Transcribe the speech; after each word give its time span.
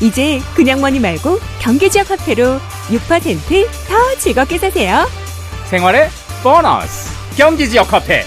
이제 0.00 0.40
그냥 0.54 0.80
머니 0.80 1.00
말고 1.00 1.38
경기지역 1.60 2.10
화폐로 2.10 2.58
6%더 2.88 4.18
즐겁게 4.18 4.58
사세요 4.58 5.06
생활의 5.70 6.08
보너스 6.42 7.10
경기지역 7.36 7.92
화폐 7.92 8.22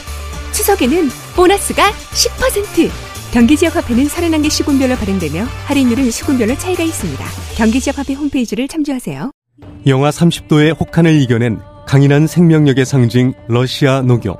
추석에는 0.51 1.09
보너스가 1.35 1.91
10% 1.91 2.89
경기지역 3.31 3.75
화폐는 3.75 4.07
31개 4.07 4.49
시군별로 4.49 4.95
발행되며 4.95 5.43
할인율은 5.65 6.09
시군별로 6.09 6.57
차이가 6.57 6.83
있습니다. 6.83 7.23
경기지역 7.55 7.99
화폐 7.99 8.13
홈페이지를 8.13 8.67
참조하세요. 8.67 9.31
영하 9.85 10.09
30도의 10.09 10.79
혹한을 10.79 11.13
이겨낸 11.21 11.59
강인한 11.87 12.27
생명력의 12.27 12.85
상징 12.85 13.33
러시아 13.47 14.01
녹용. 14.01 14.35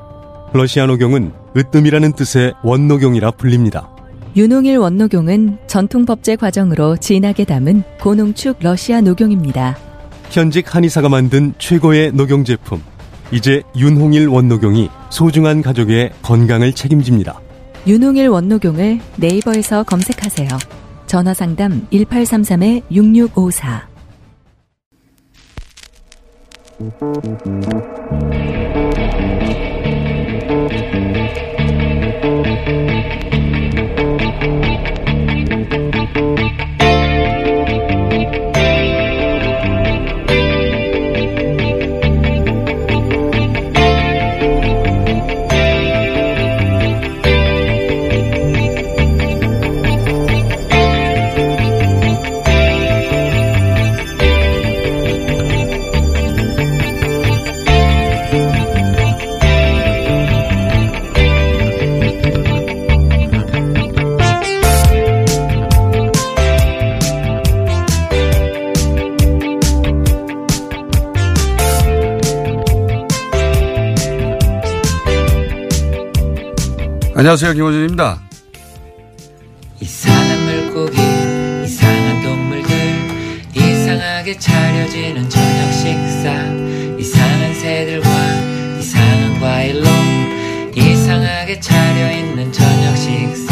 러시아 0.54 0.88
녹용은 0.88 1.32
으뜸이라는 1.56 2.14
뜻의 2.14 2.54
원녹용이라 2.64 3.32
불립니다. 3.32 3.90
윤홍일 4.36 4.78
원노경은 4.78 5.58
전통 5.68 6.06
법제 6.06 6.36
과정으로 6.36 6.98
진하게 6.98 7.46
담은 7.46 7.84
고농축 8.00 8.58
러시아 8.62 9.02
녹용입니다. 9.02 9.76
현직 10.30 10.76
한의사가 10.76 11.10
만든 11.10 11.54
최고의 11.58 12.12
녹용 12.14 12.44
제품. 12.44 12.82
이제 13.32 13.64
윤홍일 13.76 14.28
원녹용이 14.28 14.90
소중한 15.10 15.62
가족의 15.62 16.12
건강을 16.22 16.74
책임집니다. 16.74 17.40
윤홍일 17.88 18.28
원노경을 18.28 19.00
네이버에서 19.18 19.84
검색하세요. 19.84 20.48
전화 21.08 21.34
상담 21.34 21.88
1833-6654. 21.92 23.90
안녕하세요. 77.20 77.52
김호준입니다. 77.52 78.22
이상한 79.82 80.46
물고기 80.46 80.98
이상한 81.66 82.22
동물들 82.24 82.72
이상하게 83.54 84.40
차려지는 84.40 85.30
저녁 85.30 85.74
식사 85.74 86.32
이상한 86.98 87.54
새들과 87.56 88.10
이상한 88.80 89.38
과일로 89.42 89.86
이상하게 90.74 91.60
차려있는 91.60 92.54
저녁 92.54 92.96
식사 92.96 93.49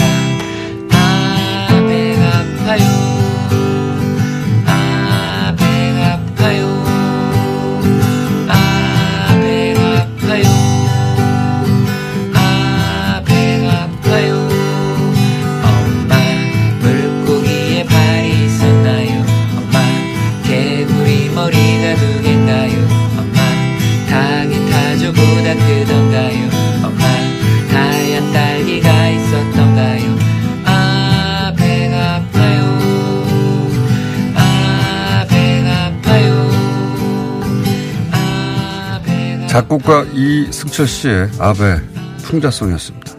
작곡가 39.68 40.04
이승철 40.14 40.88
씨의 40.88 41.30
아베 41.40 41.76
풍자송이었습니다. 42.24 43.12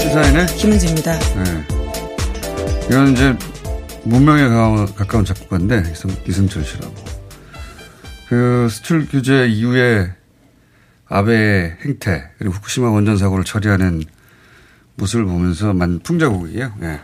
시사인의 0.00 0.46
김은지입니다. 0.56 1.18
네. 1.18 1.64
이건 2.86 3.12
이제 3.12 3.36
문명에 4.04 4.48
가까운, 4.48 4.94
가까운 4.94 5.24
작곡가인데 5.26 5.90
이승, 5.92 6.08
이승철 6.26 6.64
씨라고. 6.64 6.94
그 8.30 8.68
수출 8.70 9.06
규제 9.06 9.46
이후에 9.46 10.10
아베의 11.06 11.76
행태 11.84 12.30
그리고 12.38 12.54
후쿠시마 12.54 12.88
원전 12.90 13.18
사고를 13.18 13.44
처리하는 13.44 14.04
모습을 14.98 15.24
보면서 15.24 15.72
만 15.72 16.00
풍자곡이에요. 16.00 16.74
예. 16.82 17.00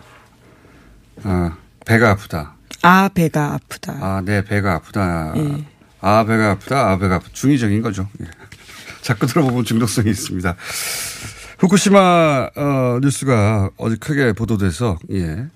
아, 1.22 1.56
배가 1.87 2.10
아프다. 2.10 2.55
아 2.82 3.09
배가 3.15 3.55
아프다. 3.55 3.93
아, 4.00 4.21
내 4.25 4.43
배가 4.44 4.75
아프다. 4.75 5.32
예. 5.37 5.65
아, 6.00 6.25
배가 6.25 6.50
아프다. 6.50 6.91
아, 6.91 6.99
배가 6.99 7.15
아프다. 7.16 7.31
중의적인 7.32 7.81
거죠. 7.82 8.09
예. 8.21 8.27
자꾸 9.00 9.27
들어보면 9.27 9.65
중독성이 9.65 10.10
있습니다. 10.10 10.56
후쿠시마 11.59 12.50
어, 12.56 12.99
뉴스가 13.00 13.70
어제 13.76 13.97
크게 13.97 14.32
보도돼서 14.32 14.99
예. 15.12 15.47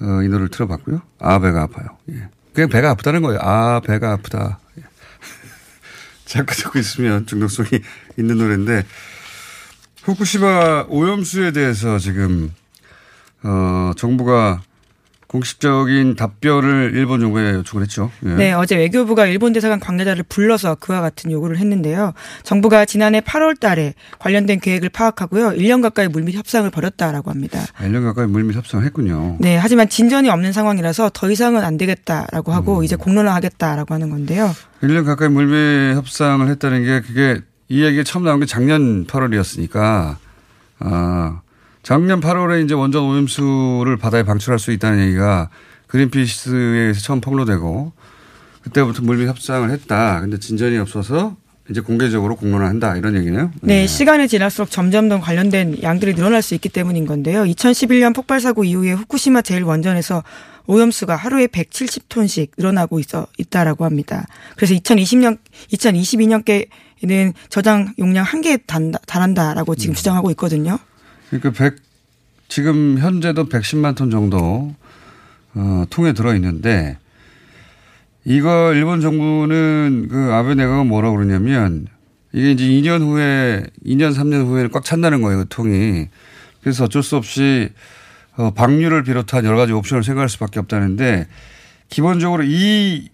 어, 0.00 0.22
이 0.22 0.28
노래를 0.28 0.48
틀어봤고요. 0.50 1.00
아 1.18 1.38
배가 1.38 1.62
아파요. 1.62 1.86
예. 2.10 2.28
그냥 2.52 2.68
배가 2.68 2.90
아프다는 2.90 3.22
거예요. 3.22 3.40
아 3.42 3.80
배가 3.80 4.12
아프다. 4.12 4.58
예. 4.78 4.82
자꾸 6.26 6.54
듣고 6.54 6.78
있으면 6.78 7.26
중독성이 7.26 7.68
있는 8.18 8.36
노래인데 8.36 8.84
후쿠시마 10.06 10.86
오염수에 10.88 11.50
대해서 11.50 11.98
지금 11.98 12.52
어, 13.42 13.90
정부가 13.96 14.62
공식적인 15.26 16.14
답변을 16.14 16.92
일본 16.94 17.18
정부에 17.18 17.54
요청을 17.54 17.82
했죠. 17.82 18.12
예. 18.24 18.28
네, 18.28 18.52
어제 18.52 18.76
외교부가 18.76 19.26
일본 19.26 19.52
대사관 19.52 19.80
관계자를 19.80 20.22
불러서 20.28 20.76
그와 20.76 21.00
같은 21.00 21.32
요구를 21.32 21.58
했는데요. 21.58 22.12
정부가 22.44 22.84
지난해 22.84 23.20
8월 23.20 23.58
달에 23.58 23.94
관련된 24.20 24.60
계획을 24.60 24.90
파악하고요. 24.90 25.50
1년 25.50 25.82
가까이 25.82 26.06
물밑 26.06 26.36
협상을 26.36 26.70
벌였다라고 26.70 27.32
합니다. 27.32 27.60
1년 27.80 28.04
가까이 28.04 28.28
물밑 28.28 28.54
협상을 28.54 28.86
했군요. 28.86 29.36
네, 29.40 29.56
하지만 29.56 29.88
진전이 29.88 30.30
없는 30.30 30.52
상황이라서 30.52 31.10
더 31.12 31.28
이상은 31.28 31.64
안 31.64 31.76
되겠다라고 31.76 32.52
하고 32.52 32.84
이제 32.84 32.94
공론화하겠다라고 32.94 33.92
하는 33.92 34.10
건데요. 34.10 34.54
1년 34.84 35.04
가까이 35.04 35.28
물밑 35.28 35.96
협상을 35.96 36.48
했다는 36.48 36.84
게 36.84 37.00
그게 37.00 37.40
이 37.68 37.82
얘기 37.82 38.04
처음 38.04 38.24
나온 38.24 38.40
게 38.40 38.46
작년 38.46 39.06
8월이었으니까, 39.06 40.16
아, 40.78 41.40
작년 41.82 42.20
8월에 42.20 42.64
이제 42.64 42.74
원전 42.74 43.04
오염수를 43.04 43.96
바다에 43.96 44.22
방출할 44.22 44.58
수 44.58 44.72
있다는 44.72 45.06
얘기가 45.06 45.50
그린피스에서 45.88 47.00
처음 47.00 47.20
폭로되고, 47.20 47.92
그때부터 48.62 49.02
물밑 49.02 49.28
협상을 49.28 49.70
했다. 49.70 50.20
근데 50.20 50.38
진전이 50.38 50.76
없어서 50.78 51.36
이제 51.70 51.80
공개적으로 51.80 52.36
공론을 52.36 52.66
한다. 52.66 52.96
이런 52.96 53.16
얘기네요. 53.16 53.50
네, 53.60 53.86
시간이 53.86 54.28
지날수록 54.28 54.70
점점 54.70 55.08
더 55.08 55.20
관련된 55.20 55.82
양들이 55.82 56.14
늘어날 56.14 56.42
수 56.42 56.54
있기 56.54 56.68
때문인 56.68 57.06
건데요. 57.06 57.44
2011년 57.44 58.14
폭발 58.14 58.40
사고 58.40 58.64
이후에 58.64 58.92
후쿠시마 58.92 59.40
제1원전에서 59.40 60.22
오염수가 60.66 61.14
하루에 61.14 61.46
170톤씩 61.46 62.50
늘어나고 62.58 62.98
있어 63.00 63.26
있다라고 63.38 63.84
합니다. 63.84 64.26
그래서 64.56 64.74
2020년 64.74 65.38
2022년께 65.72 66.68
는 67.02 67.34
저장 67.50 67.92
용량 67.98 68.24
한 68.24 68.40
개에 68.40 68.56
단다- 68.56 69.04
달한다라고 69.06 69.74
지금 69.74 69.94
주장하고 69.94 70.30
있거든요. 70.30 70.78
그러니까 71.28 71.50
100, 71.50 71.76
지금 72.48 72.98
현재도 72.98 73.48
110만 73.50 73.94
톤 73.96 74.10
정도, 74.10 74.74
어, 75.54 75.84
통에 75.90 76.14
들어 76.14 76.34
있는데, 76.36 76.96
이거 78.24 78.72
일본 78.74 79.00
정부는 79.02 80.08
그 80.10 80.32
아베 80.32 80.54
내각은 80.54 80.86
뭐라고 80.86 81.16
그러냐면, 81.16 81.86
이게 82.32 82.52
이제 82.52 82.64
2년 82.64 83.02
후에, 83.02 83.64
2년, 83.84 84.14
3년 84.14 84.46
후에는 84.46 84.70
꽉 84.70 84.84
찬다는 84.84 85.20
거예요, 85.20 85.40
그 85.40 85.46
통이. 85.48 86.08
그래서 86.62 86.84
어쩔 86.84 87.02
수 87.02 87.16
없이, 87.16 87.68
어, 88.36 88.52
방류를 88.52 89.02
비롯한 89.04 89.44
여러 89.44 89.56
가지 89.58 89.72
옵션을 89.72 90.02
생각할 90.02 90.28
수밖에 90.30 90.60
없다는데, 90.60 91.26
기본적으로 91.90 92.42
이, 92.44 93.08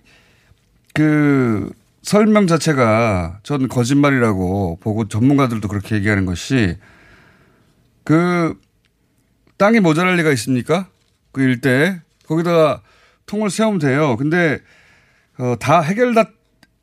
그, 0.94 1.70
설명 2.02 2.46
자체가 2.46 3.40
전 3.42 3.68
거짓말이라고 3.68 4.78
보고 4.80 5.08
전문가들도 5.08 5.68
그렇게 5.68 5.94
얘기하는 5.96 6.26
것이 6.26 6.76
그 8.04 8.58
땅이 9.56 9.80
모자랄 9.80 10.16
리가 10.16 10.30
있습니까? 10.32 10.88
그 11.30 11.42
일대에 11.42 12.00
거기다가 12.26 12.82
통을 13.26 13.50
세우면 13.50 13.78
돼요. 13.78 14.16
근데 14.16 14.58
어, 15.38 15.54
다 15.58 15.80
해결 15.80 16.14
다 16.14 16.30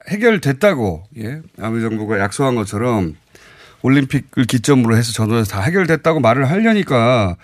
해결됐다고 0.08 1.04
예 1.18 1.42
아베 1.60 1.82
정부가 1.82 2.20
약속한 2.20 2.56
것처럼 2.56 3.16
올림픽을 3.82 4.46
기점으로 4.46 4.96
해서 4.96 5.12
전원에서 5.12 5.52
다 5.52 5.62
해결됐다고 5.62 6.22
말을 6.22 6.50
하려니까 6.50 7.36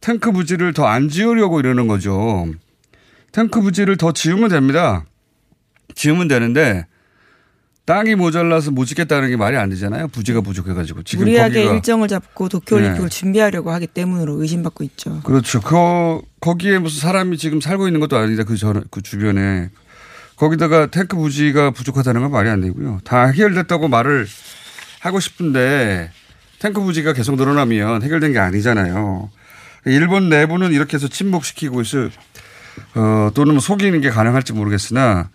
탱크 0.00 0.32
부지를 0.32 0.72
더 0.72 0.86
안 0.86 1.08
지으려고 1.08 1.60
이러는 1.60 1.86
거죠. 1.86 2.46
탱크 3.32 3.60
부지를 3.60 3.96
더 3.96 4.12
지으면 4.12 4.48
됩니다. 4.48 5.04
지으면 5.94 6.26
되는데 6.26 6.86
땅이 7.90 8.14
모자라서 8.14 8.70
못 8.70 8.84
짓겠다는 8.84 9.30
게 9.30 9.36
말이 9.36 9.56
안 9.56 9.68
되잖아요. 9.70 10.06
부지가 10.06 10.42
부족해가지고 10.42 11.02
지금 11.02 11.24
무리하게 11.24 11.64
일정을 11.64 12.06
잡고 12.06 12.48
도쿄올림픽을 12.48 13.08
네. 13.08 13.16
준비하려고 13.16 13.72
하기 13.72 13.88
때문으로 13.88 14.40
의심받고 14.40 14.84
있죠. 14.84 15.20
그렇죠. 15.24 15.60
그 15.60 16.20
거기에 16.40 16.78
무슨 16.78 17.00
사람이 17.00 17.36
지금 17.36 17.60
살고 17.60 17.88
있는 17.88 17.98
것도 17.98 18.16
아니다. 18.16 18.44
그 18.44 18.56
전, 18.56 18.84
그 18.92 19.02
주변에. 19.02 19.70
거기다가 20.36 20.86
탱크 20.86 21.16
부지가 21.16 21.72
부족하다는 21.72 22.20
건 22.20 22.30
말이 22.30 22.48
안 22.48 22.60
되고요. 22.60 23.00
다 23.02 23.26
해결됐다고 23.26 23.88
말을 23.88 24.28
하고 25.00 25.18
싶은데 25.18 26.12
탱크 26.60 26.80
부지가 26.80 27.12
계속 27.12 27.34
늘어나면 27.34 28.04
해결된 28.04 28.32
게 28.32 28.38
아니잖아요. 28.38 29.30
일본 29.86 30.28
내부는 30.28 30.70
이렇게 30.70 30.94
해서 30.94 31.08
침묵시키고 31.08 31.80
있을, 31.80 32.12
어, 32.94 33.30
또는 33.34 33.54
뭐 33.54 33.60
속이는 33.60 34.00
게 34.00 34.10
가능할지 34.10 34.52
모르겠으나 34.52 35.28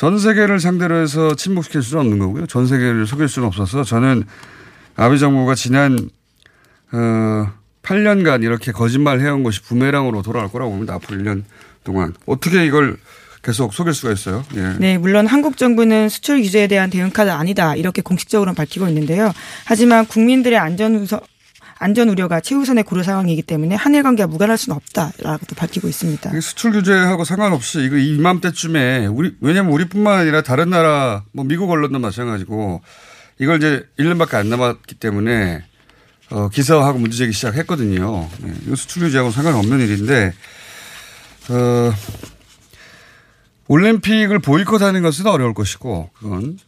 전 0.00 0.18
세계를 0.18 0.60
상대로 0.60 0.96
해서 0.96 1.34
침묵시킬 1.34 1.82
수는 1.82 2.00
없는 2.00 2.18
거고요. 2.20 2.46
전 2.46 2.66
세계를 2.66 3.06
속일 3.06 3.28
수는 3.28 3.46
없어서 3.48 3.84
저는 3.84 4.24
아베 4.96 5.18
정부가 5.18 5.54
지난 5.54 6.08
어, 6.90 7.52
8년간 7.82 8.42
이렇게 8.42 8.72
거짓말 8.72 9.20
해온 9.20 9.42
것이 9.42 9.60
부메랑으로 9.60 10.22
돌아올 10.22 10.50
거라고 10.50 10.70
봅니다. 10.70 10.94
앞으로 10.94 11.18
1년 11.18 11.44
동안. 11.84 12.14
어떻게 12.24 12.64
이걸 12.64 12.96
계속 13.42 13.74
속일 13.74 13.92
수가 13.92 14.14
있어요? 14.14 14.42
예. 14.54 14.72
네, 14.78 14.96
물론 14.96 15.26
한국 15.26 15.58
정부는 15.58 16.08
수출 16.08 16.40
규제에 16.40 16.66
대한 16.66 16.88
대응 16.88 17.10
카드 17.10 17.28
아니다 17.28 17.76
이렇게 17.76 18.00
공식적으로 18.00 18.54
밝히고 18.54 18.88
있는데요. 18.88 19.30
하지만 19.66 20.06
국민들의 20.06 20.58
안전 20.58 21.06
안전 21.82 22.10
우려가 22.10 22.40
최우선의 22.40 22.84
고려 22.84 23.02
상황이기 23.02 23.40
때문에 23.40 23.74
한일 23.74 24.02
관계와 24.02 24.26
무관할 24.26 24.58
수는 24.58 24.76
없다라고도 24.76 25.54
밝히고 25.56 25.88
있습니다. 25.88 26.38
수출 26.42 26.72
규제하고 26.72 27.24
상관없이 27.24 27.80
이거 27.80 27.96
이맘때쯤에 27.96 29.06
우리 29.06 29.34
왜냐면 29.40 29.72
우리뿐만 29.72 30.18
아니라 30.18 30.42
다른 30.42 30.68
나라 30.68 31.24
뭐 31.32 31.42
미국 31.46 31.70
언론도 31.70 31.98
마찬가지고 31.98 32.82
이걸 33.38 33.56
이제 33.56 33.88
1년밖에 33.98 34.34
안 34.34 34.50
남았기 34.50 34.96
때문에 34.96 35.64
어, 36.28 36.50
기사화하고 36.50 36.98
문제제기 36.98 37.32
시작했거든요. 37.32 38.28
예, 38.44 38.54
이거 38.66 38.76
수출 38.76 39.02
규제하고 39.04 39.30
상관없는 39.30 39.80
일인데 39.80 40.34
어, 41.48 41.92
올림픽을 43.68 44.38
보이콧하는 44.40 45.00
것은 45.00 45.26
어려울 45.26 45.54
것이고 45.54 46.10
그건 46.12 46.58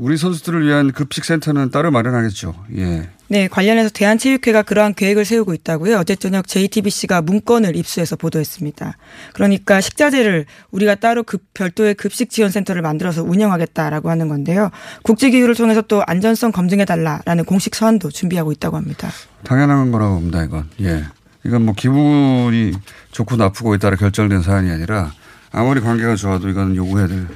우리 0.00 0.16
선수들을 0.16 0.66
위한 0.66 0.92
급식센터는 0.92 1.70
따로 1.70 1.90
마련하겠죠. 1.90 2.54
예. 2.78 3.10
네, 3.28 3.48
관련해서 3.48 3.90
대한체육회가 3.90 4.62
그러한 4.62 4.94
계획을 4.94 5.26
세우고 5.26 5.52
있다고요. 5.52 5.98
어제 5.98 6.16
저녁 6.16 6.48
JTBC가 6.48 7.20
문건을 7.20 7.76
입수해서 7.76 8.16
보도했습니다. 8.16 8.96
그러니까 9.34 9.82
식자재를 9.82 10.46
우리가 10.70 10.94
따로 10.94 11.22
급 11.22 11.42
별도의 11.52 11.96
급식 11.96 12.30
지원 12.30 12.50
센터를 12.50 12.80
만들어서 12.80 13.22
운영하겠다라고 13.22 14.08
하는 14.08 14.28
건데요. 14.28 14.70
국제기구를 15.02 15.54
통해서 15.54 15.82
또 15.82 16.02
안전성 16.06 16.50
검증해 16.50 16.86
달라라는 16.86 17.44
공식 17.44 17.74
서한도 17.74 18.08
준비하고 18.08 18.52
있다고 18.52 18.78
합니다. 18.78 19.10
당연한 19.44 19.92
거라고 19.92 20.14
봅니다, 20.14 20.42
이건. 20.42 20.70
예. 20.80 21.04
이건 21.44 21.66
뭐 21.66 21.74
기분이 21.74 22.72
좋고 23.12 23.36
나쁘고에 23.36 23.76
따라 23.76 23.96
결정된 23.96 24.40
사안이 24.40 24.70
아니라 24.70 25.12
아무리 25.52 25.82
관계가 25.82 26.16
좋아도 26.16 26.48
이건 26.48 26.74
요구해야 26.74 27.06
될 27.06 27.26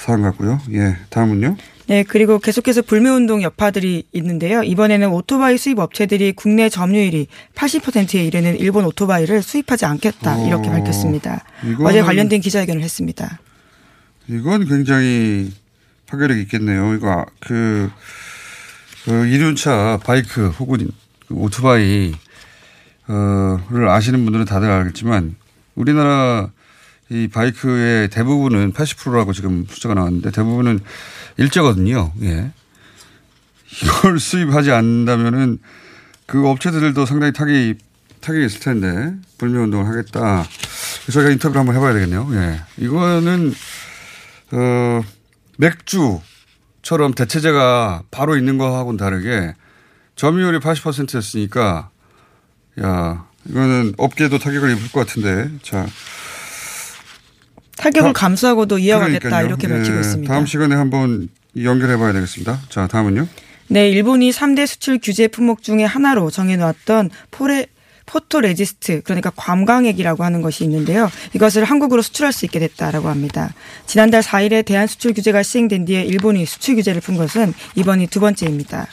사안 0.00 0.22
같고요. 0.22 0.60
예. 0.72 0.96
다음은요? 1.10 1.56
네, 1.88 2.04
그리고 2.04 2.38
계속해서 2.38 2.80
불매운동 2.82 3.42
여파들이 3.42 4.04
있는데요. 4.12 4.62
이번에는 4.62 5.08
오토바이 5.10 5.58
수입 5.58 5.78
업체들이 5.78 6.32
국내 6.32 6.68
점유율이 6.70 7.26
80%에 7.54 8.24
이르는 8.24 8.58
일본 8.58 8.86
오토바이를 8.86 9.42
수입하지 9.42 9.84
않겠다 9.84 10.46
이렇게 10.46 10.68
어, 10.68 10.72
밝혔습니다. 10.72 11.44
이거는- 11.62 11.84
어제 11.86 12.00
관련된 12.00 12.40
기자회견을 12.40 12.82
했습니다. 12.82 13.40
이건 14.28 14.66
굉장히 14.66 15.52
파괴력 16.06 16.38
있겠네요. 16.38 16.94
이거 16.94 17.26
그, 17.40 17.90
그 19.04 19.26
이륜차 19.26 19.98
바이크 20.02 20.48
혹은 20.60 20.88
그 21.28 21.34
오토바이 21.34 22.14
어를 23.06 23.88
아시는 23.88 24.24
분들은 24.24 24.46
다들 24.46 24.70
알겠지만 24.70 25.34
우리나라 25.74 26.50
이 27.10 27.26
바이크의 27.26 28.08
대부분은 28.08 28.72
80%라고 28.72 29.32
지금 29.32 29.66
숫자가 29.68 29.94
나왔는데 29.94 30.30
대부분은 30.30 30.78
일제거든요. 31.38 32.12
예. 32.22 32.52
이걸 33.82 34.18
수입하지 34.20 34.70
않는다면은 34.70 35.58
그 36.26 36.46
업체들도 36.46 37.04
상당히 37.06 37.32
타격이 37.32 37.74
타격이 38.20 38.46
있을 38.46 38.60
텐데 38.60 39.14
불매 39.38 39.58
운동을 39.58 39.86
하겠다. 39.86 40.44
저희가 41.10 41.30
인터뷰를 41.30 41.58
한번 41.58 41.74
해봐야 41.74 41.94
되겠네요. 41.94 42.28
예. 42.32 42.60
이거는 42.76 43.54
어, 44.52 45.02
맥주처럼 45.58 47.14
대체재가 47.16 48.04
바로 48.12 48.36
있는 48.36 48.56
거하고는 48.56 48.96
다르게 48.96 49.54
점유율이 50.14 50.60
80%였으니까 50.60 51.90
야 52.82 53.26
이거는 53.48 53.94
업계도 53.98 54.38
타격을 54.38 54.70
입을 54.70 54.92
것 54.92 55.06
같은데 55.06 55.50
자 55.62 55.86
타격을 57.80 58.12
다- 58.12 58.20
감수하고도 58.20 58.78
이어가겠다 58.78 59.18
그러니까요. 59.28 59.46
이렇게 59.46 59.68
밝히고 59.68 59.96
예, 59.96 60.00
있습니다. 60.00 60.32
다음 60.32 60.46
시간에 60.46 60.74
한번 60.74 61.28
연결해 61.62 61.96
봐야 61.96 62.12
되겠습니다. 62.12 62.60
자 62.68 62.86
다음은요. 62.86 63.26
네, 63.68 63.88
일본이 63.88 64.30
3대 64.30 64.66
수출 64.66 64.98
규제 65.02 65.28
품목 65.28 65.62
중에 65.62 65.84
하나로 65.84 66.30
정해놓았던 66.30 67.10
포레 67.30 67.66
포토 68.06 68.40
레지스트 68.40 69.02
그러니까 69.04 69.30
감광액이라고 69.36 70.24
하는 70.24 70.42
것이 70.42 70.64
있는데요. 70.64 71.08
이것을 71.34 71.62
한국으로 71.62 72.02
수출할 72.02 72.32
수 72.32 72.44
있게 72.44 72.58
됐다라고 72.58 73.08
합니다. 73.08 73.54
지난달 73.86 74.22
4일에 74.22 74.64
대한 74.64 74.88
수출 74.88 75.14
규제가 75.14 75.44
시행된 75.44 75.84
뒤에 75.84 76.02
일본이 76.02 76.44
수출 76.44 76.74
규제를 76.74 77.00
푼 77.00 77.16
것은 77.16 77.54
이번이 77.76 78.08
두 78.08 78.18
번째입니다. 78.18 78.88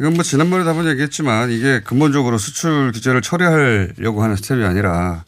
이건 0.00 0.14
뭐 0.14 0.24
지난번에도 0.24 0.70
한번 0.70 0.88
얘기했지만 0.88 1.52
이게 1.52 1.80
근본적으로 1.84 2.38
수출 2.38 2.90
규제를 2.90 3.22
처리하려고 3.22 4.24
하는 4.24 4.34
스텝이 4.34 4.64
아니라 4.64 5.22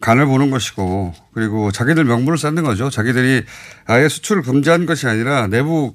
간을 0.00 0.26
보는 0.26 0.50
것이고 0.50 1.14
그리고 1.32 1.72
자기들 1.72 2.04
명분을 2.04 2.38
쌓는 2.38 2.62
거죠. 2.62 2.90
자기들이 2.90 3.44
아예 3.86 4.08
수출을 4.08 4.42
금지한 4.42 4.86
것이 4.86 5.06
아니라 5.06 5.46
내부 5.46 5.94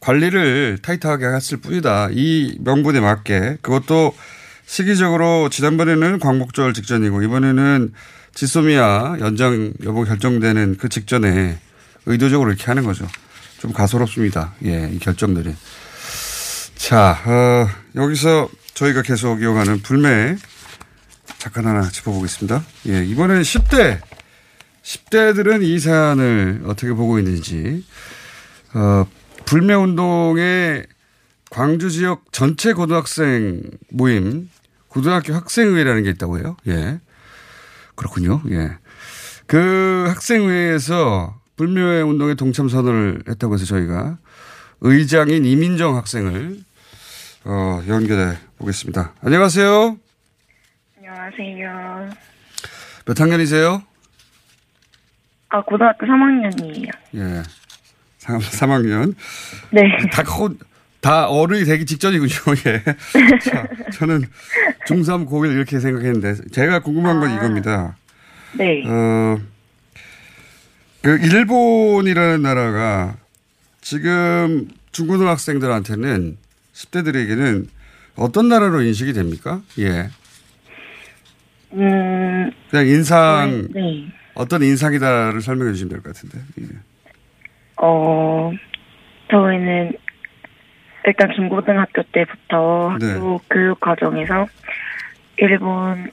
관리를 0.00 0.78
타이트하게 0.82 1.26
했을 1.26 1.58
뿐이다. 1.58 2.08
이 2.12 2.58
명분에 2.60 3.00
맞게 3.00 3.58
그것도 3.62 4.14
시기적으로 4.66 5.48
지난번에는 5.48 6.18
광복절 6.18 6.74
직전이고 6.74 7.22
이번에는 7.22 7.92
지소미아 8.34 9.16
연장 9.20 9.72
여부 9.84 10.04
결정되는 10.04 10.76
그 10.78 10.88
직전에 10.88 11.58
의도적으로 12.06 12.50
이렇게 12.50 12.66
하는 12.66 12.84
거죠. 12.84 13.08
좀 13.58 13.72
가소롭습니다. 13.72 14.54
예, 14.64 14.90
이 14.92 14.98
결정들이. 14.98 15.54
자, 16.76 17.18
어, 17.26 17.68
여기서 17.96 18.48
저희가 18.74 19.02
계속 19.02 19.42
이어가는 19.42 19.80
불매 19.82 20.36
잠깐 21.36 21.66
하나 21.66 21.88
짚어보겠습니다. 21.88 22.64
예, 22.88 23.04
이번엔 23.04 23.42
10대, 23.42 24.00
10대들은 24.82 25.62
이 25.62 25.78
사안을 25.78 26.62
어떻게 26.66 26.92
보고 26.92 27.18
있는지, 27.18 27.84
어, 28.74 29.06
불매 29.44 29.74
운동의 29.74 30.86
광주 31.50 31.90
지역 31.90 32.24
전체 32.32 32.72
고등학생 32.72 33.62
모임, 33.90 34.48
고등학교 34.88 35.34
학생회라는 35.34 36.02
게 36.02 36.10
있다고 36.10 36.38
해요. 36.38 36.56
예. 36.66 37.00
그렇군요. 37.94 38.42
예. 38.50 38.76
그 39.46 40.04
학생회에서 40.08 41.38
불매 41.56 42.02
운동에 42.02 42.34
동참 42.34 42.68
선언을 42.68 43.24
했다고 43.28 43.54
해서 43.54 43.64
저희가 43.64 44.18
의장인 44.80 45.44
이민정 45.44 45.96
학생을 45.96 46.60
어, 47.44 47.82
연결해 47.88 48.36
보겠습니다. 48.58 49.14
안녕하세요. 49.22 49.96
안녕하세요. 51.28 52.10
몇 53.04 53.20
학년이세요? 53.20 53.82
아, 55.50 55.62
고등학교 55.62 56.06
3학년이에요. 56.06 56.90
예. 57.16 57.42
3, 58.18 58.38
3학년. 58.38 59.14
네. 59.70 59.82
다 60.10 60.22
커, 60.22 60.50
다 61.00 61.28
어른이 61.28 61.64
되기 61.64 61.84
직전이군요. 61.84 62.30
예. 62.66 62.82
자, 63.40 63.66
저는 63.94 64.22
중3, 64.86 65.28
고1 65.28 65.52
이렇게 65.54 65.80
생각했는데 65.80 66.48
제가 66.50 66.80
궁금한 66.80 67.20
건 67.20 67.34
이겁니다. 67.34 67.96
네. 68.54 68.82
어, 68.86 69.38
그 71.02 71.18
일본이라는 71.18 72.42
나라가 72.42 73.16
지금 73.82 74.68
중고등학생들한테는 74.92 76.38
10대들에게는 76.72 77.68
어떤 78.16 78.48
나라로 78.48 78.80
인식이 78.82 79.12
됩니까? 79.12 79.60
예. 79.78 80.10
음, 81.72 82.50
그냥 82.70 82.86
인상, 82.86 83.68
네. 83.72 84.06
어떤 84.34 84.62
인상이다를 84.62 85.40
설명해 85.40 85.72
주시면 85.72 85.90
될 85.90 86.02
것 86.02 86.14
같은데. 86.14 86.38
예. 86.60 86.64
어, 87.76 88.52
저희는 89.30 89.92
일단 91.06 91.30
중고등학교 91.34 92.02
때부터 92.12 92.96
네. 93.00 93.12
학교 93.12 93.38
교육 93.50 93.80
과정에서 93.80 94.46
일본에 95.36 96.10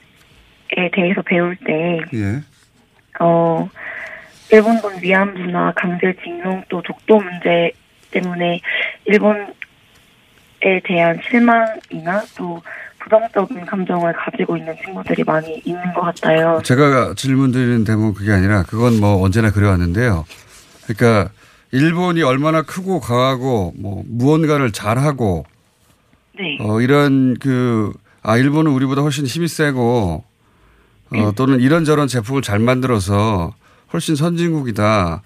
대해서 0.92 1.22
배울 1.22 1.56
때, 1.56 2.00
예. 2.14 2.40
어, 3.20 3.68
일본군 4.52 5.02
위안부나 5.02 5.72
강제징용 5.74 6.64
또 6.68 6.82
독도 6.82 7.16
문제 7.20 7.72
때문에 8.12 8.60
일본에 9.06 9.46
대한 10.84 11.20
실망이나 11.28 12.22
또 12.36 12.62
부정적인 13.06 13.66
감정을 13.66 14.12
가지고 14.12 14.56
있는 14.56 14.74
친구들이 14.84 15.24
많이 15.24 15.62
있는 15.64 15.94
것 15.94 16.02
같아요. 16.02 16.60
제가 16.64 17.14
질문 17.16 17.52
드리는 17.52 17.84
대목은 17.84 18.14
그게 18.14 18.32
아니라 18.32 18.62
그건 18.64 19.00
뭐 19.00 19.22
언제나 19.22 19.50
그래왔는데요. 19.50 20.24
그러니까 20.86 21.30
일본이 21.72 22.22
얼마나 22.22 22.62
크고 22.62 23.00
강하고 23.00 23.74
뭐 23.76 24.02
무언가를 24.06 24.72
잘하고 24.72 25.44
네. 26.38 26.58
어 26.60 26.80
이런 26.80 27.36
그 27.38 27.92
아 28.28 28.36
일본은 28.36 28.72
우리보다 28.72 29.02
훨씬 29.02 29.24
힘이 29.24 29.46
세고 29.46 30.24
어 31.10 31.32
또는 31.36 31.60
이런저런 31.60 32.08
제품을 32.08 32.42
잘 32.42 32.58
만들어서 32.58 33.54
훨씬 33.92 34.16
선진국이다. 34.16 35.22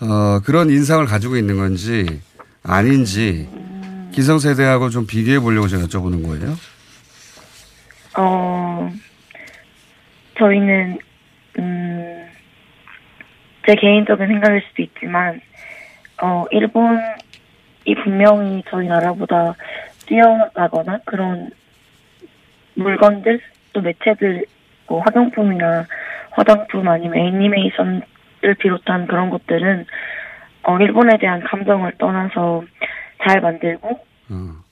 어 0.00 0.40
그런 0.42 0.70
인상을 0.70 1.04
가지고 1.04 1.36
있는 1.36 1.58
건지 1.58 2.22
아닌지 2.62 3.50
기성세대하고 4.14 4.88
좀 4.88 5.06
비교해 5.06 5.40
보려고 5.40 5.68
제가 5.68 5.84
여쭤보는 5.84 6.26
거예요. 6.26 6.56
어, 8.16 8.90
저희는, 10.38 10.98
음, 11.58 12.28
제 13.66 13.74
개인적인 13.74 14.26
생각일 14.26 14.62
수도 14.68 14.82
있지만, 14.82 15.40
어, 16.20 16.44
일본이 16.50 16.98
분명히 18.02 18.62
저희 18.68 18.88
나라보다 18.88 19.54
뛰어나거나 20.06 20.98
그런 21.04 21.50
물건들, 22.74 23.40
또 23.72 23.80
매체들, 23.80 24.44
뭐 24.88 25.00
화장품이나 25.00 25.86
화장품 26.30 26.88
아니면 26.88 27.18
애니메이션을 27.18 28.02
비롯한 28.58 29.06
그런 29.06 29.30
것들은, 29.30 29.86
어, 30.64 30.78
일본에 30.78 31.18
대한 31.18 31.40
감정을 31.40 31.92
떠나서 31.98 32.64
잘 33.26 33.40
만들고, 33.40 33.88
어. 34.30 34.62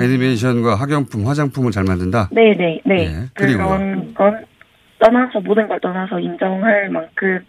애니메이션과 0.00 0.74
학용품, 0.74 1.26
화장품을 1.26 1.70
잘 1.72 1.84
만든다. 1.84 2.28
네네, 2.32 2.80
네. 2.84 2.94
예, 2.94 3.10
그리고요? 3.34 3.66
그런 3.68 4.14
건 4.14 4.44
떠나서, 4.98 5.40
모든 5.40 5.68
걸 5.68 5.80
떠나서 5.80 6.20
인정할 6.20 6.88
만큼 6.88 7.44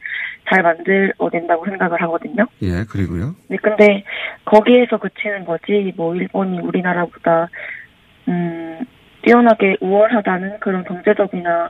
잘 0.50 0.62
만들어낸다고 0.62 1.66
생각을 1.66 2.02
하거든요. 2.04 2.46
예, 2.62 2.84
그리고요. 2.90 3.36
네, 3.48 3.58
근데 3.62 4.04
거기에서 4.46 4.98
그치는 4.98 5.46
거지, 5.46 5.94
뭐, 5.96 6.16
일본이 6.16 6.60
우리나라보다, 6.60 7.50
음, 8.28 8.80
뛰어나게 9.24 9.78
우월하다는 9.82 10.60
그런 10.60 10.84
경제적이나 10.84 11.70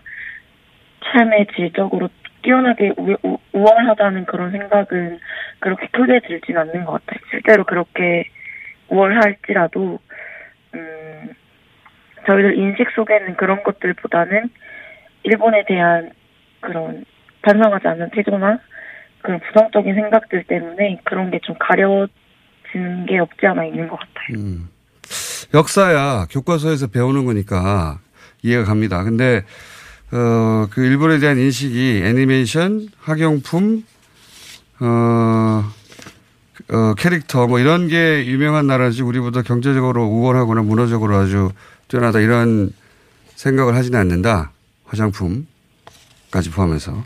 삶의 1.13 1.47
질적으로 1.55 2.09
뛰어나게 2.41 2.93
우, 2.97 3.15
우, 3.23 3.37
우월하다는 3.53 4.25
그런 4.25 4.51
생각은 4.51 5.19
그렇게 5.59 5.87
크게 5.87 6.19
들진 6.27 6.57
않는 6.57 6.85
것 6.85 6.93
같아요. 6.93 7.19
실제로 7.31 7.63
그렇게 7.63 8.25
우월할지라도, 8.89 9.99
음, 10.75 11.33
저희들 12.27 12.57
인식 12.57 12.89
속에는 12.95 13.35
그런 13.37 13.63
것들보다는 13.63 14.49
일본에 15.23 15.63
대한 15.67 16.11
그런 16.59 17.05
반성하지 17.41 17.87
않는 17.87 18.09
태도나 18.11 18.59
그런 19.21 19.39
부정적인 19.39 19.93
생각들 19.95 20.43
때문에 20.43 20.99
그런 21.03 21.31
게 21.31 21.39
좀 21.43 21.55
가려지는 21.59 23.05
게 23.07 23.19
없지 23.19 23.45
않아 23.47 23.65
있는 23.65 23.87
것 23.87 23.97
같아요. 23.99 24.37
음. 24.39 24.69
역사야 25.53 26.25
교과서에서 26.31 26.87
배우는 26.87 27.25
거니까 27.25 27.99
이해가 28.41 28.63
갑니다. 28.65 29.03
근데 29.03 29.43
어, 30.11 30.67
그 30.71 30.85
일본에 30.85 31.19
대한 31.19 31.37
인식이 31.37 32.01
애니메이션, 32.03 32.87
학용품, 32.99 33.83
어, 34.79 35.63
어, 36.69 36.93
캐릭터 36.95 37.47
뭐 37.47 37.59
이런 37.59 37.87
게 37.87 38.25
유명한 38.25 38.67
나라지 38.67 39.03
우리보다 39.03 39.41
경제적으로 39.43 40.05
우월하거나 40.05 40.61
문화적으로 40.63 41.15
아주 41.17 41.51
뛰어나다 41.87 42.19
이런 42.19 42.71
생각을 43.35 43.75
하지는 43.75 43.99
않는다. 43.99 44.51
화장품까지 44.85 46.49
포함해서. 46.53 47.03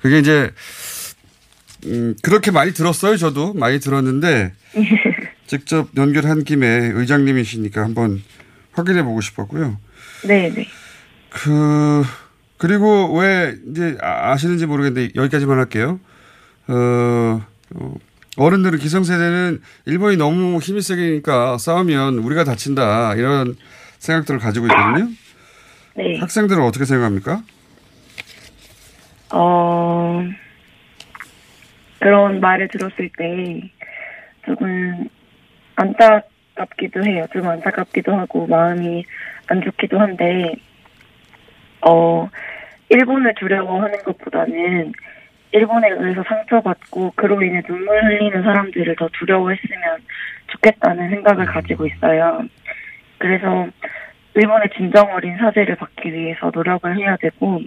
그게 0.00 0.18
이제 0.18 0.50
음, 1.86 2.14
그렇게 2.22 2.50
많이 2.50 2.72
들었어요. 2.72 3.16
저도 3.16 3.54
많이 3.54 3.80
들었는데 3.80 4.52
직접 5.46 5.88
연결한 5.96 6.44
김에 6.44 6.66
의장님이시니까 6.94 7.82
한번 7.82 8.22
확인해 8.72 9.02
보고 9.02 9.20
싶었고요. 9.20 9.78
네 10.26 10.52
네. 10.54 10.66
그 11.30 12.04
그리고 12.56 13.16
왜 13.18 13.56
이제 13.70 13.96
아- 14.00 14.30
아시는지 14.32 14.66
모르겠는데 14.66 15.12
여기까지만 15.16 15.58
할게요. 15.58 15.98
어, 16.68 17.44
어, 18.38 18.44
어른들은 18.44 18.78
기성세대는 18.78 19.60
일본이 19.86 20.16
너무 20.16 20.58
힘이 20.58 20.80
세니까 20.80 21.58
싸우면 21.58 22.18
우리가 22.18 22.44
다친다 22.44 23.14
이런 23.14 23.56
생각들을 23.98 24.40
가지고 24.40 24.66
있거든요. 24.66 25.08
네. 25.96 26.18
학생들은 26.18 26.62
어떻게 26.62 26.84
생각합니까? 26.84 27.42
어, 29.32 30.24
그런 32.00 32.40
말을 32.40 32.68
들었을 32.68 33.10
때 33.16 33.70
조금 34.46 35.08
안타깝기도 35.76 37.04
해요. 37.04 37.26
좀 37.32 37.48
안타깝기도 37.48 38.14
하고 38.14 38.46
마음이 38.46 39.04
안 39.46 39.62
좋기도 39.62 39.98
한데, 39.98 40.54
어, 41.86 42.28
일본을 42.88 43.34
두려워하는 43.38 44.02
것보다는 44.02 44.92
일본에 45.52 45.88
의해서 45.90 46.22
상처받고 46.26 47.12
그로 47.14 47.42
인해 47.42 47.62
눈물 47.62 48.02
흘리는 48.02 48.42
사람들을 48.42 48.96
더 48.96 49.08
두려워했으면 49.12 49.98
좋겠다는 50.48 51.10
생각을 51.10 51.46
가지고 51.46 51.86
있어요. 51.86 52.42
그래서 53.18 53.68
일본의 54.34 54.70
진정 54.76 55.12
어린 55.12 55.36
사죄를 55.36 55.76
받기 55.76 56.12
위해서 56.12 56.50
노력을 56.52 56.96
해야 56.96 57.16
되고 57.16 57.60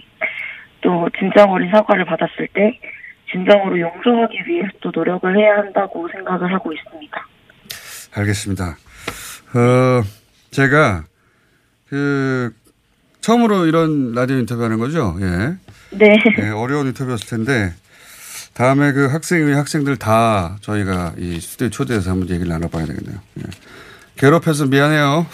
또 0.80 1.08
진정 1.18 1.50
어린 1.52 1.70
사과를 1.70 2.04
받았을 2.04 2.48
때 2.52 2.78
진정으로 3.30 3.78
용서하기 3.80 4.44
위해서 4.46 4.70
또 4.80 4.90
노력을 4.92 5.36
해야 5.36 5.58
한다고 5.58 6.08
생각을 6.08 6.52
하고 6.52 6.72
있습니다. 6.72 7.26
알겠습니다. 8.16 8.64
어, 9.54 10.02
제가 10.50 11.04
그 11.88 12.52
처음으로 13.20 13.66
이런 13.66 14.12
라디오 14.12 14.36
인터뷰하는 14.36 14.78
거죠. 14.78 15.14
예. 15.20 15.56
네. 15.90 16.18
예, 16.38 16.48
어려운 16.50 16.88
인터뷰였을 16.88 17.28
텐데 17.28 17.74
다음에 18.54 18.92
그 18.92 19.06
학생회 19.06 19.52
학생들 19.52 19.96
다 19.96 20.56
저희가 20.62 21.14
이 21.18 21.40
스튜디오 21.40 21.68
초대해서 21.70 22.10
한번 22.10 22.30
얘기를 22.30 22.48
나눠봐야 22.48 22.86
되겠네요. 22.86 23.18
예. 23.40 23.42
괴롭혀서 24.16 24.66
미안해요. 24.66 25.26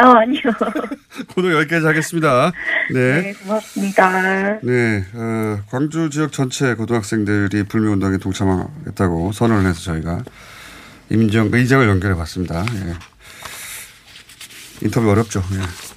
어, 0.00 0.04
아니요. 0.04 0.42
오늘 1.36 1.54
여기까지 1.54 1.86
하겠습니다. 1.86 2.50
네. 2.92 3.20
네, 3.22 3.32
고맙습니다. 3.34 4.58
네, 4.62 5.04
어, 5.14 5.60
광주 5.70 6.10
지역 6.10 6.32
전체 6.32 6.74
고등학생들이 6.74 7.62
불매운동에 7.64 8.18
동참하겠다고 8.18 9.30
선언을 9.32 9.68
해서 9.70 9.80
저희가 9.80 10.24
임정 11.10 11.50
의장을 11.52 11.88
연결해 11.88 12.16
봤습니다. 12.16 12.64
예. 12.74 12.94
인터뷰 14.82 15.08
어렵죠. 15.10 15.40
예. 15.52 15.93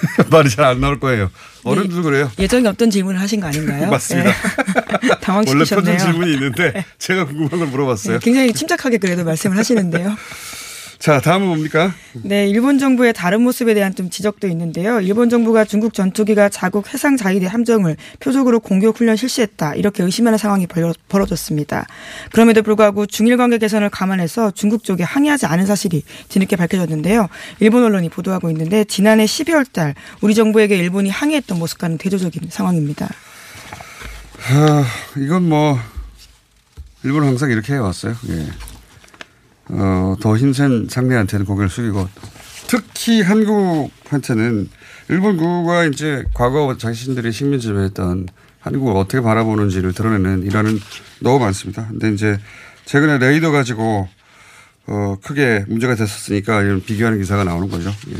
말이 0.30 0.50
잘 0.50 0.64
안 0.64 0.80
나올 0.80 0.98
거예요. 1.00 1.30
어른들도 1.64 2.02
그래요. 2.02 2.30
예정이 2.38 2.66
없던 2.66 2.90
질문을 2.90 3.20
하신 3.20 3.40
거 3.40 3.46
아닌가요? 3.48 3.88
맞습니다. 3.90 4.30
네. 4.30 4.36
원래 5.02 5.14
당황시키셨네요. 5.20 5.96
표준 5.96 5.98
질문이 6.12 6.32
있는데 6.34 6.84
제가 6.98 7.24
궁금한 7.26 7.58
걸 7.60 7.68
물어봤어요. 7.68 8.18
네, 8.18 8.24
굉장히 8.24 8.52
침착하게 8.52 8.98
그래도 8.98 9.24
말씀을 9.24 9.56
하시는데요. 9.58 10.16
자, 11.02 11.20
다음은 11.20 11.48
뭡니까? 11.48 11.92
네, 12.12 12.46
일본 12.48 12.78
정부의 12.78 13.12
다른 13.12 13.42
모습에 13.42 13.74
대한 13.74 13.92
좀 13.92 14.08
지적도 14.08 14.46
있는데요. 14.46 15.00
일본 15.00 15.28
정부가 15.30 15.64
중국 15.64 15.94
전투기가 15.94 16.48
자국 16.48 16.94
해상 16.94 17.16
자위대 17.16 17.46
함정을 17.46 17.96
표적으로 18.20 18.60
공격 18.60 19.00
훈련 19.00 19.16
실시했다. 19.16 19.74
이렇게 19.74 20.04
의심하는 20.04 20.38
상황이 20.38 20.68
벌어- 20.68 20.94
벌어졌습니다. 21.08 21.88
그럼에도 22.30 22.62
불구하고 22.62 23.06
중일 23.06 23.36
관계 23.36 23.58
개선을 23.58 23.90
감안해서 23.90 24.52
중국 24.52 24.84
쪽에 24.84 25.02
항의하지 25.02 25.46
않은 25.46 25.66
사실이 25.66 26.04
뒤늦게 26.28 26.54
밝혀졌는데요. 26.54 27.28
일본 27.58 27.82
언론이 27.82 28.08
보도하고 28.08 28.48
있는데 28.52 28.84
지난해 28.84 29.24
12월 29.24 29.72
달 29.72 29.96
우리 30.20 30.36
정부에게 30.36 30.76
일본이 30.76 31.10
항의했던 31.10 31.58
모습과는 31.58 31.98
대조적인 31.98 32.42
상황입니다. 32.48 33.08
아, 34.52 34.84
이건 35.16 35.48
뭐 35.48 35.80
일본은 37.02 37.26
항상 37.26 37.50
이렇게 37.50 37.72
해왔어요. 37.72 38.14
예. 38.28 38.46
어, 39.74 40.16
더 40.20 40.36
힘센 40.36 40.86
상대한테는 40.88 41.46
고개를 41.46 41.70
숙이고 41.70 42.08
특히 42.66 43.22
한국한테는 43.22 44.68
일본 45.08 45.36
국가 45.36 45.84
이제 45.84 46.24
과거 46.34 46.76
자신들이 46.76 47.32
식민 47.32 47.58
지배했던 47.58 48.28
한국을 48.60 48.96
어떻게 48.96 49.20
바라보는지를 49.20 49.92
드러내는 49.92 50.44
일화는 50.44 50.78
너무 51.20 51.40
많습니다. 51.40 51.86
근데 51.88 52.12
이제 52.12 52.38
최근에 52.84 53.18
레이더 53.18 53.50
가지고 53.50 54.08
어, 54.86 55.16
크게 55.22 55.64
문제가 55.68 55.94
됐었으니까 55.94 56.62
이런 56.62 56.82
비교하는 56.82 57.18
기사가 57.18 57.44
나오는 57.44 57.68
거죠. 57.68 57.90
예. 58.10 58.16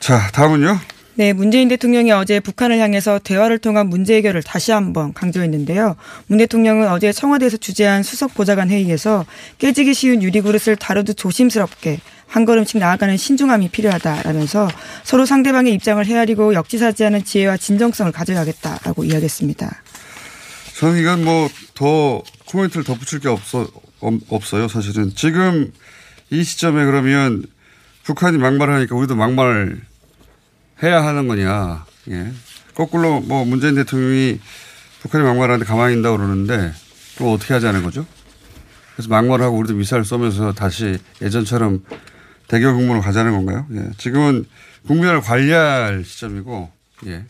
자, 0.00 0.30
다음은요. 0.32 0.78
네, 1.16 1.32
문재인 1.32 1.68
대통령이 1.68 2.10
어제 2.10 2.40
북한을 2.40 2.78
향해서 2.80 3.20
대화를 3.20 3.58
통한 3.58 3.86
문제 3.88 4.16
해결을 4.16 4.42
다시 4.42 4.72
한번 4.72 5.12
강조했는데요. 5.12 5.94
문 6.26 6.38
대통령은 6.38 6.88
어제 6.90 7.12
청와대에서 7.12 7.56
주재한 7.58 8.02
수석 8.02 8.34
보좌관 8.34 8.68
회의에서 8.68 9.24
깨지기 9.58 9.94
쉬운 9.94 10.24
유리 10.24 10.40
그릇을 10.40 10.74
다루듯 10.74 11.16
조심스럽게 11.16 12.00
한 12.26 12.44
걸음씩 12.44 12.78
나아가는 12.80 13.16
신중함이 13.16 13.68
필요하다라면서 13.68 14.68
서로 15.04 15.24
상대방의 15.24 15.72
입장을 15.74 16.04
헤아리고 16.04 16.52
역지사지하는 16.54 17.22
지혜와 17.24 17.58
진정성을 17.58 18.10
가져야겠다라고 18.10 19.04
이야기했습니다. 19.04 19.82
저는 20.78 21.00
이건 21.00 21.24
뭐 21.24 21.48
더 21.74 22.22
코멘트를 22.46 22.84
덧붙일 22.84 23.18
게 23.18 23.28
없어, 23.28 23.66
없- 24.00 24.20
없어요. 24.32 24.68
사실은. 24.68 25.12
지금 25.16 25.72
이 26.30 26.44
시점에 26.44 26.84
그러면 26.84 27.44
북한이 28.04 28.38
막말을 28.38 28.72
하니까 28.74 28.94
우리도 28.94 29.16
막말 29.16 29.80
해야 30.82 31.04
하는 31.04 31.28
거냐. 31.28 31.84
예. 32.10 32.32
거꾸로 32.74 33.20
뭐 33.20 33.44
문재인 33.44 33.74
대통령이 33.74 34.40
북한이 35.00 35.24
막말하는데 35.24 35.64
가만히 35.64 35.98
있다고 36.00 36.16
그러는데 36.16 36.72
또 37.18 37.32
어떻게 37.32 37.54
하자는 37.54 37.82
거죠? 37.82 38.06
그래서 38.94 39.08
막말을 39.08 39.44
하고 39.44 39.58
우리도 39.58 39.74
미사일 39.74 40.04
쏘면서 40.04 40.52
다시 40.52 40.98
예전처럼 41.20 41.84
대결 42.48 42.74
국무로 42.74 43.00
가자는 43.00 43.32
건가요? 43.32 43.66
예. 43.74 43.90
지금은 43.98 44.46
국면을 44.86 45.20
관리할 45.20 46.04
시점이고, 46.04 46.70
예. 47.06 47.24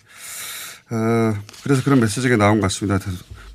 어, 0.90 1.34
그래서 1.62 1.82
그런 1.82 2.00
메시지가 2.00 2.36
나온 2.36 2.60
것 2.60 2.66
같습니다. 2.66 2.98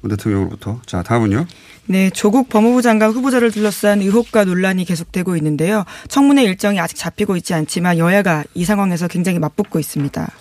문 0.02 0.10
대통령으로부터. 0.12 0.82
자, 0.86 1.04
다음은요. 1.04 1.46
네, 1.88 2.10
조국 2.12 2.50
법무부 2.50 2.82
장관 2.82 3.12
후보자를 3.12 3.52
둘러싼 3.52 4.02
의혹과 4.02 4.46
논란이 4.46 4.86
계속되고 4.86 5.36
있는데요. 5.38 5.86
청문회 6.08 6.44
일정이 6.44 6.80
아직 6.80 6.96
잡히고 6.96 7.36
있지 7.38 7.54
않지만 7.54 7.98
여야가 7.98 8.44
이 8.54 8.64
상황에서 8.64 9.08
굉장히 9.08 9.40
맞붙고 9.40 9.80
있습니다. 9.80 10.32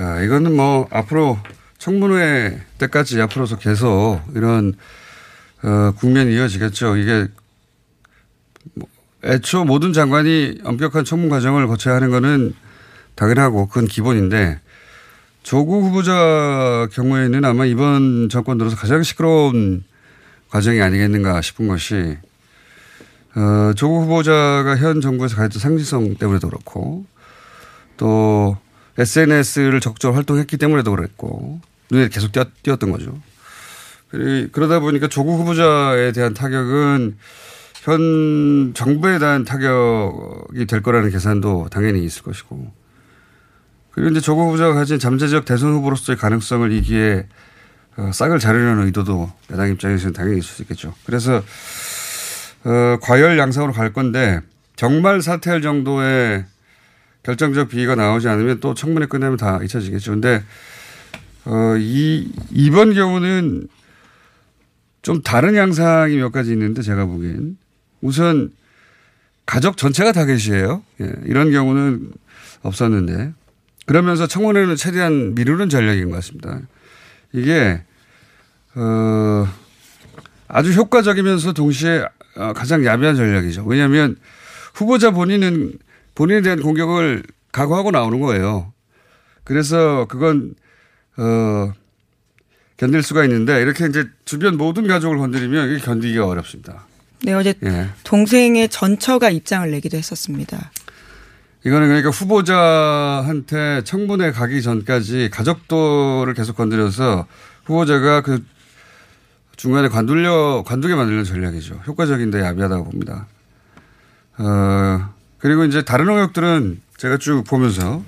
야, 0.00 0.22
이거는 0.22 0.56
뭐 0.56 0.88
앞으로 0.90 1.38
청문회 1.78 2.60
때까지 2.78 3.20
앞으로서 3.20 3.56
계속 3.58 4.20
이런 4.34 4.74
어, 5.62 5.92
국면이 5.96 6.34
이어지겠죠. 6.34 6.96
이게 6.96 7.28
뭐 8.74 8.88
애초 9.24 9.64
모든 9.64 9.92
장관이 9.92 10.60
엄격한 10.64 11.04
청문 11.04 11.28
과정을 11.28 11.66
거쳐야 11.66 11.94
하는 11.94 12.10
거는 12.10 12.54
당연하고 13.14 13.68
그건 13.68 13.86
기본인데 13.86 14.58
조국 15.42 15.84
후보자 15.84 16.88
경우에는 16.92 17.44
아마 17.44 17.64
이번 17.64 18.28
정권 18.28 18.58
들어서 18.58 18.76
가장 18.76 19.02
시끄러운 19.02 19.84
과정이 20.50 20.80
아니겠는가 20.80 21.40
싶은 21.40 21.68
것이 21.68 22.18
어, 23.34 23.72
조국 23.74 24.02
후보자가 24.02 24.76
현 24.76 25.00
정부에서 25.00 25.36
가졌던 25.36 25.60
상징성 25.60 26.16
때문에도 26.16 26.48
그렇고 26.48 27.04
또 27.96 28.56
SNS를 28.98 29.80
적극적으로 29.80 30.16
활동했기 30.16 30.56
때문에도 30.56 30.90
그랬고 30.90 31.60
눈에 31.90 32.08
계속 32.08 32.32
띄었, 32.32 32.48
띄었던 32.62 32.90
거죠. 32.90 33.18
그러다 34.10 34.80
보니까 34.80 35.06
조국 35.06 35.38
후보자에 35.38 36.12
대한 36.12 36.34
타격은 36.34 37.16
현 37.82 38.74
정부에 38.74 39.18
대한 39.18 39.44
타격이 39.44 40.66
될 40.66 40.82
거라는 40.82 41.10
계산도 41.10 41.68
당연히 41.70 42.04
있을 42.04 42.22
것이고 42.22 42.72
그리고 43.92 44.10
이제 44.10 44.20
조국 44.20 44.46
후보자가 44.46 44.74
가진 44.74 44.98
잠재적 44.98 45.44
대선 45.44 45.72
후보로서의 45.72 46.16
가능성을 46.16 46.72
이 46.72 46.82
기회에 46.82 47.26
어, 47.96 48.10
싹을 48.12 48.38
자르려는 48.38 48.86
의도도 48.86 49.30
야당 49.52 49.70
입장에서는 49.70 50.12
당연히 50.12 50.38
있을 50.38 50.48
수 50.48 50.62
있겠죠. 50.62 50.94
그래서 51.04 51.42
어, 52.64 52.98
과열 53.02 53.38
양상으로 53.38 53.72
갈 53.72 53.92
건데 53.92 54.40
정말 54.76 55.20
사퇴할 55.22 55.60
정도의 55.60 56.44
결정적 57.22 57.68
비위가 57.68 57.94
나오지 57.94 58.28
않으면 58.28 58.60
또 58.60 58.74
청문회 58.74 59.06
끝나면 59.06 59.36
다 59.36 59.60
잊혀지겠죠. 59.62 60.12
근데 60.12 60.42
어, 61.44 61.74
이 61.78 62.32
이번 62.50 62.94
경우는 62.94 63.68
좀 65.02 65.22
다른 65.22 65.56
양상이 65.56 66.16
몇 66.16 66.30
가지 66.30 66.52
있는데 66.52 66.82
제가 66.82 67.06
보기엔 67.06 67.56
우선 68.00 68.52
가족 69.46 69.76
전체가 69.76 70.12
타겟이에요. 70.12 70.82
예, 71.00 71.12
이런 71.24 71.50
경우는 71.50 72.12
없었는데 72.62 73.32
그러면서 73.90 74.28
청문회는 74.28 74.76
최대한 74.76 75.34
미루는 75.34 75.68
전략인 75.68 76.10
것 76.10 76.14
같습니다. 76.14 76.60
이게 77.32 77.82
어, 78.76 79.48
아주 80.46 80.72
효과적이면서 80.72 81.54
동시에 81.54 82.04
어, 82.36 82.52
가장 82.52 82.84
야비한 82.84 83.16
전략이죠. 83.16 83.64
왜냐하면 83.64 84.14
후보자 84.74 85.10
본인은 85.10 85.72
본인에 86.14 86.40
대한 86.40 86.62
공격을 86.62 87.24
각오하고 87.50 87.90
나오는 87.90 88.20
거예요. 88.20 88.72
그래서 89.42 90.06
그건 90.08 90.54
어, 91.16 91.72
견딜 92.76 93.02
수가 93.02 93.24
있는데 93.24 93.60
이렇게 93.60 93.86
이제 93.86 94.04
주변 94.24 94.56
모든 94.56 94.86
가족을 94.86 95.18
건드리면 95.18 95.68
이게 95.68 95.84
견디기가 95.84 96.28
어렵습니다. 96.28 96.86
네, 97.24 97.32
어제 97.32 97.54
예. 97.64 97.88
동생의 98.04 98.68
전처가 98.68 99.30
입장을 99.30 99.68
내기도 99.68 99.96
했었습니다. 99.96 100.70
이거는 101.64 101.88
그러니까 101.88 102.10
후보자한테 102.10 103.82
청문회 103.84 104.32
가기 104.32 104.62
전까지 104.62 105.28
가족도를 105.30 106.32
계속 106.34 106.56
건드려서 106.56 107.26
후보자가 107.64 108.22
그 108.22 108.42
중간에 109.56 109.88
관둘려, 109.88 110.64
관두게 110.66 110.94
만들는 110.94 111.24
전략이죠. 111.24 111.82
효과적인데 111.86 112.40
야비하다고 112.40 112.84
봅니다. 112.84 113.26
어, 114.38 115.12
그리고 115.38 115.64
이제 115.64 115.82
다른 115.82 116.06
영역들은 116.06 116.80
제가 116.96 117.18
쭉 117.18 117.44
보면서 117.44 118.02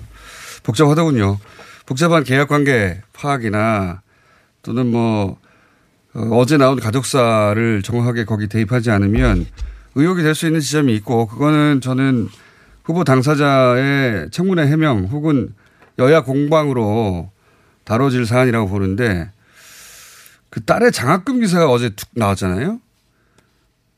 복잡하더군요. 0.63 1.37
복잡한 1.85 2.23
계약 2.23 2.47
관계 2.47 3.01
파악이나 3.13 4.01
또는 4.63 4.87
뭐, 4.87 5.37
어, 6.15 6.19
어제 6.31 6.57
나온 6.57 6.79
가족사를 6.79 7.83
정확하게 7.83 8.25
거기 8.25 8.47
대입하지 8.47 8.89
않으면 8.89 9.45
의혹이 9.93 10.23
될 10.23 10.33
수 10.33 10.47
있는 10.47 10.59
지점이 10.59 10.95
있고 10.95 11.27
그거는 11.27 11.81
저는 11.81 12.29
후보 12.83 13.03
당사자의 13.03 14.29
청문회 14.31 14.67
해명 14.67 15.05
혹은 15.05 15.53
여야 15.99 16.21
공방으로 16.21 17.31
다뤄질 17.85 18.25
사안이라고 18.25 18.67
보는데 18.67 19.29
그 20.49 20.63
딸의 20.63 20.91
장학금 20.91 21.39
기사가 21.39 21.69
어제 21.69 21.89
툭 21.89 22.09
나왔잖아요. 22.13 22.79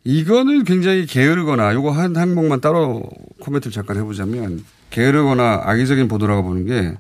이거는 0.04 0.64
굉장히 0.66 1.06
게으르거나 1.06 1.74
요거 1.74 1.92
한 1.92 2.16
항목만 2.16 2.62
따로 2.62 3.10
코멘트를 3.42 3.74
잠깐 3.74 3.98
해보자면 3.98 4.64
게으르거나 4.92 5.64
악의적인 5.66 6.08
보도라고 6.08 6.44
보는 6.44 6.66
게 6.66 6.98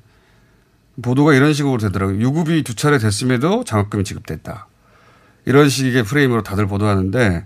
보도가 1.01 1.33
이런 1.33 1.53
식으로 1.53 1.77
되더라고요. 1.77 2.19
유급이 2.19 2.63
두 2.63 2.75
차례 2.75 2.97
됐음에도 2.97 3.63
장학금이 3.63 4.03
지급됐다. 4.03 4.67
이런 5.45 5.69
식의 5.69 6.03
프레임으로 6.03 6.41
다들 6.41 6.65
보도하는데 6.65 7.45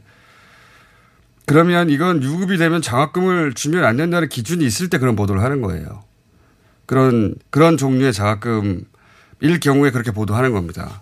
그러면 1.49 1.89
이건 1.89 2.21
유급이 2.21 2.57
되면 2.57 2.79
장학금을 2.79 3.55
주면 3.55 3.83
안 3.83 3.97
된다는 3.97 4.29
기준이 4.29 4.63
있을 4.63 4.88
때 4.88 4.99
그런 4.99 5.15
보도를 5.15 5.41
하는 5.41 5.63
거예요. 5.63 6.03
그런 6.85 7.33
그런 7.49 7.75
종류의 7.75 8.13
장학금일 8.13 8.85
경우에 9.59 9.89
그렇게 9.89 10.12
보도하는 10.12 10.51
겁니다. 10.51 11.01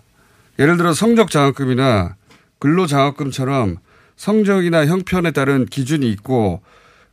예를 0.58 0.78
들어 0.78 0.94
성적 0.94 1.30
장학금이나 1.30 2.16
근로 2.58 2.86
장학금처럼 2.86 3.76
성적이나 4.16 4.86
형편에 4.86 5.32
따른 5.32 5.66
기준이 5.66 6.10
있고 6.12 6.62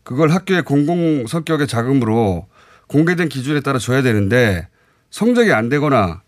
그걸 0.03 0.31
학교의 0.31 0.63
공공 0.63 1.27
성격의 1.27 1.67
자금으로 1.67 2.47
공개된 2.87 3.27
기준에 3.27 3.59
따라 3.59 3.79
줘야 3.79 4.01
되는데 4.01 4.69
성적이 5.09 5.51
안 5.51 5.67
되거나 5.67 6.21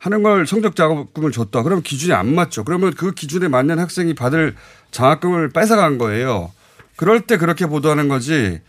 하는 0.00 0.22
걸 0.22 0.46
성적 0.46 0.74
장학금을 0.74 1.30
줬다. 1.30 1.62
그러면 1.62 1.82
기준이 1.82 2.14
안 2.14 2.34
맞죠. 2.34 2.64
그러면 2.64 2.94
그 2.94 3.12
기준에 3.12 3.48
맞는 3.48 3.78
학생이 3.78 4.14
받을 4.14 4.56
장학금을 4.90 5.50
뺏어간 5.50 5.98
거예요. 5.98 6.50
그럴 6.96 7.20
때 7.20 7.36
그렇게 7.36 7.66
보도하는 7.66 8.08
거지. 8.08 8.60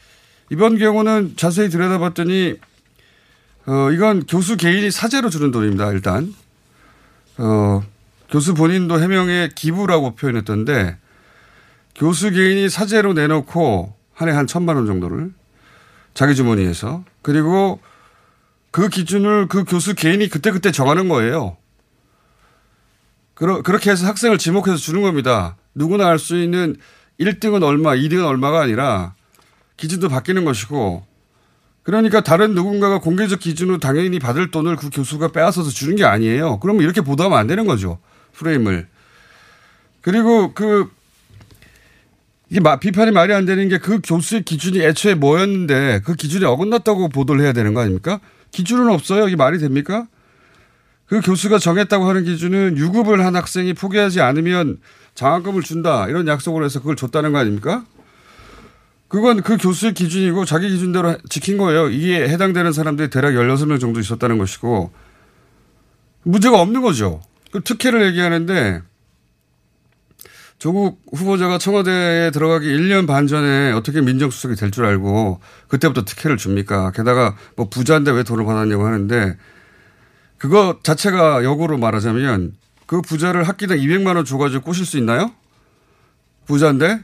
이번 0.52 0.78
경우는 0.78 1.38
자세히 1.38 1.70
들여다봤더니 1.70 2.56
어 3.66 3.92
이건 3.92 4.26
교수 4.26 4.58
개인이 4.58 4.92
사재로 4.92 5.30
주는 5.30 5.52
돈입니다. 5.52 5.92
일단 5.94 6.36
어 7.38 7.82
교수 8.30 8.54
본인도 8.54 9.00
해명에 9.00 9.52
기부라고 9.56 10.16
표현했던데 10.16 10.98
교수 11.96 12.32
개인이 12.32 12.68
사재로 12.70 13.14
내놓고 13.14 13.96
한 14.14 14.28
해한 14.28 14.48
천만 14.48 14.76
원 14.76 14.86
정도를 14.86 15.32
자기 16.14 16.36
주머니에서 16.36 17.06
그리고 17.22 17.80
그 18.72 18.88
기준을 18.90 19.48
그 19.48 19.66
교수 19.66 19.94
개인이 19.96 20.28
그때그때 20.30 20.72
정하는 20.72 21.10
거예요. 21.10 21.58
그러, 23.34 23.62
그렇게 23.62 23.92
해서 23.92 24.06
학생을 24.08 24.38
지목해서 24.38 24.78
주는 24.78 25.02
겁니다. 25.02 25.58
누구나 25.76 26.08
알 26.08 26.20
수 26.20 26.38
있는 26.38 26.76
1등은 27.20 27.64
얼마, 27.64 27.96
2등은 27.96 28.26
얼마가 28.26 28.62
아니라 28.62 29.14
기준도 29.78 30.10
바뀌는 30.10 30.46
것이고 30.46 31.06
그러니까 31.84 32.22
다른 32.22 32.54
누군가가 32.54 33.00
공개적 33.00 33.40
기준으로 33.40 33.80
당연히 33.80 34.20
받을 34.20 34.52
돈을 34.52 34.76
그 34.76 34.90
교수가 34.90 35.30
빼앗아서 35.30 35.70
주는 35.70 35.96
게 35.96 36.04
아니에요. 36.06 36.60
그러면 36.60 36.84
이렇게 36.84 37.02
보도하면 37.02 37.38
안 37.38 37.48
되는 37.48 37.66
거죠. 37.66 38.00
프레임을. 38.34 38.88
그리고 40.02 40.54
그 40.54 40.90
이게 42.50 42.62
비판이 42.80 43.12
말이 43.12 43.34
안 43.34 43.46
되는 43.46 43.68
게 43.70 43.80
그 43.80 44.00
교수의 44.04 44.44
기준이 44.44 44.82
애초에 44.82 45.16
뭐였는데 45.16 46.02
그 46.06 46.16
기준이 46.16 46.46
어긋났다고 46.46 47.10
보도를 47.10 47.42
해야 47.44 47.54
되는 47.54 47.74
거 47.74 47.82
아닙니까? 47.82 48.20
기준은 48.52 48.90
없어요. 48.90 49.28
이게 49.28 49.36
말이 49.36 49.58
됩니까? 49.58 50.08
그 51.06 51.20
교수가 51.22 51.60
정했다고 51.60 52.06
하는 52.06 52.24
기준은 52.24 52.78
유급을 52.78 53.26
한 53.26 53.36
학생이 53.36 53.74
포기하지 53.74 54.22
않으면 54.22 54.80
장학금을 55.16 55.62
준다. 55.62 56.08
이런 56.08 56.28
약속을 56.28 56.64
해서 56.64 56.80
그걸 56.80 56.96
줬다는 56.96 57.34
거 57.34 57.40
아닙니까? 57.40 57.86
그건 59.10 59.42
그 59.42 59.58
교수의 59.58 59.94
기준이고 59.94 60.46
자기 60.46 60.70
기준대로 60.70 61.18
지킨 61.28 61.58
거예요. 61.58 61.90
이게 61.90 62.30
해당되는 62.30 62.72
사람들이 62.72 63.10
대략 63.10 63.32
16명 63.32 63.80
정도 63.82 64.00
있었다는 64.00 64.38
것이고 64.38 64.92
문제가 66.24 66.62
없는 66.62 66.82
거죠. 66.82 67.22
그 67.52 67.62
특혜를 67.62 68.06
얘기하는데 68.06 68.82
조국 70.62 71.02
후보자가 71.12 71.58
청와대에 71.58 72.30
들어가기 72.30 72.68
1년 72.68 73.08
반 73.08 73.26
전에 73.26 73.72
어떻게 73.72 74.00
민정수석이 74.00 74.54
될 74.54 74.70
줄 74.70 74.86
알고 74.86 75.42
그때부터 75.68 76.06
특혜를 76.06 76.38
줍니까? 76.38 76.92
게다가 76.92 77.36
뭐 77.56 77.68
부자인데 77.68 78.12
왜 78.12 78.22
돈을 78.22 78.46
받았냐고 78.46 78.86
하는데 78.86 79.38
그거 80.38 80.78
자체가 80.84 81.44
역으로 81.44 81.80
말하자면 81.80 82.54
그 82.86 83.02
부자를 83.02 83.42
학기당 83.48 83.80
200만 83.80 84.16
원 84.18 84.24
줘가지고 84.24 84.64
꼬실 84.64 84.86
수 84.86 85.00
있나요? 85.00 85.32
부자인데? 86.46 87.00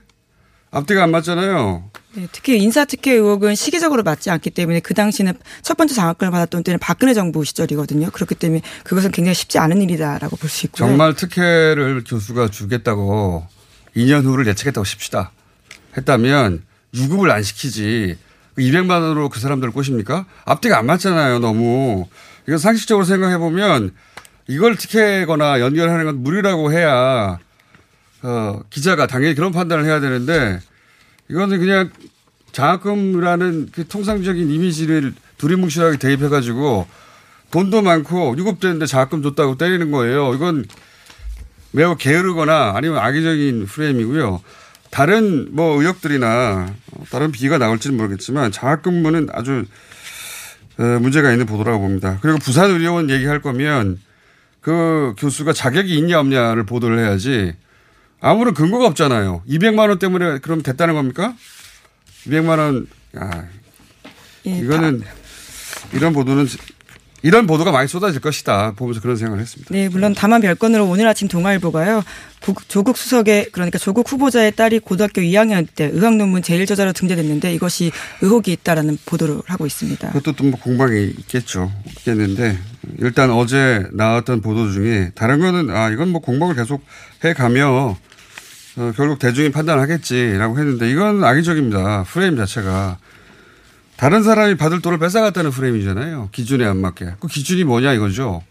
앞뒤가 0.71 1.03
안 1.03 1.11
맞잖아요. 1.11 1.89
네, 2.15 2.27
특히 2.31 2.57
인사특혜 2.57 3.13
의혹은 3.13 3.55
시기적으로 3.55 4.03
맞지 4.03 4.29
않기 4.29 4.49
때문에 4.49 4.79
그 4.79 4.93
당시는 4.93 5.33
첫 5.61 5.77
번째 5.77 5.93
장학금을 5.93 6.31
받았던 6.31 6.63
때는 6.63 6.79
박근혜 6.79 7.13
정부 7.13 7.43
시절이거든요. 7.45 8.09
그렇기 8.11 8.35
때문에 8.35 8.61
그것은 8.83 9.11
굉장히 9.11 9.35
쉽지 9.35 9.59
않은 9.59 9.81
일이다라고 9.81 10.35
볼 10.35 10.49
수 10.49 10.65
있고요. 10.65 10.87
정말 10.87 11.13
특혜를 11.13 12.03
교수가 12.05 12.49
주겠다고 12.49 13.45
2년 13.95 14.23
후를 14.23 14.47
예측했다고 14.47 14.83
칩시다. 14.85 15.31
했다면 15.95 16.63
유급을 16.93 17.29
안 17.31 17.43
시키지 17.43 18.17
200만 18.57 18.89
원으로 18.91 19.29
그 19.29 19.39
사람들을 19.39 19.71
꼬십니까? 19.73 20.25
앞뒤가 20.45 20.79
안 20.79 20.85
맞잖아요. 20.87 21.39
너무. 21.39 22.07
이거 22.47 22.57
상식적으로 22.57 23.05
생각해 23.05 23.37
보면 23.37 23.93
이걸 24.47 24.75
특혜거나 24.77 25.59
연결하는 25.59 26.05
건 26.05 26.23
무리라고 26.23 26.71
해야 26.71 27.37
어, 28.23 28.61
기자가 28.69 29.07
당연히 29.07 29.35
그런 29.35 29.51
판단을 29.51 29.85
해야 29.85 29.99
되는데 29.99 30.59
이거는 31.29 31.59
그냥 31.59 31.91
장학금이라는 32.51 33.69
그 33.71 33.87
통상적인 33.87 34.49
이미지를 34.49 35.13
두리뭉실하게 35.37 35.97
대입해가지고 35.97 36.87
돈도 37.51 37.81
많고 37.81 38.35
유급되는데 38.37 38.85
장학금 38.85 39.23
줬다고 39.23 39.57
때리는 39.57 39.91
거예요. 39.91 40.33
이건 40.33 40.65
매우 41.71 41.95
게으르거나 41.95 42.73
아니면 42.75 42.97
악의적인 42.97 43.67
프레임이고요. 43.67 44.41
다른 44.89 45.49
뭐 45.51 45.79
의혹들이나 45.79 46.73
다른 47.11 47.31
비가 47.31 47.57
나올지는 47.57 47.97
모르겠지만 47.97 48.51
장학금은 48.51 49.29
아주 49.31 49.65
어, 50.79 50.83
문제가 50.99 51.31
있는 51.31 51.45
보도라고 51.45 51.79
봅니다. 51.79 52.19
그리고 52.21 52.37
부산의료원 52.39 53.09
얘기할 53.09 53.41
거면 53.41 53.99
그 54.61 55.13
교수가 55.17 55.53
자격이 55.53 55.95
있냐 55.97 56.19
없냐를 56.19 56.65
보도를 56.65 56.99
해야지 56.99 57.55
아무런 58.19 58.53
근거가 58.53 58.87
없잖아요. 58.87 59.43
200만 59.47 59.89
원 59.89 59.99
때문에 59.99 60.39
그럼 60.39 60.63
됐다는 60.63 60.93
겁니까? 60.93 61.35
200만 62.25 62.57
원, 62.57 62.87
야, 63.17 63.47
예, 64.45 64.57
이거는 64.57 65.03
이런 65.93 66.13
보도는 66.13 66.47
이런 67.23 67.47
보도가 67.47 67.71
많이 67.71 67.87
쏟아질 67.87 68.21
것이다 68.21 68.73
보면서 68.75 69.01
그런 69.01 69.15
생각을 69.15 69.41
했습니다. 69.41 69.73
네, 69.73 69.89
물론 69.89 70.13
다만 70.15 70.39
별건으로 70.41 70.85
오늘 70.87 71.07
아침 71.07 71.27
동아일보가요. 71.27 72.03
조국 72.67 72.95
수석의 72.97 73.49
그러니까 73.51 73.77
조국 73.79 74.09
후보자의 74.11 74.51
딸이 74.55 74.79
고등학교 74.79 75.21
2학년 75.21 75.67
때 75.75 75.89
의학 75.91 76.15
논문 76.15 76.41
제일 76.43 76.65
저자로 76.65 76.93
등재됐는데 76.93 77.53
이것이 77.53 77.91
의혹이 78.21 78.51
있다라는 78.53 78.97
보도를 79.05 79.41
하고 79.45 79.65
있습니다. 79.65 80.07
그것도 80.09 80.33
또 80.35 80.47
뭐 80.47 80.59
공방이 80.59 81.05
있겠죠. 81.19 81.71
있겠는데 81.89 82.57
일단 82.99 83.31
어제 83.31 83.85
나왔던 83.91 84.41
보도 84.41 84.71
중에 84.71 85.11
다른 85.15 85.39
거는 85.39 85.75
아 85.75 85.89
이건 85.89 86.09
뭐 86.09 86.21
공방을 86.21 86.55
계속 86.55 86.85
해 87.25 87.33
가며 87.33 87.97
어, 88.77 88.91
결국 88.95 89.17
대중이 89.19 89.51
판단하겠지라고 89.51 90.57
했는데 90.59 90.89
이건 90.89 91.23
악의적입니다. 91.23 92.03
프레임 92.03 92.37
자체가 92.37 92.97
다른 93.97 94.23
사람이 94.23 94.55
받을 94.57 94.81
돈을 94.81 94.99
뺏어갔다는 94.99 95.51
프레임이잖아요. 95.51 96.29
기준에 96.31 96.65
안 96.65 96.77
맞게. 96.77 97.15
그 97.19 97.27
기준이 97.27 97.63
뭐냐 97.63 97.93
이거죠. 97.93 98.43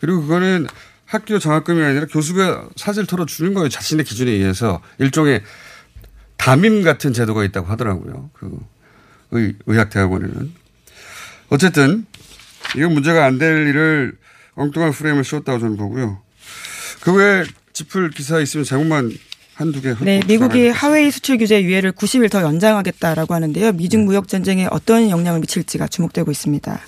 그리고 0.00 0.22
그거는 0.22 0.66
학교 1.06 1.38
장학금이 1.38 1.82
아니라 1.82 2.06
교수가 2.06 2.68
사실 2.76 3.06
털어주는 3.06 3.54
거예요. 3.54 3.68
자신의 3.68 4.04
기준에 4.04 4.30
의해서 4.30 4.82
일종의 4.98 5.42
담임 6.36 6.82
같은 6.82 7.12
제도가 7.12 7.44
있다고 7.44 7.66
하더라고요. 7.68 8.30
그 8.34 8.58
의, 9.30 9.54
의학대학원에는. 9.66 10.52
어쨌든 11.48 12.06
이건 12.76 12.92
문제가 12.94 13.24
안 13.24 13.38
될 13.38 13.68
일을 13.68 14.16
엉뚱한 14.54 14.92
프레임을 14.92 15.24
씌웠다고 15.24 15.58
저는 15.58 15.76
보고요. 15.76 16.20
그 17.00 17.14
외에 17.14 17.44
짚을 17.72 18.10
기사 18.10 18.40
있으면 18.40 18.64
제목만 18.64 19.10
한두 19.62 19.80
개. 19.80 19.94
네, 20.00 20.20
미국이 20.26 20.68
하웨이 20.68 21.10
수출 21.10 21.38
규제 21.38 21.62
유예를 21.62 21.92
90일 21.92 22.30
더 22.30 22.42
연장하겠다라고 22.42 23.34
하는데요. 23.34 23.72
미중 23.72 24.04
무역 24.04 24.28
전쟁에 24.28 24.66
어떤 24.70 25.08
영향을 25.10 25.40
미칠지가 25.40 25.86
주목되고 25.88 26.30
있습니다. 26.30 26.80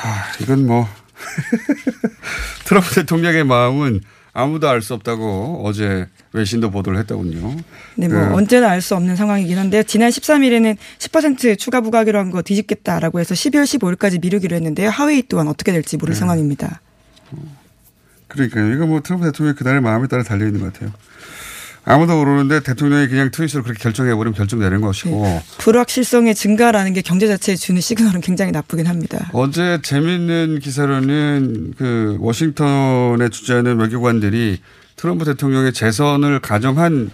아, 0.00 0.24
이건 0.40 0.66
뭐 0.66 0.88
트럼프 2.64 2.94
대통령의 2.94 3.44
마음은 3.44 4.00
아무도 4.32 4.68
알 4.68 4.82
수 4.82 4.94
없다고 4.94 5.62
어제 5.64 6.06
외신도 6.32 6.70
보도를 6.70 6.98
했더군요. 7.00 7.56
네, 7.96 8.06
뭐 8.08 8.20
네. 8.20 8.34
언제나 8.34 8.70
알 8.70 8.80
수 8.80 8.94
없는 8.94 9.16
상황이긴 9.16 9.58
한데 9.58 9.82
지난 9.82 10.10
13일에는 10.10 10.76
10% 10.98 11.58
추가 11.58 11.80
부과기로 11.80 12.18
한 12.18 12.30
거 12.30 12.42
뒤집겠다라고 12.42 13.18
해서 13.20 13.34
12월 13.34 13.64
15일까지 13.64 14.20
미루기로 14.20 14.54
했는데요. 14.54 14.90
하웨이 14.90 15.24
또한 15.28 15.48
어떻게 15.48 15.72
될지 15.72 15.96
모를 15.96 16.14
네. 16.14 16.20
상황입니다. 16.20 16.80
그러니까요. 18.28 18.72
이거 18.74 18.86
뭐 18.86 19.00
트럼프 19.00 19.24
대통령의 19.24 19.56
그날의 19.56 19.80
마음에 19.80 20.06
따라 20.06 20.22
달려 20.22 20.46
있는 20.46 20.60
것 20.60 20.72
같아요. 20.72 20.92
아무도 21.90 22.16
모르는데 22.16 22.60
대통령이 22.60 23.08
그냥 23.08 23.30
트윗으로 23.30 23.62
그렇게 23.62 23.82
결정해버리면 23.82 24.34
결정되는 24.34 24.82
것이고. 24.82 25.22
네. 25.22 25.42
불확실성의 25.56 26.34
증가라는 26.34 26.92
게 26.92 27.00
경제 27.00 27.26
자체에 27.26 27.56
주는 27.56 27.80
시그널은 27.80 28.20
굉장히 28.20 28.52
나쁘긴 28.52 28.86
합니다. 28.86 29.30
어제 29.32 29.80
재밌는 29.82 30.58
기사로는 30.58 31.72
그 31.78 32.18
워싱턴에 32.20 33.30
주재하는 33.30 33.80
외교관들이 33.80 34.60
트럼프 34.96 35.24
대통령의 35.24 35.72
재선을 35.72 36.40
가정한 36.40 37.10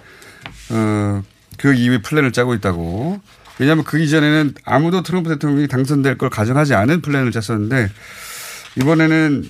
어, 0.70 1.22
그 1.56 1.72
이후에 1.72 2.02
플랜을 2.02 2.32
짜고 2.32 2.54
있다고. 2.54 3.20
왜냐하면 3.60 3.84
그 3.84 4.00
이전에는 4.00 4.54
아무도 4.64 5.04
트럼프 5.04 5.30
대통령이 5.30 5.68
당선될 5.68 6.18
걸 6.18 6.30
가정하지 6.30 6.74
않은 6.74 7.00
플랜을 7.00 7.30
짰었는데 7.30 7.90
이번에는 8.80 9.44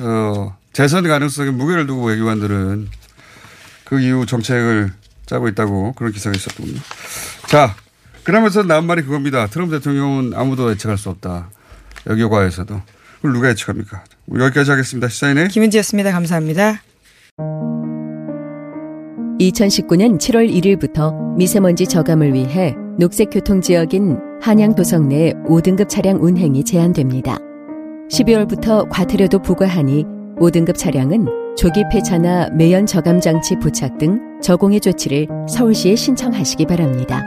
어, 0.00 0.56
재선 0.72 1.06
가능성에 1.06 1.50
무게를 1.50 1.86
두고 1.86 2.06
외교관들은 2.06 2.88
그 3.88 4.00
이후 4.00 4.26
정책을 4.26 4.92
짜고 5.26 5.48
있다고 5.48 5.92
그런 5.94 6.12
기사가 6.12 6.36
있었군요. 6.36 6.78
자, 7.46 7.74
그러면서 8.22 8.62
나온 8.62 8.86
말이 8.86 9.02
그겁니다. 9.02 9.46
트럼프 9.46 9.78
대통령은 9.78 10.34
아무도 10.34 10.70
예측할 10.70 10.98
수 10.98 11.08
없다. 11.08 11.48
여기 12.08 12.22
과에서도. 12.24 12.80
그걸 13.16 13.32
누가 13.32 13.48
예측합니까? 13.48 14.04
여기까지 14.32 14.70
하겠습니다. 14.70 15.08
시사인의 15.08 15.48
김은지였습니다. 15.48 16.12
감사합니다. 16.12 16.82
2019년 19.40 20.18
7월 20.18 20.50
1일부터 20.52 21.36
미세먼지 21.36 21.86
저감을 21.86 22.34
위해 22.34 22.74
녹색 22.98 23.30
교통 23.30 23.60
지역인 23.60 24.18
한양 24.42 24.74
도성 24.74 25.08
내 25.08 25.32
5등급 25.46 25.88
차량 25.88 26.22
운행이 26.22 26.64
제한됩니다. 26.64 27.38
12월부터 28.10 28.88
과태료도 28.90 29.40
부과하니 29.42 30.04
5등급 30.38 30.76
차량은 30.76 31.47
조기 31.58 31.82
폐차나 31.90 32.50
매연 32.50 32.86
저감 32.86 33.20
장치 33.20 33.56
부착 33.56 33.98
등 33.98 34.38
저공해 34.40 34.78
조치를 34.78 35.26
서울시에 35.48 35.96
신청하시기 35.96 36.66
바랍니다. 36.66 37.24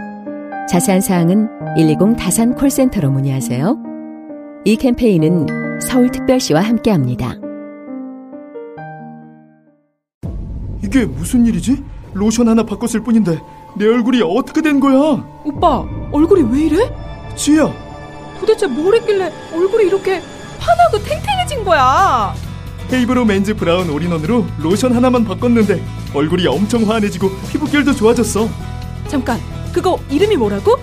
자세한 0.70 1.02
사항은 1.02 1.50
120 1.76 2.16
다산 2.18 2.56
콜센터로 2.56 3.12
문의하세요. 3.12 3.78
이 4.64 4.78
캠페인은 4.78 5.80
서울특별시와 5.82 6.62
함께합니다. 6.62 7.36
이게 10.82 11.04
무슨 11.04 11.46
일이지? 11.46 11.84
로션 12.14 12.48
하나 12.48 12.64
바꿨을 12.64 13.04
뿐인데 13.04 13.38
내 13.78 13.86
얼굴이 13.86 14.22
어떻게 14.22 14.62
된 14.62 14.80
거야? 14.80 14.96
오빠, 15.44 15.84
얼굴이 16.14 16.44
왜 16.54 16.68
이래? 16.68 16.78
지혜야, 17.36 17.70
도대체 18.40 18.68
뭘 18.68 18.96
했길래 18.96 19.30
얼굴이 19.54 19.88
이렇게 19.88 20.22
환하고 20.58 21.00
탱탱해진 21.04 21.66
거야? 21.66 22.34
헤이브로 22.92 23.24
맨즈 23.24 23.56
브라운 23.56 23.90
올인원으로 23.90 24.46
로션 24.60 24.94
하나만 24.94 25.24
바꿨는데 25.24 25.82
얼굴이 26.14 26.46
엄청 26.48 26.90
환해지고 26.90 27.30
피부결도 27.50 27.94
좋아졌어. 27.94 28.50
잠깐, 29.08 29.40
그거 29.74 29.98
이름이 30.10 30.36
뭐라고? 30.36 30.76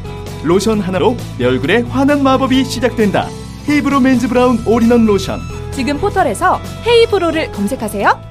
로션 0.42 0.80
하나로 0.80 1.16
내 1.38 1.44
얼굴에 1.44 1.82
환한 1.82 2.22
마법이 2.22 2.64
시작된다. 2.64 3.28
헤이브로 3.68 4.00
맨즈 4.00 4.28
브라운 4.28 4.58
올인원 4.66 5.04
로션. 5.04 5.40
지금 5.72 5.98
포털에서 5.98 6.58
헤이브로를 6.86 7.52
검색하세요. 7.52 8.22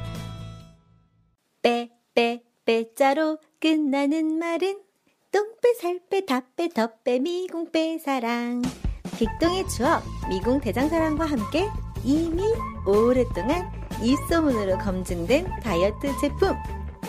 빼, 1.62 1.90
빼, 2.16 2.42
빼자로 2.66 3.38
끝나는 3.62 4.40
말은 4.40 4.80
똥빼, 5.32 5.74
살빼, 5.80 6.26
다빼, 6.26 6.70
덧빼, 6.70 7.20
미궁빼, 7.20 8.00
사랑. 8.00 8.64
빅동의 9.18 9.68
추억, 9.68 10.04
미궁 10.30 10.60
대장사랑과 10.62 11.26
함께 11.26 11.68
이미 12.04 12.44
오랫동안 12.86 13.72
입소문으로 14.02 14.78
검증된 14.78 15.60
다이어트 15.62 16.18
제품 16.20 16.56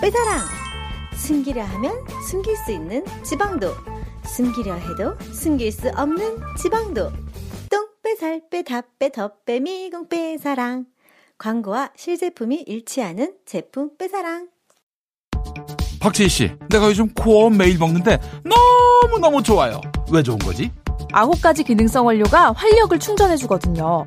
빼사랑. 0.00 0.40
숨기려 1.16 1.62
하면 1.64 2.06
숨길 2.28 2.56
수 2.56 2.72
있는 2.72 3.04
지방도, 3.24 3.72
숨기려 4.24 4.74
해도 4.74 5.18
숨길 5.32 5.72
수 5.72 5.88
없는 5.88 6.38
지방도. 6.56 7.10
똥빼, 7.70 8.16
살 8.16 8.42
빼, 8.50 8.62
다빼, 8.62 9.10
덧빼, 9.10 9.60
미궁빼, 9.60 10.38
사랑. 10.38 10.86
광고와 11.38 11.90
실제품이 11.96 12.64
일치하는 12.66 13.34
제품 13.46 13.96
빼사랑. 13.96 14.48
박지희 16.00 16.28
씨, 16.28 16.52
내가 16.70 16.86
요즘 16.86 17.12
코어 17.12 17.50
매일 17.50 17.78
먹는데 17.78 18.20
너무너무 18.44 19.42
좋아요. 19.42 19.80
왜 20.12 20.22
좋은 20.22 20.38
거지? 20.38 20.70
아홉 21.12 21.40
가지 21.42 21.64
기능성 21.64 22.06
원료가 22.06 22.52
활력을 22.52 22.98
충전해주거든요. 22.98 24.06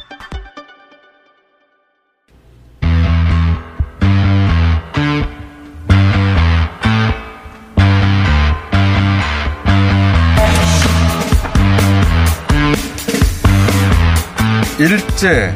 일제 14.81 15.53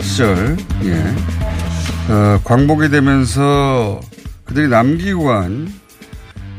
시절, 0.00 0.56
예. 0.84 2.12
어, 2.12 2.40
광복이 2.44 2.88
되면서 2.88 4.00
그들이 4.44 4.68
남기고 4.68 5.24
간 5.24 5.68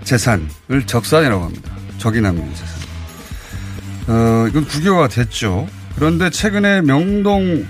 재산을 0.04 0.86
적산이라고 0.86 1.46
합니다. 1.46 1.72
적이 1.98 2.20
남긴 2.20 2.54
재산. 2.54 2.68
어, 4.10 4.48
이건 4.50 4.66
국유화가 4.66 5.08
됐죠. 5.08 5.66
그런데 5.96 6.30
최근에 6.30 6.82
명동 6.82 7.66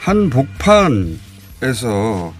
한 0.00 0.30
복판에서 0.30 2.32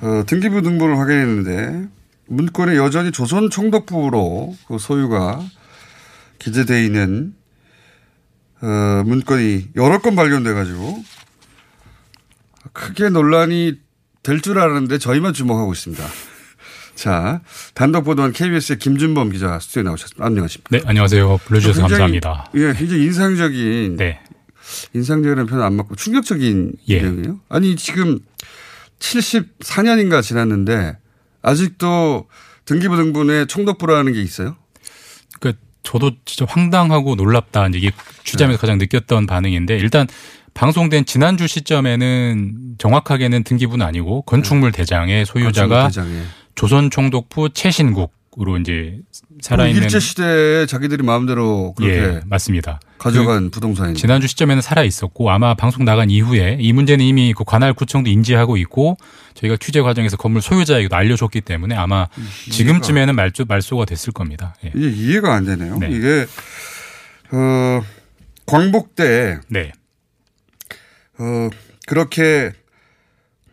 어, 0.00 0.22
등기부 0.26 0.62
등본을 0.62 0.98
확인했는데 1.00 1.86
문건에 2.28 2.76
여전히 2.76 3.12
조선 3.12 3.50
총독부로 3.50 4.56
그 4.68 4.78
소유가 4.78 5.38
기재되어 6.38 6.78
있는 6.78 7.34
어, 8.64 9.02
문건이 9.04 9.70
여러 9.76 9.98
건 10.00 10.16
발견돼가지고 10.16 11.04
크게 12.72 13.10
논란이 13.10 13.78
될 14.22 14.40
줄 14.40 14.58
알았는데 14.58 14.96
저희만 14.98 15.34
주목하고 15.34 15.72
있습니다. 15.74 16.02
자, 16.96 17.42
단독 17.74 18.04
보도한 18.04 18.32
KBS의 18.32 18.78
김준범 18.78 19.30
기자 19.32 19.58
스튜디오에 19.58 19.82
나오셨습니다. 19.84 20.24
안녕하십니까. 20.24 20.68
네, 20.70 20.82
안녕하세요. 20.86 21.38
불러주셔서 21.44 21.80
굉장히, 21.80 22.20
감사합니다. 22.20 22.50
예, 22.54 22.72
굉장히 22.72 23.04
인상적인. 23.04 23.96
네. 23.96 24.20
인상적이라는 24.94 25.46
표현 25.46 25.62
안 25.62 25.74
맞고 25.74 25.96
충격적인 25.96 26.72
예. 26.88 27.02
내용이에요. 27.02 27.40
아니, 27.50 27.76
지금 27.76 28.18
74년인가 28.98 30.22
지났는데 30.22 30.96
아직도 31.42 32.28
등기부 32.64 32.96
등본에 32.96 33.44
총독부라는 33.44 34.14
게 34.14 34.22
있어요? 34.22 34.56
그 35.40 35.52
저도 35.84 36.12
진짜 36.24 36.44
황당하고 36.48 37.14
놀랍다. 37.14 37.68
이제 37.68 37.78
이게 37.78 37.90
취재하면서 38.24 38.60
가장 38.60 38.78
느꼈던 38.78 39.26
반응인데 39.26 39.76
일단 39.76 40.08
방송된 40.54 41.04
지난주 41.04 41.46
시점에는 41.46 42.76
정확하게는 42.78 43.44
등기부는 43.44 43.84
아니고 43.86 44.22
건축물 44.22 44.72
대장의 44.72 45.26
소유자가 45.26 45.86
대장에. 45.88 46.22
조선 46.54 46.90
총독부 46.90 47.50
최신국 47.50 48.12
으로 48.40 48.58
이제 48.58 48.98
살아있는 49.40 49.84
일제 49.84 50.00
시대에 50.00 50.66
자기들이 50.66 51.04
마음대로 51.04 51.72
그렇게 51.74 51.94
예, 51.94 52.20
맞습니다. 52.26 52.80
가져간 52.98 53.44
그 53.44 53.50
부동산이 53.50 53.94
지난주 53.94 54.26
시점에는 54.26 54.60
살아 54.60 54.82
있었고 54.82 55.30
아마 55.30 55.54
방송 55.54 55.84
나간 55.84 56.10
이후에 56.10 56.58
이 56.60 56.72
문제는 56.72 57.04
이미 57.04 57.32
그 57.32 57.44
관할 57.44 57.72
구청도 57.72 58.10
인지하고 58.10 58.56
있고 58.56 58.96
저희가 59.34 59.56
취재 59.60 59.82
과정에서 59.82 60.16
건물 60.16 60.42
소유자에게도 60.42 60.96
알려줬기 60.96 61.42
때문에 61.42 61.76
아마 61.76 62.08
지금쯤에는 62.50 63.14
말조, 63.14 63.44
말소가 63.44 63.84
됐을 63.84 64.12
겁니다. 64.12 64.56
예. 64.64 64.72
이게 64.74 64.88
이해가 64.88 65.32
안 65.32 65.44
되네요. 65.44 65.78
네. 65.78 65.90
이게 65.92 66.26
어 67.30 67.82
광복 68.46 68.96
때 68.96 69.38
네. 69.48 69.70
어 71.18 71.50
그렇게 71.86 72.50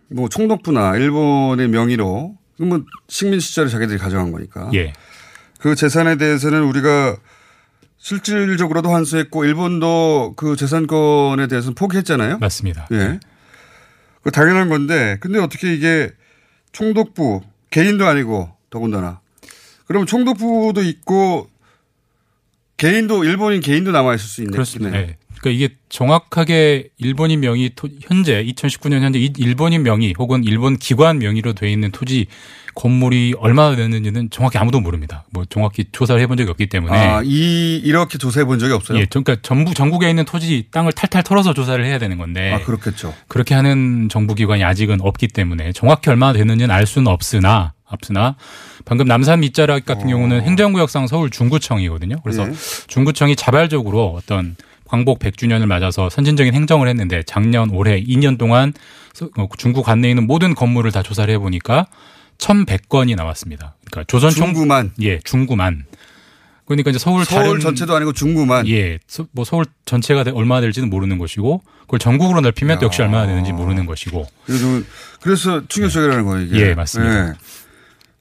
뭐 0.09 0.27
총독부나 0.27 0.95
일본의 0.95 1.67
명의로 1.67 2.40
그러면 2.57 2.85
식민 3.07 3.39
시절에 3.39 3.69
자기들이 3.69 3.97
가져간 3.97 4.31
거니까. 4.31 4.69
예. 4.73 4.93
그 5.59 5.75
재산에 5.75 6.17
대해서는 6.17 6.63
우리가 6.63 7.17
실질적으로도 7.97 8.91
환수했고 8.91 9.45
일본도 9.45 10.33
그 10.35 10.55
재산권에 10.55 11.47
대해서는 11.47 11.75
포기했잖아요. 11.75 12.39
맞습니다. 12.39 12.87
예. 12.91 13.19
그 14.23 14.31
당연한 14.31 14.69
건데 14.69 15.17
근데 15.19 15.39
어떻게 15.39 15.73
이게 15.73 16.11
총독부 16.71 17.41
개인도 17.69 18.07
아니고 18.07 18.55
더군다나 18.69 19.21
그러면 19.85 20.07
총독부도 20.07 20.81
있고 20.83 21.49
개인도 22.81 23.23
일본인 23.23 23.61
개인도 23.61 23.91
남아 23.91 24.15
있을 24.15 24.25
수 24.27 24.41
있네. 24.41 24.51
그렇습니다. 24.51 24.97
네. 24.97 25.17
그러니까 25.39 25.49
이게 25.65 25.75
정확하게 25.89 26.89
일본인 26.97 27.39
명의 27.41 27.71
토, 27.75 27.87
현재 28.01 28.43
2019년 28.43 29.01
현재 29.01 29.19
이- 29.19 29.33
일본인 29.37 29.83
명의 29.83 30.13
혹은 30.17 30.43
일본 30.43 30.77
기관 30.77 31.19
명의로 31.19 31.53
돼 31.53 31.71
있는 31.71 31.91
토지 31.91 32.27
건물이 32.73 33.35
얼마나 33.37 33.75
되는지는 33.75 34.29
정확히 34.29 34.57
아무도 34.57 34.79
모릅니다. 34.79 35.25
뭐 35.31 35.43
정확히 35.49 35.85
조사를 35.91 36.19
해본 36.21 36.37
적이 36.37 36.51
없기 36.51 36.67
때문에. 36.67 36.95
아, 36.97 37.21
이 37.23 37.77
이렇게 37.83 38.17
조사해 38.17 38.45
본 38.45 38.59
적이 38.59 38.73
없어요. 38.73 38.99
예, 38.99 39.05
그러니까 39.05 39.35
전부 39.41 39.73
전국에 39.73 40.09
있는 40.09 40.25
토지 40.25 40.67
땅을 40.71 40.93
탈탈 40.93 41.23
털어서 41.23 41.53
조사를 41.53 41.83
해야 41.83 41.97
되는 41.99 42.17
건데. 42.17 42.53
아, 42.53 42.59
그렇겠죠. 42.63 43.13
그렇게 43.27 43.53
하는 43.55 44.09
정부 44.09 44.35
기관이 44.35 44.63
아직은 44.63 45.01
없기 45.01 45.27
때문에 45.27 45.71
정확히 45.73 46.09
얼마나 46.09 46.33
되는지는 46.33 46.73
알 46.73 46.85
수는 46.87 47.07
없으나 47.07 47.73
없으나 47.85 48.37
방금 48.85 49.05
남산 49.07 49.39
밑자락 49.41 49.85
같은 49.85 50.07
경우는 50.07 50.41
행정구역상 50.43 51.07
서울 51.07 51.29
중구청이거든요. 51.29 52.17
그래서 52.23 52.47
예. 52.47 52.53
중구청이 52.87 53.35
자발적으로 53.35 54.15
어떤 54.17 54.55
광복 54.85 55.19
100주년을 55.19 55.65
맞아서 55.67 56.09
선진적인 56.09 56.53
행정을 56.53 56.87
했는데 56.87 57.23
작년 57.25 57.69
올해 57.71 58.01
2년 58.03 58.37
동안 58.37 58.73
서- 59.13 59.29
어, 59.37 59.47
중구 59.57 59.83
관내에 59.83 60.11
있는 60.11 60.27
모든 60.27 60.53
건물을 60.55 60.91
다 60.91 61.01
조사를 61.03 61.33
해보니까 61.35 61.87
1,100건이 62.37 63.15
나왔습니다. 63.15 63.75
그러니까 63.89 64.05
조선 64.07 64.31
총 64.31 64.47
중구만 64.53 64.91
예 65.01 65.19
중구만. 65.19 65.85
그러니까 66.65 66.89
이제 66.89 66.99
서울 66.99 67.25
서울 67.25 67.43
다른 67.43 67.59
전체도 67.59 67.93
아니고 67.95 68.13
중구만 68.13 68.67
예, 68.67 68.97
서- 69.07 69.27
뭐 69.31 69.43
서울 69.45 69.65
전체가 69.85 70.23
되- 70.23 70.31
얼마나 70.31 70.61
될지는 70.61 70.89
모르는 70.89 71.17
것이고 71.17 71.61
그걸 71.81 71.99
전국으로 71.99 72.39
넓히면 72.41 72.79
또 72.79 72.85
역시 72.85 73.01
얼마나 73.01 73.27
되는지 73.27 73.51
모르는 73.51 73.85
것이고. 73.85 74.25
그래서, 75.21 75.61
충격적이라는 75.67 76.25
거예요 76.25 76.45
이게. 76.47 76.59
예, 76.69 76.73
맞습니다. 76.73 77.29
예. 77.29 77.33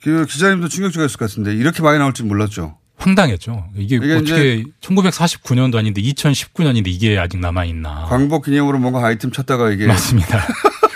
그 0.03 0.25
기자님도 0.27 0.69
충격적이었을 0.69 1.19
것 1.19 1.29
같은데 1.29 1.55
이렇게 1.55 1.83
많이 1.83 1.99
나올 1.99 2.13
줄 2.13 2.27
몰랐죠. 2.27 2.77
황당했죠. 2.97 3.69
이게, 3.77 3.97
이게 3.97 4.15
어떻게 4.15 4.65
1949년도 4.83 5.77
아닌데 5.77 6.03
2019년인데 6.03 6.89
이게 6.89 7.19
아직 7.19 7.39
남아 7.39 7.65
있나. 7.65 8.07
광복 8.09 8.45
기념으로 8.45 8.79
뭔가 8.79 9.05
아이템 9.07 9.33
찾다가 9.33 9.71
이게 9.71 9.87
맞습니다. 9.87 10.47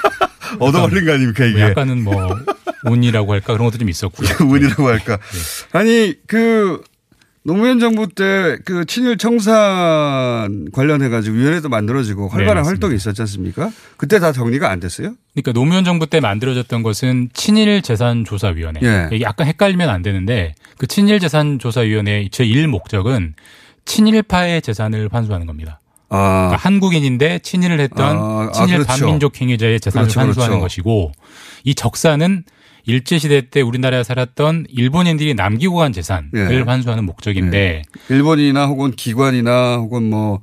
얻어 0.60 0.82
걸린 0.82 1.06
거 1.06 1.12
아닙니까 1.12 1.44
이게? 1.46 1.58
뭐 1.58 1.68
약간은 1.70 2.04
뭐 2.04 2.36
운이라고 2.84 3.32
할까 3.32 3.54
그런 3.54 3.66
것도 3.66 3.78
좀 3.78 3.88
있었고요. 3.88 4.28
운이라고 4.46 4.86
할까. 4.86 5.18
아니 5.72 6.14
그 6.26 6.82
노무현 7.46 7.78
정부 7.78 8.06
때 8.08 8.56
그 8.64 8.86
친일 8.86 9.18
청산 9.18 10.70
관련해 10.72 11.10
가지고 11.10 11.36
위원회도 11.36 11.68
만들어지고 11.68 12.28
활발한 12.28 12.56
맞습니다. 12.62 12.68
활동이 12.70 12.96
있었지 12.96 13.20
않습니까? 13.22 13.70
그때 13.98 14.18
다 14.18 14.32
정리가 14.32 14.70
안 14.70 14.80
됐어요? 14.80 15.14
그러니까 15.34 15.52
노무현 15.52 15.84
정부 15.84 16.06
때 16.06 16.20
만들어졌던 16.20 16.82
것은 16.82 17.28
친일 17.34 17.82
재산 17.82 18.24
조사 18.24 18.48
위원회. 18.48 18.80
예. 18.82 19.08
이게 19.12 19.22
약간 19.22 19.46
헷갈리면 19.46 19.90
안 19.90 20.00
되는데 20.02 20.54
그 20.78 20.86
친일 20.86 21.20
재산 21.20 21.58
조사 21.58 21.80
위원회 21.82 22.28
제1 22.30 22.66
목적은 22.66 23.34
친일파의 23.84 24.62
재산을 24.62 25.10
환수하는 25.12 25.46
겁니다. 25.46 25.80
아, 26.08 26.48
그러니까 26.48 26.56
한국인인데 26.68 27.40
친일을 27.40 27.80
했던 27.80 28.16
아, 28.16 28.48
아, 28.48 28.52
친일 28.52 28.78
그렇죠. 28.84 28.86
반민족 29.04 29.38
행위자의 29.40 29.80
재산을 29.80 30.04
그렇죠, 30.06 30.20
환수하는 30.20 30.58
그렇죠. 30.60 30.62
것이고 30.64 31.12
이 31.64 31.74
적사는 31.74 32.44
일제 32.86 33.18
시대 33.18 33.48
때 33.48 33.60
우리나라에 33.60 34.02
살았던 34.04 34.66
일본인들이 34.68 35.34
남기고 35.34 35.76
간 35.76 35.92
재산을 35.92 36.28
예. 36.34 36.60
환수하는 36.66 37.04
목적인데 37.04 37.82
일본이나 38.10 38.66
혹은 38.66 38.90
기관이나 38.92 39.76
혹은 39.76 40.10
뭐 40.10 40.40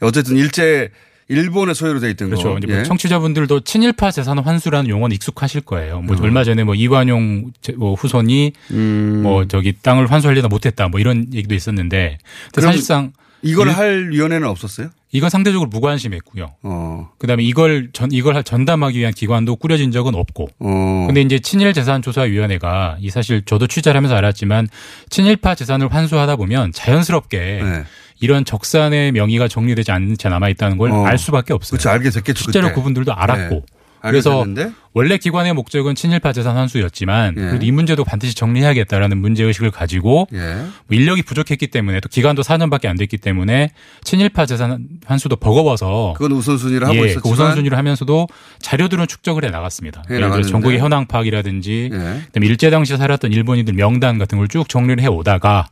어쨌든 0.00 0.36
일제 0.36 0.90
일본의 1.30 1.74
소유로 1.74 2.00
돼 2.00 2.10
있던 2.10 2.30
그렇죠. 2.30 2.54
거. 2.54 2.58
뭐 2.66 2.78
예. 2.78 2.82
청취자분들도 2.84 3.60
친일파 3.60 4.10
재산 4.10 4.38
환수라는 4.38 4.88
용어는 4.88 5.14
익숙하실 5.14 5.60
거예요. 5.60 6.00
뭐 6.00 6.16
음. 6.16 6.22
얼마 6.22 6.42
전에 6.42 6.64
뭐 6.64 6.74
이관용 6.74 7.52
제- 7.60 7.72
뭐 7.74 7.94
후손이 7.94 8.52
음. 8.70 9.20
뭐 9.22 9.46
저기 9.46 9.74
땅을 9.82 10.10
환수하려다 10.10 10.48
못했다 10.48 10.88
뭐 10.88 10.98
이런 11.00 11.26
얘기도 11.34 11.54
있었는데 11.54 12.16
사실상 12.54 13.12
이걸 13.42 13.68
일- 13.68 13.76
할 13.76 14.08
위원회는 14.10 14.48
없었어요? 14.48 14.88
이건 15.10 15.30
상대적으로 15.30 15.68
무관심했고요. 15.70 16.54
어. 16.62 17.08
그다음에 17.18 17.42
이걸 17.42 17.90
전 17.92 18.12
이걸 18.12 18.42
전담하기 18.42 18.98
위한 18.98 19.12
기관도 19.12 19.56
꾸려진 19.56 19.90
적은 19.90 20.14
없고. 20.14 20.48
어. 20.58 21.04
근데 21.06 21.22
이제 21.22 21.38
친일 21.38 21.72
재산 21.72 22.02
조사 22.02 22.22
위원회가 22.22 22.98
이 23.00 23.08
사실 23.10 23.42
저도 23.44 23.66
취재를 23.66 23.96
하면서 23.96 24.14
알았지만 24.16 24.68
친일파 25.08 25.54
재산을 25.54 25.92
환수하다 25.92 26.36
보면 26.36 26.72
자연스럽게 26.72 27.38
네. 27.38 27.84
이런 28.20 28.44
적산의 28.44 29.12
명의가 29.12 29.48
정리되지 29.48 29.92
채 30.18 30.28
남아 30.28 30.48
있다는 30.50 30.76
걸 30.76 30.90
어. 30.90 31.06
알 31.06 31.16
수밖에 31.18 31.54
없어요. 31.54 31.78
그렇죠. 31.78 31.88
알게 31.90 32.10
됐겠죠. 32.10 32.42
실제로 32.44 32.68
그때. 32.68 32.74
그분들도 32.74 33.14
알았고. 33.14 33.54
네. 33.54 33.77
그래서 34.02 34.44
됐는데? 34.44 34.72
원래 34.94 35.16
기관의 35.16 35.52
목적은 35.54 35.94
친일파 35.94 36.32
재산 36.32 36.56
환수였지만 36.56 37.34
예. 37.38 37.58
이 37.62 37.70
문제도 37.70 38.02
반드시 38.04 38.34
정리해야겠다라는 38.34 39.18
문제 39.18 39.44
의식을 39.44 39.70
가지고 39.70 40.26
예. 40.32 40.38
뭐 40.38 40.98
인력이 40.98 41.22
부족했기 41.22 41.68
때문에 41.68 42.00
또 42.00 42.08
기간도 42.08 42.42
4년밖에 42.42 42.86
안 42.86 42.96
됐기 42.96 43.18
때문에 43.18 43.70
친일파 44.02 44.46
재산 44.46 44.88
환수도 45.06 45.36
버거워서 45.36 46.14
그건 46.16 46.32
우선순위를 46.36 46.86
하고 46.86 46.96
예, 46.96 47.00
있었지만 47.10 47.22
그 47.22 47.28
우선순위를 47.28 47.78
하면서도 47.78 48.26
자료들은 48.60 49.06
축적을 49.06 49.44
해 49.44 49.50
나갔습니다. 49.50 50.02
해 50.10 50.16
예를 50.16 50.30
들어. 50.30 50.42
전국의 50.42 50.78
현황 50.80 51.06
파악이라든지 51.06 51.90
예. 51.92 51.96
그다음에 51.96 52.46
일제 52.46 52.70
당시 52.70 52.96
살았던 52.96 53.32
일본인들 53.32 53.74
명단 53.74 54.18
같은 54.18 54.36
걸 54.38 54.48
쭉 54.48 54.68
정리를 54.68 55.02
해 55.02 55.06
오다가 55.08 55.68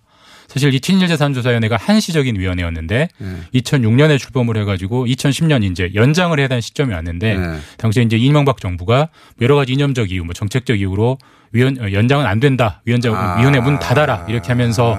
사실 0.56 0.72
이 0.72 0.80
친일재산조사위원회가 0.80 1.76
한시적인 1.78 2.40
위원회였는데 2.40 3.08
예. 3.20 3.60
2006년에 3.60 4.18
출범을 4.18 4.56
해가지고 4.56 5.04
2010년 5.04 5.62
이제 5.70 5.90
연장을 5.94 6.38
해야 6.38 6.48
되는 6.48 6.62
시점이 6.62 6.94
왔는데 6.94 7.36
예. 7.36 7.58
당시에 7.76 8.04
이제 8.04 8.16
이명박 8.16 8.58
정부가 8.58 9.10
여러 9.42 9.54
가지 9.54 9.74
이념적 9.74 10.10
이유, 10.10 10.24
뭐 10.24 10.32
정책적 10.32 10.80
이유로 10.80 11.18
위원 11.52 11.76
어, 11.78 11.92
연장은 11.92 12.24
안 12.24 12.40
된다, 12.40 12.80
위원장 12.86 13.14
아. 13.14 13.38
위원회 13.38 13.60
문 13.60 13.78
닫아라 13.78 14.24
이렇게 14.30 14.48
하면서 14.48 14.96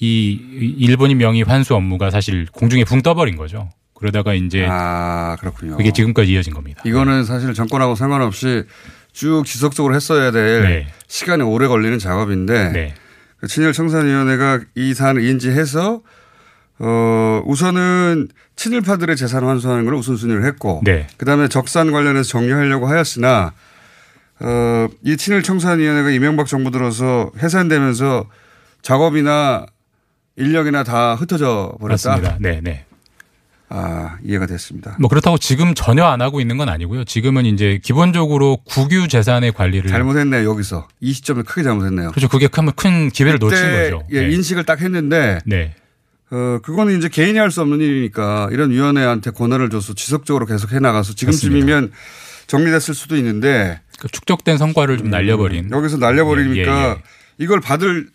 이 0.00 0.38
일본인 0.78 1.16
명의 1.16 1.44
환수 1.44 1.74
업무가 1.74 2.10
사실 2.10 2.46
공중에 2.52 2.84
붕 2.84 3.00
떠버린 3.00 3.36
거죠. 3.36 3.70
그러다가 3.94 4.34
이제 4.34 4.66
아 4.68 5.38
그렇군요. 5.40 5.78
그게 5.78 5.92
지금까지 5.92 6.30
이어진 6.30 6.52
겁니다. 6.52 6.82
이거는 6.84 7.24
사실 7.24 7.54
정권하고 7.54 7.94
상관없이 7.94 8.64
쭉 9.14 9.44
지속적으로 9.46 9.94
했어야 9.94 10.30
될 10.30 10.62
네. 10.62 10.86
시간이 11.08 11.42
오래 11.42 11.68
걸리는 11.68 11.98
작업인데 11.98 12.94
그 12.94 13.03
친일 13.46 13.72
청산위원회가 13.72 14.60
이 14.74 14.94
사안을 14.94 15.22
인지해서 15.22 16.02
어 16.78 17.42
우선은 17.46 18.28
친일파들의 18.56 19.16
재산 19.16 19.44
환수하는 19.44 19.84
걸 19.84 19.94
우선순위를 19.94 20.44
했고 20.44 20.80
네. 20.84 21.06
그다음에 21.16 21.48
적산 21.48 21.92
관련해서 21.92 22.28
정리하려고 22.28 22.86
하였으나 22.86 23.52
어이 24.40 25.16
친일 25.16 25.42
청산위원회가 25.42 26.10
이명박 26.10 26.46
정부 26.46 26.70
들어서 26.70 27.30
해산되면서 27.40 28.28
작업이나 28.82 29.66
인력이나 30.36 30.82
다 30.84 31.14
흩어져 31.14 31.76
버렸다. 31.80 32.10
맞습니다. 32.10 32.36
네, 32.40 32.60
네. 32.62 32.84
아 33.76 34.18
이해가 34.22 34.46
됐습니다. 34.46 34.96
뭐 35.00 35.08
그렇다고 35.08 35.36
지금 35.36 35.74
전혀 35.74 36.04
안 36.04 36.20
하고 36.22 36.40
있는 36.40 36.56
건 36.56 36.68
아니고요. 36.68 37.02
지금은 37.04 37.44
이제 37.44 37.80
기본적으로 37.82 38.58
국유 38.64 39.08
재산의 39.08 39.50
관리를 39.52 39.90
잘못했네요 39.90 40.48
여기서 40.48 40.86
이 41.00 41.12
시점에 41.12 41.42
크게 41.42 41.64
잘못했네요. 41.64 42.12
그렇죠. 42.12 42.28
그게 42.28 42.46
큰, 42.46 42.70
큰 42.72 43.10
기회를 43.10 43.40
놓친 43.40 43.58
거죠. 43.58 44.06
예, 44.12 44.28
네. 44.28 44.32
인식을 44.32 44.62
딱 44.62 44.80
했는데 44.80 45.40
네. 45.44 45.74
어 46.30 46.60
그거는 46.62 46.96
이제 46.98 47.08
개인이 47.08 47.36
할 47.36 47.50
수 47.50 47.62
없는 47.62 47.80
일이니까 47.80 48.48
이런 48.52 48.70
위원회한테 48.70 49.32
권한을 49.32 49.70
줘서 49.70 49.92
지속적으로 49.92 50.46
계속 50.46 50.72
해 50.72 50.78
나가서 50.78 51.14
지금쯤이면 51.14 51.90
정리됐을 52.46 52.94
수도 52.94 53.16
있는데 53.16 53.80
그 53.98 54.06
축적된 54.06 54.56
성과를 54.56 54.98
좀 54.98 55.10
날려버린. 55.10 55.70
여기서 55.72 55.96
날려버리니까 55.96 56.56
예, 56.56 56.84
예, 56.84 56.90
예. 56.90 56.96
이걸 57.38 57.60
받을 57.60 58.08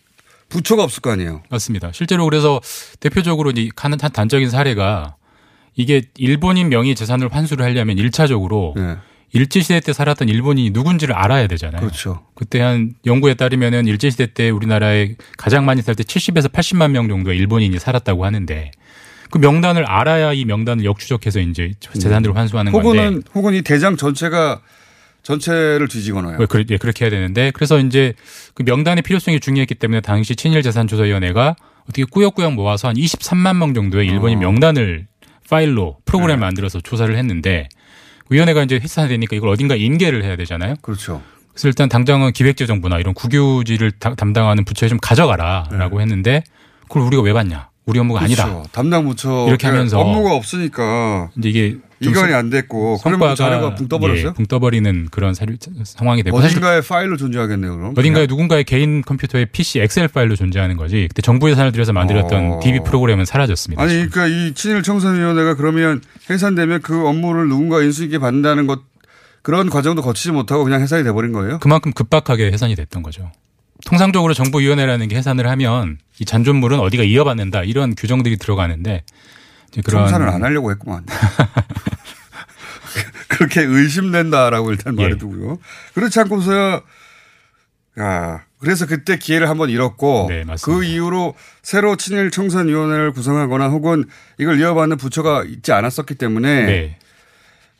부처가 0.48 0.82
없을 0.82 1.02
거 1.02 1.10
아니에요. 1.10 1.42
맞습니다. 1.50 1.90
실제로 1.92 2.24
그래서 2.24 2.60
대표적으로 2.98 3.52
이한 3.54 3.98
단적인 3.98 4.48
사례가 4.48 5.16
이게 5.80 6.02
일본인 6.18 6.68
명의 6.68 6.94
재산을 6.94 7.28
환수를 7.32 7.64
하려면 7.64 7.96
1차적으로 7.96 8.74
일제시대 9.32 9.80
때 9.80 9.92
살았던 9.92 10.28
일본인이 10.28 10.70
누군지를 10.70 11.14
알아야 11.14 11.46
되잖아요. 11.46 11.80
네. 11.80 11.86
그렇죠. 11.86 12.26
그때 12.34 12.60
한 12.60 12.94
연구에 13.06 13.34
따르면은 13.34 13.86
일제시대 13.86 14.32
때 14.34 14.50
우리나라에 14.50 15.14
가장 15.38 15.64
많이 15.64 15.82
살 15.82 15.94
때 15.94 16.02
70에서 16.02 16.50
80만 16.50 16.90
명 16.90 17.08
정도의 17.08 17.38
일본인이 17.38 17.78
살았다고 17.78 18.24
하는데 18.24 18.70
그 19.30 19.38
명단을 19.38 19.84
알아야 19.84 20.32
이 20.32 20.44
명단을 20.44 20.84
역추적해서 20.84 21.38
이제 21.40 21.70
재산들을 21.92 22.34
환수하는 22.36 22.72
건데. 22.72 22.88
혹은 22.88 23.22
혹은 23.34 23.54
이 23.54 23.62
대장 23.62 23.96
전체가 23.96 24.60
전체를 25.22 25.86
뒤지거나요. 25.86 26.38
왜 26.40 26.46
그래, 26.46 26.64
예, 26.70 26.76
그렇게 26.78 27.04
해야 27.04 27.10
되는데 27.10 27.52
그래서 27.52 27.78
이제 27.78 28.14
그 28.54 28.64
명단의 28.64 29.02
필요성이 29.02 29.38
중요했기 29.38 29.76
때문에 29.76 30.00
당시 30.00 30.34
친일 30.34 30.62
재산 30.62 30.88
조사위원회가 30.88 31.54
어떻게 31.84 32.04
꾸역꾸역 32.04 32.54
모아서 32.54 32.88
한 32.88 32.96
23만 32.96 33.58
명 33.58 33.74
정도의 33.74 34.08
일본인 34.08 34.38
어. 34.38 34.40
명단을 34.40 35.06
파일로 35.54 35.96
프로그램 36.04 36.36
네. 36.38 36.46
만들어서 36.46 36.80
조사를 36.80 37.14
했는데 37.16 37.68
위원회가 38.30 38.62
이제 38.62 38.78
해산되니까 38.82 39.34
이걸 39.36 39.50
어딘가 39.50 39.74
인계를 39.74 40.22
해야 40.24 40.36
되잖아요. 40.36 40.76
그렇죠. 40.80 41.20
그래서 41.52 41.66
일단 41.68 41.88
당장은 41.88 42.32
기획재정부나 42.32 42.98
이런 43.00 43.12
국유지를 43.12 43.90
다- 43.98 44.14
담당하는 44.14 44.64
부처에 44.64 44.88
좀 44.88 44.98
가져가라라고 45.02 46.00
했는데 46.00 46.44
그걸 46.82 47.02
우리가 47.02 47.22
왜 47.22 47.32
받냐? 47.32 47.68
우리 47.86 47.98
업무가 47.98 48.20
네. 48.20 48.26
그렇죠. 48.28 48.42
아니다. 48.42 48.68
담당 48.70 49.04
부처 49.04 49.46
이렇게 49.48 49.66
하면서 49.66 49.98
업무가 49.98 50.32
없으니까 50.34 51.30
이제 51.36 51.48
이게 51.48 51.70
좀 51.72 51.82
이관이 52.00 52.30
성- 52.30 52.38
안 52.38 52.50
됐고 52.50 52.98
그러면 53.04 53.36
자료가 53.36 53.74
붕 53.74 53.88
떠버렸어요. 53.88 54.28
예, 54.28 54.32
붕 54.32 54.46
떠버리는 54.46 55.08
그런 55.10 55.34
사료- 55.34 55.54
상황이 55.84 56.22
되고 56.22 56.36
어딘가에 56.38 56.80
파일로 56.80 57.16
존재하겠네요. 57.18 57.76
그럼 57.76 57.94
어딘가에 57.96 58.26
누군가의 58.26 58.64
개인 58.64 59.02
컴퓨터에 59.02 59.44
PC 59.46 59.80
엑셀 59.80 60.08
파일로 60.08 60.34
존재하는 60.36 60.76
거지. 60.76 61.06
그때 61.08 61.20
정부 61.22 61.50
예산을 61.50 61.72
들여서 61.72 61.92
만들었던 61.92 62.52
어. 62.52 62.60
DB 62.62 62.80
프로그램은 62.86 63.24
사라졌습니다. 63.26 63.82
아니 63.82 64.08
그러니까 64.08 64.26
이 64.26 64.54
친일 64.54 64.82
청산위원회가 64.82 65.56
그러면 65.56 66.00
해산되면 66.30 66.80
그 66.82 67.06
업무를 67.06 67.48
누군가 67.48 67.82
인수 67.82 68.04
있게 68.04 68.18
받는다는 68.18 68.66
것 68.66 68.80
그런 69.42 69.68
과정도 69.70 70.02
거치지 70.02 70.32
못하고 70.32 70.64
그냥 70.64 70.80
해산이 70.82 71.04
돼버린 71.04 71.32
거예요. 71.32 71.58
그만큼 71.60 71.92
급박하게 71.92 72.50
해산이 72.52 72.76
됐던 72.76 73.02
거죠. 73.02 73.30
통상적으로 73.86 74.34
정부위원회라는 74.34 75.08
게 75.08 75.16
해산을 75.16 75.48
하면 75.48 75.98
이 76.18 76.24
잔존물은 76.26 76.78
어디가 76.80 77.02
이어받는다 77.02 77.62
이런 77.64 77.94
규정들이 77.94 78.36
들어가는데 78.36 79.04
그런 79.84 80.04
청산을 80.04 80.28
안 80.28 80.42
하려고 80.42 80.70
했구만. 80.70 81.04
그렇게 83.28 83.62
의심된다라고 83.62 84.70
일단 84.70 84.98
예. 84.98 85.02
말해두고요. 85.02 85.58
그렇지 85.94 86.20
않고서야 86.20 86.82
야 88.00 88.44
그래서 88.58 88.86
그때 88.86 89.18
기회를 89.18 89.48
한번 89.48 89.70
잃었고 89.70 90.26
네, 90.28 90.44
그 90.62 90.84
이후로 90.84 91.34
새로 91.62 91.96
친일 91.96 92.30
청산위원회를 92.30 93.12
구성하거나 93.12 93.68
혹은 93.68 94.04
이걸 94.38 94.60
이어받는 94.60 94.98
부처가 94.98 95.44
있지 95.44 95.72
않았었기 95.72 96.16
때문에 96.16 96.66
네. 96.66 96.98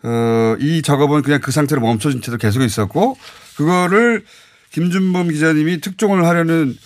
어, 0.03 0.57
이 0.59 0.81
작업은 0.83 1.23
그냥 1.23 1.41
그 1.41 1.53
상태로 1.53 1.83
멈춰진 1.83 2.23
채로 2.23 2.39
계속 2.39 2.63
있었고 2.63 3.19
그거를 3.57 4.25
김준범 4.71 5.29
기자님이 5.29 5.81
특종을 5.81 6.25
하려는 6.25 6.77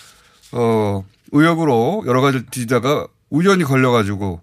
어, 0.52 1.04
의혹으로 1.30 2.02
여러 2.06 2.20
가지 2.20 2.44
뒤다가 2.46 3.06
우연히 3.30 3.62
걸려가지고 3.62 4.40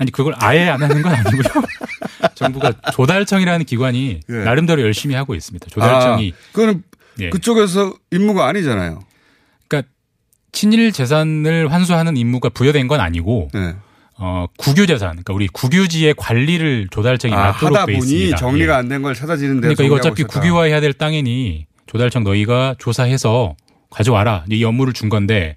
아니 0.00 0.10
그걸 0.10 0.34
아예 0.38 0.68
안 0.70 0.82
하는 0.82 1.02
건 1.02 1.12
아니고요. 1.12 1.62
정부가 2.34 2.72
조달청이라는 2.92 3.66
기관이 3.66 4.20
예. 4.30 4.32
나름대로 4.32 4.80
열심히 4.80 5.14
하고 5.14 5.34
있습니다. 5.34 5.66
조달청이 5.68 6.32
아, 6.34 6.52
그거는 6.52 6.82
예. 7.20 7.28
그쪽에서 7.28 7.94
임무가 8.10 8.46
아니잖아요. 8.48 9.02
그러니까 9.68 9.90
친일 10.52 10.92
재산을 10.92 11.70
환수하는 11.70 12.16
임무가 12.16 12.48
부여된 12.48 12.88
건 12.88 12.98
아니고 13.00 13.50
네. 13.52 13.76
어, 14.16 14.46
국유 14.56 14.86
재산, 14.86 15.10
그러니까 15.10 15.34
우리 15.34 15.48
국유지의 15.48 16.14
관리를 16.16 16.88
조달청이 16.90 17.34
아, 17.34 17.52
맡도록 17.52 17.76
하다 17.76 17.86
돼 17.86 17.92
보니 17.92 18.04
있습니다. 18.06 18.36
정리가 18.38 18.72
예. 18.72 18.78
안된 18.78 19.02
걸 19.02 19.14
찾아지는데 19.14 19.60
그러니까 19.60 19.84
이거 19.84 19.96
어차피 19.96 20.24
국유화해야 20.24 20.80
될 20.80 20.94
땅이니 20.94 21.66
조달청 21.86 22.24
너희가 22.24 22.74
조사해서 22.78 23.54
가져와라. 23.90 24.46
이 24.50 24.64
업무를 24.64 24.94
준 24.94 25.10
건데 25.10 25.56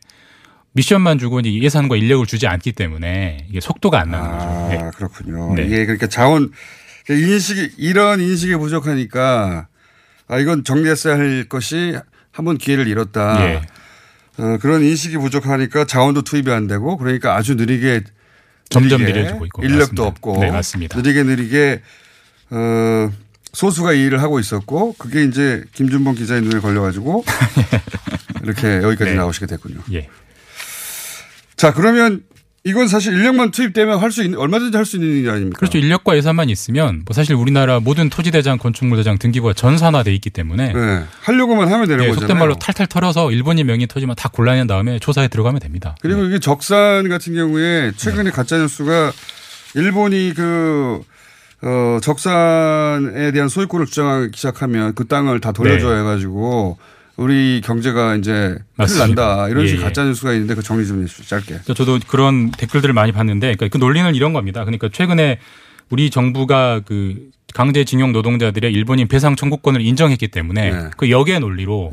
미션만 0.74 1.20
주고 1.20 1.42
예산과 1.44 1.96
인력을 1.96 2.26
주지 2.26 2.48
않기 2.48 2.72
때문에 2.74 3.46
이게 3.50 3.60
속도가 3.62 4.00
안 4.00 4.12
나는 4.12 4.32
거죠. 4.32 4.68
네. 4.70 4.78
아, 4.80 4.90
그렇군요. 4.92 5.54
네. 5.56 5.70
예, 5.70 5.86
그러니까 5.86 6.08
자원 6.08 6.52
인식이 7.10 7.74
이런 7.78 8.20
인식이 8.22 8.56
부족하니까 8.56 9.68
아 10.28 10.40
이건 10.40 10.64
정리했어야 10.64 11.16
할 11.18 11.46
것이 11.48 11.96
한 12.32 12.46
번 12.46 12.58
기회를 12.58 12.88
잃었다. 12.88 13.46
예. 13.46 13.62
어, 14.40 14.58
그런 14.60 14.82
인식이 14.82 15.18
부족하니까 15.18 15.86
자원도 15.86 16.24
투입이 16.24 16.50
안 16.52 16.66
되고 16.66 16.98
그러니까 16.98 17.36
아주 17.36 17.54
느리게 17.54 18.02
점점 18.70 19.02
느리게 19.02 19.20
느려지고 19.20 19.46
있고. 19.46 19.62
인력도 19.64 19.80
맞습니다. 19.84 20.04
없고 20.06 20.38
네, 20.40 20.50
맞습니다. 20.52 20.98
느리게 21.00 21.24
느리게 21.24 21.82
어 22.50 23.12
소수가 23.54 23.94
이 23.94 24.06
일을 24.06 24.24
하고 24.24 24.40
있었고 24.40 24.94
그게 24.98 25.24
이제 25.26 25.64
김준범 25.74 26.16
기자의 26.16 26.42
눈에 26.42 26.60
걸려가지고 26.60 27.24
이렇게 28.42 28.78
여기까지 28.78 29.12
네. 29.12 29.14
나오시게 29.18 29.46
됐군요. 29.46 29.82
예. 29.94 30.10
자 31.56 31.74
그러면 31.74 32.24
이건 32.66 32.88
사실 32.88 33.14
인력만 33.14 33.52
투입되면 33.52 34.00
할 34.00 34.10
수 34.12 34.24
있는 34.24 34.40
얼마든지 34.40 34.78
할 34.78 34.86
수 34.86 34.96
있는 34.96 35.10
일 35.18 35.30
아닙니까? 35.30 35.58
그렇죠. 35.60 35.78
인력과 35.78 36.16
예산만 36.16 36.50
있으면 36.50 37.02
뭐 37.06 37.14
사실 37.14 37.36
우리나라 37.36 37.82
모든 37.82 38.10
토지대장, 38.10 38.58
건축물대장 38.58 39.18
등기부가 39.18 39.52
전산화돼 39.54 40.14
있기 40.16 40.30
때문에 40.30 40.72
네. 40.72 41.04
하려고만 41.22 41.68
하면 41.70 41.88
되는 41.88 42.04
예, 42.06 42.08
거잖아요. 42.10 42.22
속된 42.22 42.38
말로 42.40 42.56
탈탈 42.56 42.88
털어서 42.88 43.32
일본인 43.32 43.66
명의 43.68 43.86
토지만 43.88 44.16
다 44.16 44.30
골라낸 44.30 44.66
다음에 44.68 44.98
조사에 45.00 45.28
들어가면 45.28 45.60
됩니다. 45.60 45.96
그리고 46.02 46.24
이게 46.24 46.40
적산 46.40 47.10
같은 47.10 47.34
경우에 47.34 47.92
최근에 47.98 48.32
가짜 48.32 48.58
뉴스가 48.58 49.12
일본이 49.76 50.34
그 50.34 51.02
어, 51.64 52.00
적산에 52.02 53.32
대한 53.32 53.50
소유권을 53.50 53.86
주장하기 53.88 54.32
시작하면 54.36 54.94
그 54.96 55.06
땅을 55.08 55.40
다 55.42 55.52
돌려줘야 55.52 55.96
네. 55.96 56.00
해가지고 56.02 56.78
우리 57.16 57.62
경제가 57.64 58.16
이제 58.16 58.32
큰일 58.32 58.60
맞습니다. 58.76 59.26
난다 59.26 59.50
이런 59.50 59.64
예, 59.64 59.68
식의 59.68 59.82
예. 59.82 59.86
가짜 59.86 60.04
뉴스가 60.04 60.34
있는데 60.34 60.56
그 60.56 60.64
정리 60.64 60.86
좀 60.88 61.04
해주시죠 61.04 61.28
짧게. 61.28 61.46
그러니까 61.48 61.74
저도 61.74 62.00
그런 62.08 62.50
댓글들을 62.52 62.94
많이 62.94 63.12
봤는데 63.12 63.54
그러니까 63.56 63.68
그 63.68 63.78
논리는 63.78 64.14
이런 64.16 64.34
겁니다. 64.34 64.62
그러니까 64.66 64.90
최근에 64.92 65.38
우리 65.90 66.10
정부가 66.10 66.82
그 66.86 67.30
강제징용 67.54 68.14
노동자들의 68.14 68.72
일본인 68.74 69.08
배상 69.08 69.36
청구권을 69.36 69.82
인정했기 69.82 70.30
때문에 70.30 70.72
네. 70.72 70.90
그 70.98 71.12
역의 71.12 71.40
논리로 71.40 71.92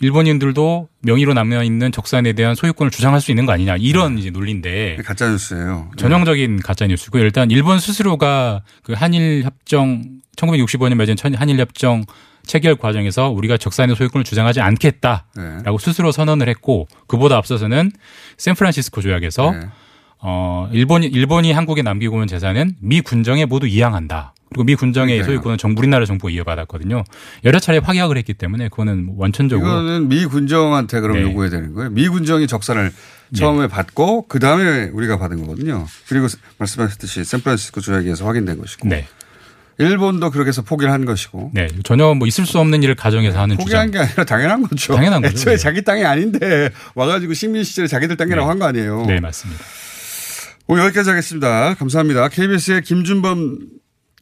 일본인들도 0.00 0.88
명의로 1.02 1.34
남아 1.34 1.62
있는 1.62 1.92
적산에 1.92 2.32
대한 2.32 2.54
소유권을 2.54 2.90
주장할 2.90 3.20
수 3.20 3.30
있는 3.30 3.44
거 3.46 3.52
아니냐 3.52 3.76
이런 3.78 4.18
이제 4.18 4.30
논리인데 4.30 4.96
가짜 5.04 5.28
뉴스예요. 5.28 5.90
전형적인 5.96 6.60
가짜 6.60 6.86
뉴스고 6.86 7.18
일단 7.18 7.50
일본 7.50 7.78
스스로가 7.78 8.62
그 8.82 8.94
한일 8.94 9.42
협정 9.44 10.02
1965년 10.36 10.94
맺은 10.94 11.16
천- 11.16 11.34
한일 11.34 11.58
협정 11.60 12.04
체결 12.46 12.76
과정에서 12.76 13.30
우리가 13.30 13.56
적산의 13.56 13.96
소유권을 13.96 14.24
주장하지 14.24 14.60
않겠다라고 14.60 15.78
스스로 15.78 16.12
선언을 16.12 16.48
했고 16.48 16.88
그보다 17.06 17.36
앞서서는 17.36 17.92
샌프란시스코 18.36 19.00
조약에서 19.00 19.54
어 20.18 20.68
일본이 20.72 21.06
일본이 21.06 21.52
한국에 21.52 21.82
남기고 21.82 22.16
온 22.16 22.26
재산은 22.26 22.76
미 22.80 23.00
군정에 23.00 23.44
모두 23.44 23.66
이양한다. 23.66 24.34
그리고 24.50 24.64
미 24.64 24.74
군정의 24.74 25.16
그러니까요. 25.16 25.34
소유권은 25.34 25.58
정 25.58 25.74
우리나라 25.76 26.04
정부가 26.04 26.30
이어받았거든요. 26.30 27.04
여러 27.44 27.58
차례 27.58 27.78
확약을 27.78 28.18
했기 28.18 28.34
때문에 28.34 28.68
그거는 28.68 29.14
원천적으로 29.16 29.66
이거는 29.66 30.08
미 30.08 30.26
군정한테 30.26 31.00
그럼 31.00 31.16
네. 31.16 31.22
요구해야 31.22 31.50
되는 31.50 31.72
거예요. 31.72 31.90
미 31.90 32.06
군정이 32.06 32.46
적산을 32.46 32.92
처음에 33.34 33.66
받고 33.66 34.26
그 34.28 34.38
다음에 34.38 34.90
우리가 34.92 35.18
받은 35.18 35.40
거거든요. 35.40 35.86
그리고 36.06 36.26
말씀하셨듯이 36.58 37.24
샌프란시스코 37.24 37.80
조약에서 37.80 38.26
확인된 38.26 38.58
것이고. 38.58 38.88
네. 38.88 39.06
일본도 39.82 40.30
그렇게 40.30 40.48
해서 40.48 40.62
포기를 40.62 40.92
한 40.92 41.04
것이고. 41.04 41.50
네, 41.54 41.68
전혀 41.84 42.14
뭐 42.14 42.26
있을 42.26 42.46
수 42.46 42.58
없는 42.58 42.82
일을 42.82 42.94
가정해서 42.94 43.40
하는 43.40 43.56
포기한 43.56 43.88
주장. 43.88 43.90
게 43.90 43.98
아니라 44.08 44.24
당연한 44.24 44.62
거죠. 44.62 44.94
당연한 44.94 45.22
거죠. 45.22 45.32
애초에 45.34 45.54
네. 45.54 45.58
자기 45.58 45.82
땅이 45.82 46.04
아닌데 46.04 46.70
와가지고 46.94 47.34
식민 47.34 47.64
시절에 47.64 47.86
자기들 47.88 48.16
땅이라고 48.16 48.48
한거 48.48 48.66
아니에요. 48.66 49.04
네, 49.06 49.20
맞습니다. 49.20 49.62
오늘 50.68 50.84
여기까지 50.84 51.10
하겠습니다. 51.10 51.74
감사합니다. 51.74 52.28
KBS의 52.28 52.82
김준범 52.82 53.58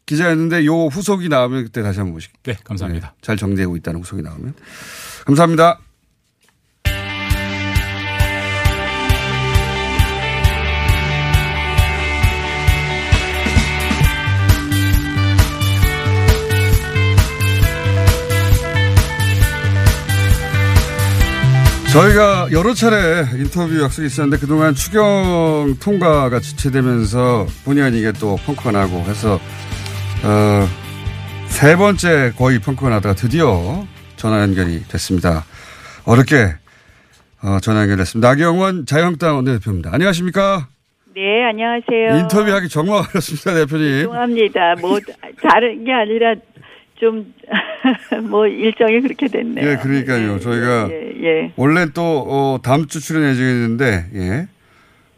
기자였는데 0.06 0.64
요 0.66 0.86
후속이 0.86 1.28
나오면 1.28 1.64
그때 1.64 1.82
다시 1.82 2.00
한번 2.00 2.14
보시죠. 2.14 2.32
네, 2.44 2.56
감사합니다. 2.64 3.14
잘 3.22 3.36
정리되고 3.36 3.76
있다는 3.76 4.00
후속이 4.00 4.22
나오면. 4.22 4.54
감사합니다. 5.26 5.78
저희가 21.92 22.48
여러 22.52 22.72
차례 22.72 23.24
인터뷰 23.36 23.82
약속이 23.82 24.06
있었는데 24.06 24.38
그동안 24.38 24.74
추경 24.74 25.74
통과가 25.82 26.38
지체되면서 26.38 27.46
본의 27.64 27.82
아니게 27.82 28.12
또 28.12 28.36
펑크가 28.46 28.70
나고 28.70 28.98
해서 29.00 29.40
어, 30.24 30.68
세 31.48 31.74
번째 31.74 32.32
거의 32.36 32.60
펑크가 32.60 32.90
나다가 32.90 33.14
드디어 33.16 33.84
전화 34.14 34.40
연결이 34.40 34.84
됐습니다. 34.86 35.44
어렵게 36.04 36.54
어, 37.42 37.58
전화 37.60 37.82
연결됐습니다. 37.82 38.28
나경원 38.28 38.86
자유한국당 38.86 39.34
원내대표입니다. 39.36 39.90
안녕하십니까? 39.92 40.68
네, 41.16 41.42
안녕하세요. 41.50 42.20
인터뷰하기 42.22 42.68
정말 42.68 42.98
어렵습니다, 43.10 43.52
대표님. 43.52 43.88
죄송합니다. 44.02 44.76
뭐 44.80 45.00
다른 45.42 45.84
게 45.84 45.92
아니라 45.92 46.34
좀 47.00 47.32
뭐 48.28 48.46
일정이 48.46 49.00
그렇게 49.00 49.26
됐네요. 49.28 49.66
예, 49.68 49.76
그러니까요. 49.76 50.38
저희가 50.38 50.88
예, 50.90 51.12
예. 51.22 51.52
원래 51.56 51.86
또 51.94 52.02
어, 52.28 52.58
다음 52.62 52.86
주 52.86 53.00
출연 53.00 53.24
예정이었는데 53.30 54.06
예. 54.14 54.48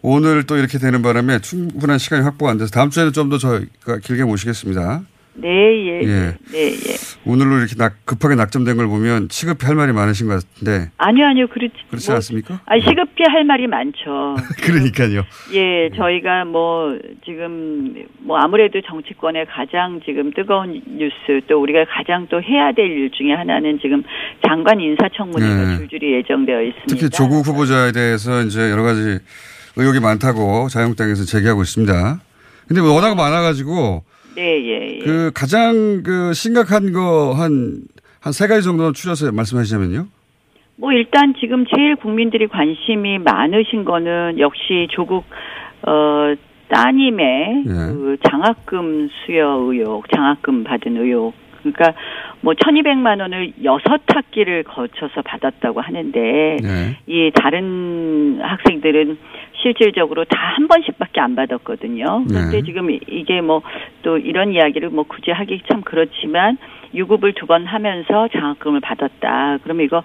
오늘 0.00 0.44
또 0.44 0.56
이렇게 0.56 0.78
되는 0.78 1.02
바람에 1.02 1.40
충분한 1.40 1.98
시간이 1.98 2.22
확보가 2.22 2.50
안 2.50 2.58
돼서 2.58 2.70
다음 2.70 2.90
주에는 2.90 3.12
좀 3.12 3.28
더 3.30 3.38
저희가 3.38 3.98
길게 4.02 4.24
모시겠습니다. 4.24 5.02
네, 5.34 5.48
예, 5.48 6.00
예. 6.02 6.36
네, 6.52 6.66
예. 6.72 6.96
오늘로 7.24 7.58
이렇게 7.58 7.74
낙, 7.76 7.94
급하게 8.04 8.34
낙점된 8.34 8.76
걸 8.76 8.86
보면 8.86 9.28
시급히 9.30 9.64
할 9.66 9.74
말이 9.74 9.92
많으신 9.92 10.28
것 10.28 10.34
같은데 10.46 10.90
아니요, 10.98 11.26
아니요, 11.26 11.46
그렇지. 11.48 11.72
그렇지 11.88 12.08
뭐, 12.08 12.16
않습니까? 12.16 12.60
아, 12.66 12.78
시급히 12.78 13.24
할 13.26 13.44
말이 13.44 13.66
많죠. 13.66 14.36
그러니까요. 14.62 15.24
예, 15.54 15.88
저희가 15.96 16.44
뭐 16.44 16.98
지금 17.24 17.94
뭐 18.18 18.36
아무래도 18.38 18.80
정치권의 18.86 19.46
가장 19.46 20.00
지금 20.04 20.32
뜨거운 20.34 20.82
뉴스 20.86 21.40
또 21.48 21.62
우리가 21.62 21.86
가장 21.88 22.26
또 22.30 22.42
해야 22.42 22.72
될 22.72 22.82
일 22.92 23.10
중에 23.10 23.32
하나는 23.32 23.78
지금 23.80 24.02
장관 24.46 24.78
인사청문회가 24.80 25.54
네. 25.54 25.76
줄줄이 25.78 26.12
예정되어 26.14 26.60
있습니다. 26.62 26.86
특히 26.88 27.08
조국 27.08 27.46
후보자에 27.46 27.92
대해서 27.92 28.42
이제 28.42 28.70
여러 28.70 28.82
가지 28.82 29.18
의혹이 29.76 30.00
많다고 30.00 30.68
자유한국당에서 30.68 31.24
제기하고 31.24 31.62
있습니다. 31.62 32.20
근데 32.68 32.80
뭐 32.82 32.92
워낙 32.92 33.14
많아가지고 33.14 34.04
네, 34.34 34.64
예, 34.64 34.98
예. 34.98 35.04
그 35.04 35.30
가장 35.34 36.02
그 36.02 36.32
심각한 36.32 36.92
거 36.92 37.34
한 37.34 37.82
한 38.24 38.32
세 38.32 38.46
가지 38.46 38.62
정도는 38.62 38.94
추려서 38.94 39.32
말씀하시자면요. 39.32 40.06
뭐 40.76 40.92
일단 40.92 41.34
지금 41.40 41.64
제일 41.66 41.96
국민들이 41.96 42.46
관심이 42.46 43.18
많으신 43.18 43.84
거는 43.84 44.38
역시 44.38 44.86
조국 44.90 45.24
어 45.86 46.34
따님의 46.68 47.64
예. 47.66 47.70
그 47.92 48.16
장학금 48.28 49.08
수여 49.26 49.66
의혹, 49.68 50.08
장학금 50.14 50.64
받은 50.64 50.96
의혹. 50.96 51.34
그러니까 51.62 51.94
뭐 52.40 52.54
1200만 52.54 53.20
원을 53.20 53.52
여섯 53.62 54.00
학기를 54.08 54.64
거쳐서 54.64 55.22
받았다고 55.22 55.80
하는데 55.80 56.56
네. 56.60 56.96
이 57.06 57.30
다른 57.34 58.40
학생들은 58.42 59.16
실질적으로 59.62 60.24
다 60.24 60.42
한 60.52 60.68
번씩밖에 60.68 61.18
안 61.20 61.34
받았거든요. 61.34 62.24
그런데 62.28 62.58
네. 62.58 62.62
지금 62.62 62.90
이- 62.90 63.00
이게 63.08 63.40
뭐 63.40 63.62
또 64.02 64.18
이런 64.18 64.52
이야기를 64.52 64.90
뭐 64.90 65.04
굳이 65.04 65.30
하기 65.30 65.62
참 65.70 65.80
그렇지만 65.82 66.58
유급을 66.94 67.32
두 67.34 67.46
번 67.46 67.64
하면서 67.66 68.28
장학금을 68.28 68.80
받았다. 68.80 69.58
그러면 69.62 69.86
이거 69.86 70.02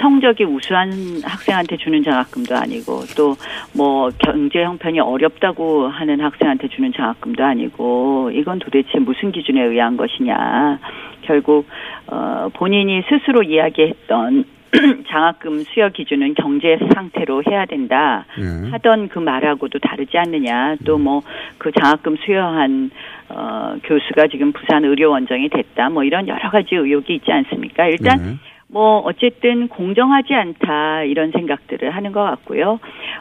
성적이 0.00 0.44
우수한 0.44 0.90
학생한테 1.24 1.76
주는 1.78 2.02
장학금도 2.02 2.54
아니고 2.56 3.00
또 3.16 3.36
뭐 3.74 4.10
경제 4.18 4.62
형편이 4.62 5.00
어렵다고 5.00 5.88
하는 5.88 6.20
학생한테 6.20 6.68
주는 6.68 6.92
장학금도 6.92 7.42
아니고 7.44 8.30
이건 8.34 8.58
도대체 8.58 8.98
무슨 8.98 9.32
기준에 9.32 9.62
의한 9.62 9.96
것이냐. 9.96 10.78
결국 11.22 11.66
어 12.08 12.48
본인이 12.54 13.02
스스로 13.08 13.42
이야기했던 13.42 14.44
장학금 15.08 15.60
수여 15.64 15.90
기준은 15.90 16.34
경제 16.34 16.78
상태로 16.94 17.42
해야 17.48 17.64
된다 17.66 18.26
예. 18.38 18.70
하던 18.70 19.08
그 19.08 19.18
말하고도 19.18 19.78
다르지 19.78 20.18
않느냐 20.18 20.76
또 20.84 20.98
뭐 20.98 21.22
그 21.58 21.72
장학금 21.72 22.16
수여한 22.16 22.90
어 23.30 23.76
교수가 23.84 24.28
지금 24.28 24.52
부산 24.52 24.84
의료원장이 24.84 25.48
됐다 25.48 25.90
뭐 25.90 26.04
이런 26.04 26.28
여러 26.28 26.50
가지 26.50 26.74
의혹이 26.74 27.16
있지 27.16 27.30
않습니까 27.32 27.86
일단 27.86 28.18
네. 28.18 28.34
뭐 28.70 28.98
어쨌든 28.98 29.68
공정하지 29.68 30.34
않다 30.34 31.04
이런 31.04 31.30
생각들을 31.32 31.90
하는 31.90 32.12
것 32.12 32.22
같고요. 32.22 32.78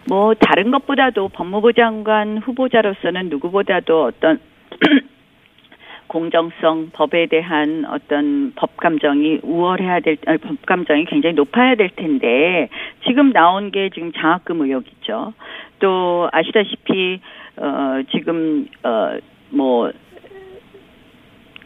뭐 0.08 0.34
다른 0.34 0.72
것보다도 0.72 1.30
법무부 1.30 1.74
장관 1.74 2.38
후보자로서는 2.40 3.30
누구보다도 3.30 4.04
어떤 4.04 4.40
공정성, 6.08 6.92
법에 6.94 7.28
대한 7.28 7.86
어떤 7.86 8.54
법 8.56 8.78
감정이 8.78 9.40
우월해야 9.44 10.00
될, 10.00 10.18
아니, 10.26 10.38
법 10.38 10.66
감정이 10.66 11.06
굉장히 11.06 11.36
높아야 11.36 11.76
될 11.76 11.90
텐데, 11.90 12.70
지금 13.06 13.32
나온 13.32 13.72
게 13.72 13.90
지금 13.94 14.12
장학금 14.14 14.62
의혹이죠. 14.62 15.34
또, 15.80 16.30
아시다시피, 16.32 17.20
어, 17.58 18.02
지금, 18.12 18.68
어, 18.84 19.18
뭐, 19.50 19.92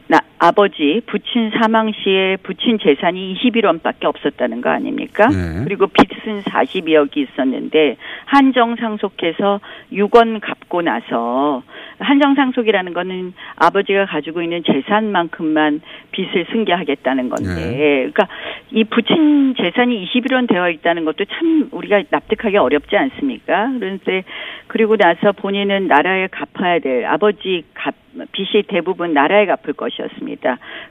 나, 0.08 0.20
아버지 0.44 1.02
부친 1.06 1.52
사망 1.52 1.92
시에 1.92 2.36
부친 2.38 2.80
재산이 2.80 3.36
21원밖에 3.36 4.06
없었다는 4.06 4.62
거 4.62 4.72
아닙니까? 4.72 5.28
네. 5.28 5.64
그리고 5.64 5.86
빚은 5.86 6.42
42억이 6.42 7.18
있었는데 7.18 7.98
한정 8.26 8.76
상속해서 8.76 9.60
6원 9.94 10.40
갚고 10.42 10.82
나서 10.82 11.62
한정 12.00 12.34
상속이라는 12.34 12.92
거는 12.94 13.34
아버지가 13.56 14.08
가지고 14.08 14.42
있는 14.42 14.64
재산만큼만 14.64 15.82
빚을 16.12 16.48
승계하겠다는 16.52 17.30
건데 17.30 17.54
네. 17.54 17.78
그러니까 18.12 18.28
이 18.72 18.84
부친 18.84 19.54
재산이 19.56 20.08
21원 20.08 20.50
되어 20.50 20.72
있다는 20.72 21.06
것도 21.06 21.26
참 21.26 21.70
우리가 21.72 22.02
납득하기 22.10 22.58
어렵지 22.58 22.98
않습니까? 22.98 23.72
그런데 23.78 24.24
그리고 24.66 24.98
나서 24.98 25.34
본인은 25.34 25.88
나라에 25.88 26.30
갚아야 26.32 26.80
될 26.80 27.06
아버지 27.06 27.64
갚 27.76 27.94
빚이 28.32 28.64
대부분 28.68 29.14
나라에 29.14 29.46
갚을 29.46 29.74
것이었습니다. 29.74 30.31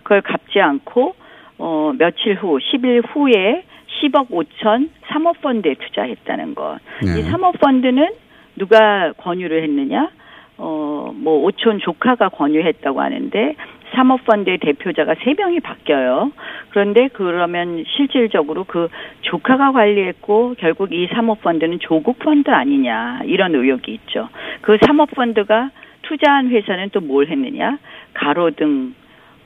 그걸 0.03 0.21
갚지 0.23 0.61
않고 0.61 1.15
어 1.59 1.93
며칠 1.99 2.35
후 2.35 2.59
10일 2.59 3.03
후에 3.09 3.65
10억 4.01 4.29
5천 4.31 4.89
사모펀드에 5.09 5.75
투자했다는 5.75 6.55
것. 6.55 6.79
네. 7.03 7.21
이 7.21 7.23
사모펀드는 7.25 8.09
누가 8.57 9.13
권유를 9.13 9.63
했느냐? 9.65 10.11
어, 10.59 11.11
뭐, 11.15 11.43
오촌 11.45 11.79
조카가 11.81 12.29
권유했다고 12.29 13.01
하는데, 13.01 13.55
사모펀드의 13.95 14.59
대표자가 14.59 15.15
세 15.25 15.35
명이 15.37 15.61
바뀌어요. 15.61 16.33
그런데 16.69 17.09
그러면 17.09 17.83
실질적으로 17.97 18.65
그 18.65 18.89
조카가 19.23 19.73
관리했고, 19.73 20.57
결국 20.59 20.93
이 20.93 21.09
사모펀드는 21.13 21.79
조국펀드 21.81 22.51
아니냐, 22.51 23.23
이런 23.25 23.55
의혹이 23.55 23.93
있죠. 23.95 24.29
그 24.61 24.77
사모펀드가 24.87 25.71
투자한 26.03 26.51
회사는 26.51 26.91
또 26.91 27.01
뭘 27.01 27.29
했느냐? 27.29 27.79
가로등, 28.13 28.95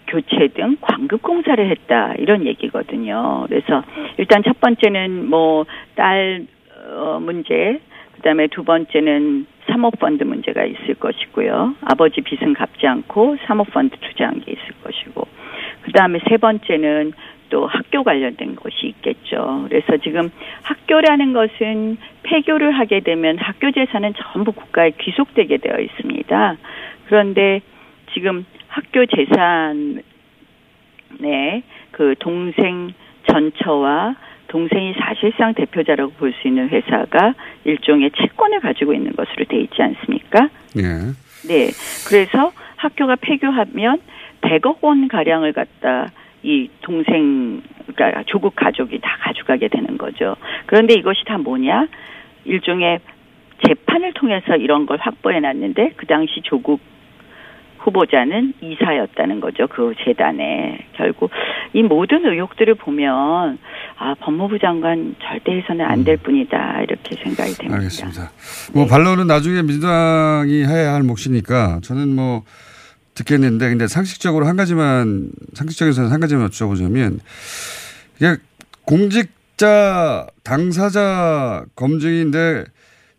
교체 0.07 0.49
등 0.49 0.77
광급 0.81 1.23
공사를 1.23 1.71
했다 1.71 2.15
이런 2.19 2.47
얘기거든요. 2.47 3.47
그래서 3.49 3.83
일단 4.19 4.43
첫 4.43 4.61
번째는 4.61 5.29
뭐딸 5.29 6.47
어, 6.87 7.19
문제, 7.21 7.81
그다음에 8.17 8.47
두 8.49 8.63
번째는 8.65 9.47
사모펀드 9.67 10.25
문제가 10.25 10.65
있을 10.65 10.95
것이고요. 10.95 11.77
아버지 11.83 12.21
빚은 12.21 12.55
갚지 12.55 12.87
않고 12.87 13.39
사모펀드 13.47 13.97
투자한 14.01 14.41
게 14.41 14.53
있을 14.53 14.65
것이고, 14.83 15.27
그다음에 15.83 16.19
세 16.29 16.37
번째는 16.37 17.13
또 17.51 17.67
학교 17.67 18.03
관련된 18.03 18.57
것이 18.57 18.87
있겠죠. 18.89 19.67
그래서 19.69 19.97
지금 19.99 20.31
학교라는 20.63 21.33
것은 21.33 21.97
폐교를 22.23 22.73
하게 22.73 23.01
되면 23.01 23.39
학교 23.39 23.71
재산은 23.71 24.15
전부 24.17 24.53
국가에 24.53 24.91
귀속되게 24.99 25.59
되어 25.59 25.79
있습니다. 25.79 26.57
그런데 27.07 27.61
지금 28.13 28.45
학교 28.75 29.07
재산에 29.07 30.03
그 31.93 32.17
동생 32.19 32.93
전처와 33.29 34.17
동생이 34.49 34.95
사실상 34.95 35.55
대표자라고 35.55 36.13
볼 36.15 36.33
수 36.33 36.49
있는 36.49 36.69
회사가 36.69 37.35
일종의 37.65 38.11
채권을 38.11 38.59
가지고 38.61 38.93
있는 38.93 39.13
것으로 39.13 39.45
돼 39.45 39.61
있지 39.61 39.81
않습니까? 39.81 40.49
예. 40.77 40.83
네. 41.47 41.71
그래서 42.09 42.53
학교가 42.77 43.15
폐교하면 43.17 44.01
100억 44.41 44.79
원 44.83 45.07
가량을 45.07 45.53
갖다 45.53 46.11
이 46.43 46.69
동생 46.83 47.63
그러니까 47.95 48.25
조국 48.27 48.57
가족이 48.57 48.99
다 49.01 49.17
가져가게 49.21 49.69
되는 49.69 49.97
거죠. 49.97 50.35
그런데 50.67 50.95
이것이 50.95 51.25
다 51.27 51.39
뭐냐? 51.39 51.87
일종의 52.45 52.99
재판을 53.69 54.13
통해서 54.15 54.57
이런 54.57 54.87
걸 54.87 54.99
확보해 55.01 55.39
놨는데 55.39 55.93
그 55.97 56.07
당시 56.07 56.41
조국 56.43 56.81
후보자는 57.85 58.55
이사였다는 58.63 59.41
거죠. 59.41 59.67
그 59.69 59.93
재단에. 60.05 60.79
결국 60.97 61.31
이 61.75 61.83
모든 61.83 62.25
의혹들을 62.25 62.75
보면 62.77 63.59
아, 63.99 64.15
법무부 64.21 64.59
장관 64.59 65.15
절대 65.23 65.53
해서는 65.59 65.85
안 65.85 66.05
될 66.05 66.17
뿐이다. 66.19 66.83
이렇게 66.83 67.17
생각이 67.23 67.53
됩니다. 67.55 67.77
알겠습니다. 67.77 68.31
뭐 68.75 68.87
반론은 68.87 69.27
나중에 69.27 69.63
민주당이 69.63 70.65
해야 70.65 70.95
할 70.95 71.03
몫이니까 71.03 71.81
저는 71.83 72.15
뭐 72.15 72.43
듣겠는데 73.15 73.69
근데 73.69 73.87
상식적으로 73.87 74.47
한 74.47 74.57
가지만 74.57 75.31
상식적에서는 75.55 76.11
한 76.11 76.21
가지만 76.21 76.49
여쭤보자면 76.49 77.21
이게 78.17 78.37
공직자 78.87 80.27
당사자 80.43 81.65
검증인데 81.77 82.65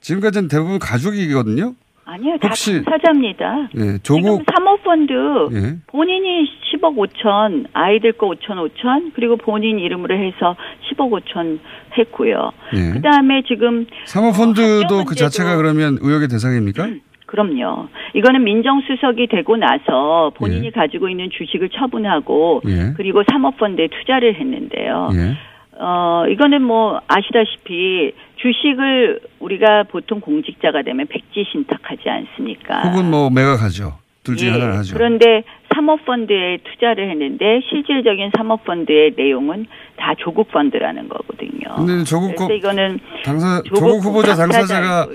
지금까지는 0.01 0.47
대부분 0.49 0.79
가족이거든요. 0.79 1.73
아니요, 2.07 2.37
다 2.39 2.49
혹시- 2.49 2.83
당사자입니다. 2.83 3.69
예, 3.77 3.97
조국 4.03 4.21
지금 4.21 4.45
사모펀드 4.53 5.13
예. 5.53 5.77
본인이 5.87 6.45
10억 6.71 6.95
5천, 6.95 7.65
아이들 7.73 8.11
거 8.13 8.27
5천 8.29 8.57
5천, 8.69 9.13
그리고 9.15 9.37
본인 9.37 9.79
이름으로 9.79 10.15
해서 10.15 10.55
10억 10.87 11.09
5천 11.09 11.59
했고요. 11.97 12.51
예. 12.75 12.91
그 12.93 13.01
다음에 13.01 13.41
지금 13.47 13.87
사모펀드도 14.05 15.05
그 15.07 15.15
자체가 15.15 15.57
그러면 15.57 15.97
의혹의 15.99 16.27
대상입니까? 16.27 16.89
그럼요. 17.25 17.87
이거는 18.13 18.43
민정수석이 18.43 19.25
되고 19.27 19.57
나서 19.57 20.31
본인이 20.35 20.67
예. 20.67 20.69
가지고 20.69 21.09
있는 21.09 21.29
주식을 21.31 21.69
처분하고 21.69 22.61
예. 22.67 22.93
그리고 22.95 23.23
사모펀드에 23.29 23.87
투자를 23.87 24.35
했는데요. 24.35 25.09
예. 25.13 25.37
어, 25.77 26.23
이거는 26.29 26.61
뭐 26.61 27.01
아시다시피 27.07 28.13
주식을 28.49 29.21
우리가 29.39 29.83
보통 29.89 30.19
공직자가 30.19 30.83
되면 30.83 31.07
백지 31.07 31.45
신탁하지 31.51 32.07
않습니까? 32.07 32.81
혹은 32.83 33.09
뭐 33.09 33.31
매각하죠. 33.31 33.97
둘 34.23 34.37
중에 34.37 34.49
예, 34.49 34.51
하나를 34.53 34.77
하죠. 34.77 34.95
그런데 34.95 35.43
사모펀드에 35.73 36.59
투자를 36.63 37.09
했는데 37.09 37.61
실질적인 37.69 38.31
사모펀드의 38.37 39.13
내용은 39.17 39.65
다 39.97 40.13
조국 40.19 40.49
펀드라는 40.51 41.09
거거든요. 41.09 41.75
근데 41.75 42.03
조국 42.03 42.27
그래서 42.35 42.47
거- 42.47 42.53
이거는 42.53 42.99
당사 43.23 43.61
조국 43.63 43.75
조국 43.79 44.03
후보자 44.05 44.35
당사자가. 44.35 45.07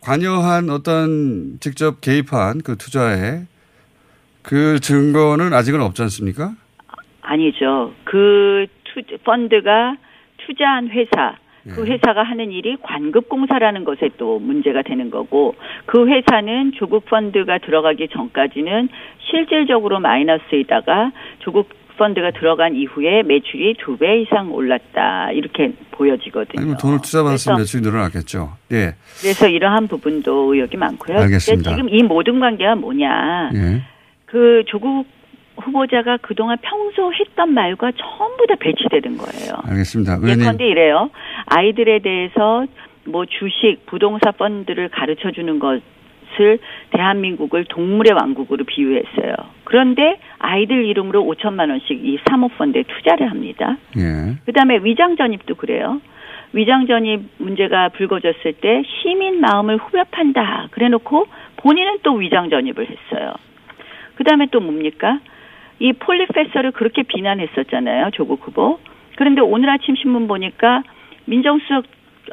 관여한 0.00 0.68
어떤 0.70 1.58
직접 1.60 2.00
개입한 2.00 2.62
그 2.64 2.76
투자에 2.76 3.42
그 4.42 4.80
증거는 4.80 5.52
아직은 5.54 5.80
없지 5.80 6.02
않습니까? 6.02 6.54
아니죠. 7.20 7.92
그 8.02 8.66
투, 8.82 9.00
펀드가 9.22 9.96
투자한 10.44 10.88
회사, 10.88 11.36
예. 11.36 11.41
그 11.68 11.86
회사가 11.86 12.22
하는 12.22 12.50
일이 12.50 12.76
관급 12.82 13.28
공사라는 13.28 13.84
것에 13.84 14.10
또 14.16 14.38
문제가 14.38 14.82
되는 14.82 15.10
거고, 15.10 15.54
그 15.86 16.08
회사는 16.08 16.72
조국 16.76 17.04
펀드가 17.06 17.58
들어가기 17.58 18.08
전까지는 18.08 18.88
실질적으로 19.30 20.00
마이너스이다가 20.00 21.12
조국 21.38 21.68
펀드가 21.98 22.30
들어간 22.32 22.74
이후에 22.74 23.22
매출이 23.22 23.74
두 23.78 23.96
배 23.96 24.22
이상 24.22 24.50
올랐다. 24.52 25.30
이렇게 25.32 25.72
보여지거든요. 25.92 26.58
아니면 26.58 26.76
돈을 26.78 26.98
투자받았으면 27.02 27.58
매출이 27.58 27.82
늘어났겠죠. 27.82 28.54
예. 28.72 28.94
그래서 29.20 29.46
이러한 29.46 29.86
부분도 29.88 30.54
의혹이 30.54 30.76
많고요. 30.78 31.18
알겠습니다. 31.18 31.70
지금 31.76 31.88
이 31.90 32.02
모든 32.02 32.40
관계가 32.40 32.74
뭐냐. 32.76 33.50
예. 33.54 33.82
그 34.26 34.64
조국 34.66 35.06
후보자가 35.64 36.18
그동안 36.18 36.58
평소 36.62 37.12
했던 37.12 37.54
말과 37.54 37.92
전부 37.92 38.46
다 38.46 38.54
배치되는 38.58 39.16
거예요. 39.16 39.54
알겠습니다. 39.64 40.14
의원님. 40.14 40.40
예컨대 40.40 40.66
이래요. 40.66 41.10
아이들에 41.46 42.00
대해서 42.00 42.66
뭐 43.04 43.24
주식, 43.26 43.84
부동산 43.86 44.32
펀드를 44.38 44.88
가르쳐 44.88 45.30
주는 45.30 45.58
것을 45.58 45.82
것을 46.32 46.58
대한민국을 46.90 47.64
동물의 47.64 48.12
왕국으로 48.12 48.64
비유했어요. 48.64 49.34
그런데 49.64 50.18
아이들 50.38 50.84
이름으로 50.86 51.22
5천만 51.24 51.70
원씩 51.70 52.04
이 52.04 52.18
사모펀드에 52.28 52.84
투자를 52.84 53.30
합니다. 53.30 53.76
예. 53.96 54.36
그다음에 54.46 54.80
위장 54.82 55.16
전입도 55.16 55.54
그래요. 55.54 56.00
위장 56.52 56.86
전입 56.86 57.22
문제가 57.38 57.88
불거졌을 57.90 58.54
때 58.54 58.82
시민 58.86 59.40
마음을 59.40 59.78
후벼판다. 59.78 60.68
그래놓고 60.72 61.26
본인은 61.56 61.98
또 62.02 62.14
위장 62.14 62.50
전입을 62.50 62.88
했어요. 62.88 63.32
그 64.16 64.24
다음에 64.24 64.48
또 64.50 64.60
뭡니까? 64.60 65.20
이 65.82 65.92
폴리페서를 65.94 66.70
그렇게 66.70 67.02
비난했었잖아요. 67.02 68.10
조국 68.12 68.46
후보. 68.46 68.78
그런데 69.16 69.40
오늘 69.40 69.68
아침 69.68 69.96
신문 69.96 70.28
보니까 70.28 70.84
민정수석 71.24 71.84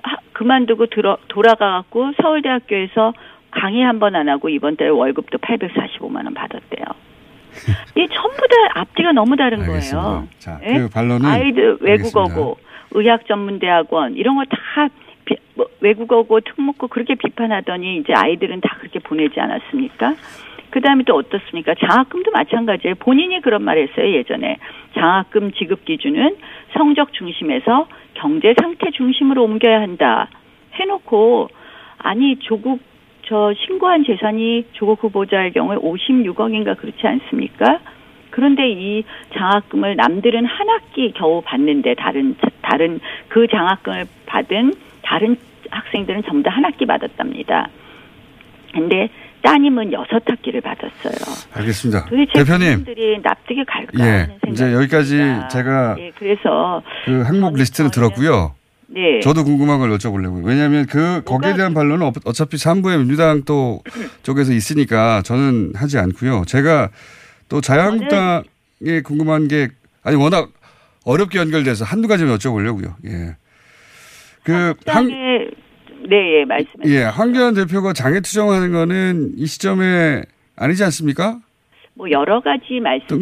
하- 0.04 0.18
그만두고 0.34 0.86
들어, 0.86 1.18
돌아가갖고 1.28 2.12
서울대학교에서 2.22 3.14
강의 3.52 3.84
한 3.84 3.98
번 4.00 4.16
안 4.16 4.30
하고 4.30 4.50
이번 4.50 4.76
달에 4.78 4.90
월급도 4.92 5.40
845만 5.40 6.26
원 6.26 6.34
받았대요. 6.36 6.86
이 7.98 8.08
전부 8.14 8.38
다 8.38 8.82
앞뒤가 8.82 9.12
너무 9.14 9.36
다른 9.36 9.66
거예요. 9.66 10.28
자, 10.38 10.60
예? 10.64 10.74
그 10.78 10.90
반론은 10.90 11.26
아이들 11.28 11.78
외국어고 11.82 12.58
의학 12.92 13.26
전문 13.26 13.58
대학원 13.58 14.16
이런 14.16 14.36
거다 14.36 14.58
뭐 15.56 15.66
외국어고 15.82 16.40
특목고 16.42 16.88
그렇게 16.88 17.16
비판하더니 17.16 17.98
이제 17.98 18.14
아이들은 18.14 18.62
다 18.62 18.78
그렇게 18.80 19.00
보내지 19.00 19.40
않았습니까? 19.40 20.14
그 20.70 20.82
다음에 20.82 21.04
또 21.04 21.16
어떻습니까? 21.16 21.74
장학금도 21.76 22.32
마찬가지예요. 22.32 22.96
본인이 22.96 23.42
그런 23.42 23.64
말 23.64 23.78
했어요, 23.78 24.14
예전에. 24.14 24.58
장학금 24.94 25.52
지급 25.54 25.86
기준은 25.86 26.38
성적 26.78 27.14
중심에서 27.14 27.88
경제 28.16 28.54
상태 28.60 28.92
중심으로 28.92 29.44
옮겨야 29.44 29.82
한다. 29.82 30.30
해놓고, 30.74 31.50
아니, 31.98 32.38
조국, 32.40 32.82
저 33.24 33.54
신고한 33.54 34.06
재산이 34.06 34.66
조국 34.74 35.04
후보자의 35.04 35.52
경우에 35.54 35.78
56억인가 35.78 36.78
그렇지 36.78 37.06
않습니까? 37.06 37.80
그런데 38.32 38.70
이 38.70 39.04
장학금을 39.34 39.96
남들은 39.96 40.46
한 40.46 40.70
학기 40.70 41.12
겨우 41.14 41.42
받는데 41.42 41.96
다른 41.96 42.36
다른 42.62 43.00
그 43.28 43.48
장학금을 43.48 44.06
받은 44.28 44.74
다른 45.02 45.36
학생들은 45.70 46.24
전부 46.24 46.44
다 46.44 46.56
한 46.56 46.64
학기 46.66 46.86
받았답니다. 46.86 47.70
근데 48.74 49.10
따님은 49.42 49.94
여섯 49.94 50.22
학기를 50.26 50.62
받았어요. 50.62 51.14
알겠습니다. 51.54 52.06
도대체 52.06 52.32
대표님. 52.44 52.80
그분들이 52.80 53.20
납득이 53.22 53.64
갈까 53.66 54.06
예. 54.06 54.38
이제 54.52 54.74
여기까지. 54.74 55.18
제가 55.52 55.96
예, 56.00 56.12
그래서 56.18 56.82
그 57.06 57.22
항목 57.22 57.56
리스트는 57.56 57.92
들었고요. 57.92 58.56
네. 58.88 59.20
저도 59.22 59.44
궁금한 59.44 59.80
걸 59.80 59.92
여쭤보려고요. 59.92 60.44
왜냐하면 60.44 60.86
그 60.88 61.22
거기에 61.24 61.54
대한 61.56 61.74
반론은 61.74 62.06
어- 62.08 62.12
어차피 62.26 62.58
3부의 62.58 62.98
민주당 63.00 63.44
또 63.46 63.82
쪽에서 64.24 64.52
있으니까 64.52 65.22
저는 65.24 65.74
하지 65.76 65.98
않고요. 66.00 66.44
제가 66.48 66.90
또 67.50 67.62
자유한국당에 67.62 69.02
궁금한 69.04 69.48
게 69.48 69.70
아니 70.04 70.16
워낙 70.18 70.50
어렵게 71.06 71.38
연결돼서 71.40 71.86
한두 71.86 72.08
가지만 72.08 72.36
여쭤보려고요. 72.38 72.96
예. 73.06 73.36
그 74.44 74.74
한, 74.88 75.08
네, 76.10 76.16
네, 76.16 76.40
예, 76.40 76.46
말씀. 76.46 76.72
예, 76.86 77.04
황교안 77.04 77.54
대표가 77.54 77.94
장애 77.94 78.20
투정하는 78.22 78.72
거는 78.72 79.34
이 79.38 79.46
시점에 79.46 80.24
아니지 80.58 80.84
않습니까? 80.86 81.40
뭐 81.96 82.10
여러 82.12 82.40
가지 82.40 82.80
말씀이? 82.80 83.20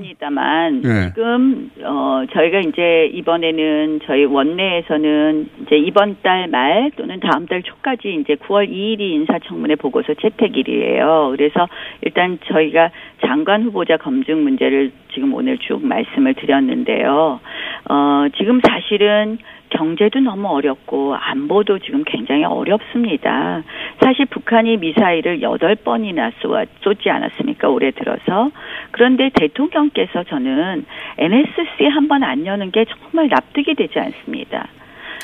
있습니다만 0.00 0.82
예. 0.84 1.12
지금 1.14 1.70
어 1.84 2.24
저희가 2.32 2.58
이제 2.58 3.08
이번에는 3.14 4.00
저희 4.04 4.24
원내에서는 4.24 5.48
이제 5.62 5.76
이번 5.76 6.16
달 6.20 6.48
말 6.48 6.90
또는 6.96 7.20
다음 7.20 7.46
달 7.46 7.62
초까지 7.62 8.18
이제 8.20 8.34
9월 8.34 8.68
2일이 8.68 9.00
인사청문회 9.00 9.76
보고서 9.76 10.14
채택일이에요. 10.14 11.34
그래서 11.36 11.68
일단 12.02 12.38
저희가 12.46 12.90
장관 13.24 13.62
후보자 13.62 13.96
검증 13.96 14.42
문제를 14.42 14.90
지금 15.14 15.32
오늘 15.32 15.58
쭉 15.58 15.84
말씀을 15.86 16.34
드렸는데요. 16.34 17.38
어 17.88 18.26
지금 18.38 18.60
사실은 18.66 19.38
경제도 19.70 20.20
너무 20.20 20.48
어렵고 20.48 21.14
안보도 21.14 21.78
지금 21.78 22.04
굉장히 22.04 22.44
어렵습니다. 22.44 23.62
사실 24.02 24.26
북한이 24.26 24.76
미사일을 24.78 25.42
여덟 25.42 25.74
번이나 25.76 26.30
쏘아, 26.42 26.64
쏘지 26.82 27.08
않았습니까? 27.10 27.68
올해 27.68 27.90
들어서. 27.92 28.50
그런데 28.90 29.30
대통령께서 29.34 30.24
저는 30.24 30.84
NSC 31.18 31.84
한 31.92 32.08
번 32.08 32.22
안 32.24 32.44
여는 32.44 32.70
게 32.72 32.84
정말 32.84 33.28
납득이 33.28 33.74
되지 33.74 33.98
않습니다. 33.98 34.66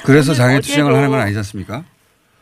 그래서 0.05 0.33
장애 0.35 0.57
투쟁을 0.61 0.95
하는 0.95 1.11
건 1.11 1.21
아니지 1.21 1.39
않습니까? 1.39 1.83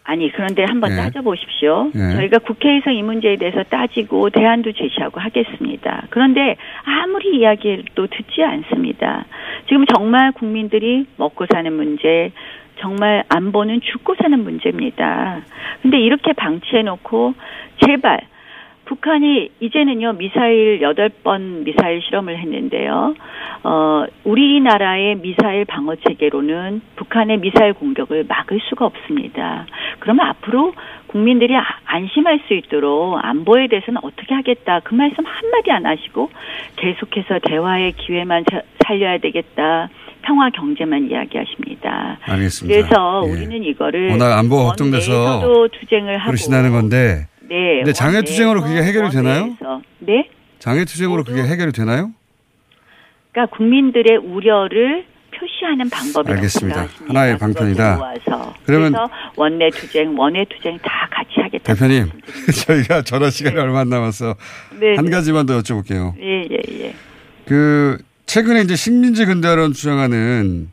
아니 0.05 0.31
그런데 0.31 0.65
한번 0.65 0.93
예. 0.93 0.97
따져보십시오. 0.97 1.91
예. 1.95 2.17
저희가 2.17 2.39
국회에서 2.41 2.91
이 2.91 3.03
문제에 3.03 3.37
대해서 3.37 3.63
따지고 3.65 4.29
대안도 4.31 4.73
제시하고 4.73 5.19
하겠습니다. 5.19 6.05
그런데 6.11 6.57
아무리 6.85 7.39
이야기도 7.39 8.07
듣지 8.07 8.43
않습니다. 8.43 9.25
지금 9.67 9.87
정말 9.87 10.33
국민들이 10.33 11.07
먹고 11.17 11.47
사는 11.51 11.73
문제, 11.73 12.33
정말 12.81 13.25
안보는 13.29 13.81
죽고 13.81 14.15
사는 14.21 14.39
문제입니다. 14.39 15.41
근데 15.81 15.99
이렇게 15.99 16.35
방치해놓고 16.35 17.35
제발 17.87 18.21
북한이 18.87 19.51
이제는요 19.61 20.13
미사일 20.15 20.83
여덟 20.83 21.09
번 21.09 21.65
미사일 21.65 22.03
실험을 22.03 22.39
했는데요. 22.39 23.15
어 23.63 24.05
우리나라의 24.25 25.17
미사일 25.17 25.65
방어 25.65 25.95
체계로는 25.97 26.83
북한의 26.97 27.39
미사일 27.39 27.73
공격을 27.73 28.25
막을 28.29 28.61
수가 28.69 28.85
없습니다. 28.87 29.67
그러면 30.01 30.27
앞으로 30.29 30.75
국민들이 31.07 31.57
아- 31.57 31.65
안심할 31.87 32.41
수 32.47 32.55
있도록 32.55 33.19
안보에 33.25 33.69
대해서는 33.69 34.01
어떻게 34.05 34.35
하겠다 34.35 34.81
그 34.81 34.95
말씀 34.95 35.25
한마디 35.25 35.71
안 35.71 35.87
하시고 35.87 36.29
계속해서 36.77 37.39
대화의 37.49 37.93
기회만 37.93 38.45
사- 38.53 38.63
살려야 38.87 39.19
되겠다. 39.19 39.89
평화 40.23 40.49
경제만 40.51 41.11
이야기하십니다. 41.11 42.19
알겠습니다. 42.23 42.75
그래서 42.89 43.23
예. 43.27 43.31
우리는 43.31 43.63
이거를 43.63 44.11
워낙 44.11 44.39
안보가 44.39 44.65
걱정돼서 44.69 45.69
투쟁을 45.73 46.17
하고 46.17 46.27
그러시다는 46.29 46.73
건데 46.73 47.27
네. 47.49 47.77
근데 47.79 47.93
장애 47.93 48.17
원내에서, 48.17 48.25
투쟁으로 48.33 48.63
그게 48.63 48.83
해결이 48.83 49.11
되나요? 49.11 49.57
네. 50.01 50.29
장애 50.59 50.85
투쟁으로 50.85 51.25
그게 51.25 51.43
해결이 51.43 51.73
되나요? 51.73 52.11
그러니까 53.33 53.57
국민들의 53.57 54.17
우려를 54.19 55.05
표시하는 55.37 55.91
방법이 55.91 56.31
알겠습니다. 56.33 56.87
하나의 57.09 57.39
방편이다. 57.39 57.99
그러면- 58.65 58.95
원내 59.37 59.71
투쟁, 59.71 60.17
원외 60.17 60.45
투쟁 60.49 60.79
다 60.79 61.09
같이 61.11 61.41
하겠다. 61.41 61.75
대표님, 61.75 62.09
저희가 62.67 63.03
전화 63.03 63.31
시간이 63.31 63.59
얼마 63.59 63.81
안 63.81 63.89
남아서 63.89 64.37
네, 64.79 64.95
한 64.95 65.05
네. 65.07 65.11
가지만 65.11 65.45
더 65.47 65.59
여쭤볼게요. 65.61 66.15
예, 66.21 66.43
예, 66.51 66.85
예. 66.85 66.95
그 67.47 67.99
최근에 68.27 68.63
이제 68.63 68.77
식민지 68.77 69.27
근대화론 69.27 69.73
주장하는 69.73 70.71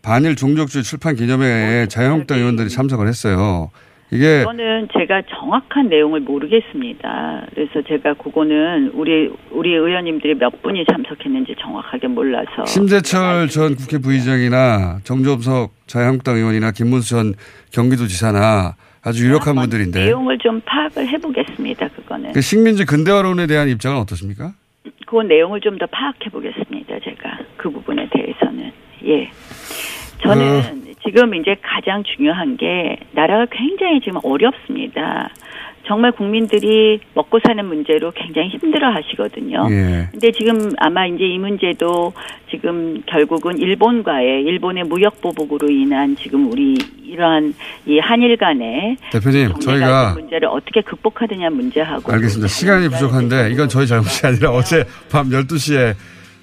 반일 0.00 0.36
종족주의 0.36 0.84
출판 0.84 1.16
기념회에 1.16 1.86
자유한국당 1.88 2.38
의원들이 2.38 2.68
참석을 2.68 3.08
했어요. 3.08 3.70
이게 4.14 4.38
그거는 4.38 4.86
제가 4.96 5.22
정확한 5.22 5.88
내용을 5.88 6.20
모르겠습니다. 6.20 7.46
그래서 7.52 7.82
제가 7.82 8.14
그거는 8.14 8.92
우리 8.94 9.28
우리 9.50 9.70
의원님들이 9.74 10.34
몇 10.34 10.62
분이 10.62 10.84
참석했는지 10.86 11.56
정확하게 11.60 12.06
몰라서 12.06 12.64
심재철 12.64 13.48
전 13.48 13.74
국회 13.74 13.98
부의장이나 13.98 15.00
정조섭 15.02 15.70
자유한국당 15.88 16.36
의원이나 16.36 16.70
김문수 16.70 17.10
전 17.10 17.34
경기도지사나 17.72 18.76
아주 19.02 19.26
유력한 19.26 19.56
분들인데 19.56 20.04
내용을 20.04 20.38
좀 20.38 20.60
파악을 20.64 21.08
해보겠습니다. 21.08 21.88
그거는 21.88 22.32
그 22.32 22.40
식민지 22.40 22.84
근대화론에 22.84 23.48
대한 23.48 23.68
입장은 23.68 23.98
어떻습니까? 24.00 24.52
그 25.06 25.22
내용을 25.22 25.60
좀 25.60 25.76
더 25.76 25.86
파악해 25.86 26.30
보겠습니다. 26.30 27.00
제가 27.02 27.38
그 27.56 27.68
부분에 27.68 28.08
대해서는 28.12 28.70
예. 29.06 29.28
저는 30.22 30.93
지금 31.04 31.34
이제 31.34 31.56
가장 31.62 32.02
중요한 32.02 32.56
게 32.56 32.96
나라가 33.12 33.46
굉장히 33.50 34.00
지금 34.00 34.20
어렵습니다. 34.22 35.30
정말 35.86 36.12
국민들이 36.12 36.98
먹고 37.12 37.38
사는 37.46 37.62
문제로 37.66 38.10
굉장히 38.12 38.48
힘들어 38.48 38.90
하시거든요. 38.90 39.66
예. 39.70 40.08
근데 40.10 40.32
지금 40.32 40.72
아마 40.78 41.06
이제 41.06 41.24
이 41.24 41.38
문제도 41.38 42.12
지금 42.50 43.02
결국은 43.06 43.58
일본과의 43.58 44.44
일본의 44.44 44.84
무역 44.84 45.20
보복으로 45.20 45.70
인한 45.70 46.16
지금 46.16 46.50
우리 46.50 46.74
이러한 47.04 47.54
이 47.86 47.98
한일 47.98 48.36
간의 48.38 48.96
대표님 49.12 49.58
저희가 49.60 50.14
문제를 50.14 50.48
어떻게 50.48 50.80
극복하느냐 50.80 51.50
문제하고 51.50 52.12
알겠습니다. 52.12 52.48
시간이 52.48 52.88
부족한데 52.88 53.50
이건 53.50 53.68
저희 53.68 53.86
잘못이 53.86 54.26
아니라 54.26 54.50
어제 54.52 54.84
밤 55.10 55.28
12시에 55.28 55.94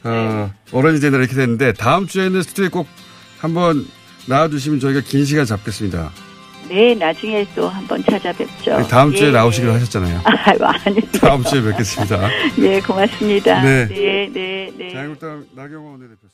어, 0.03 0.51
오렌지 0.71 1.01
데이나 1.01 1.17
이렇게 1.17 1.33
됐는데 1.33 1.73
다음 1.73 2.05
주에는 2.05 2.41
스튜디오에 2.43 2.69
꼭 2.69 2.87
한번 3.39 3.85
나와주시면 4.27 4.79
저희가 4.79 5.01
긴 5.01 5.25
시간 5.25 5.45
잡겠습니다. 5.45 6.11
네, 6.69 6.95
나중에 6.95 7.45
또 7.53 7.67
한번 7.67 8.01
찾아뵙죠. 8.03 8.87
다음 8.87 9.13
주에 9.13 9.27
예, 9.27 9.31
나오시기로 9.31 9.71
예. 9.71 9.73
하셨잖아요. 9.75 10.21
아유, 10.23 10.57
아니. 10.61 11.01
다음 11.19 11.43
주에 11.43 11.61
뵙겠습니다. 11.61 12.29
네, 12.57 12.79
고맙습니다. 12.79 13.61
네. 13.61 13.87
네, 13.89 14.29
네, 14.31 14.71
네. 14.77 14.89
자유한국당 14.93 15.45
나경원 15.53 15.91
원내대표. 15.99 16.30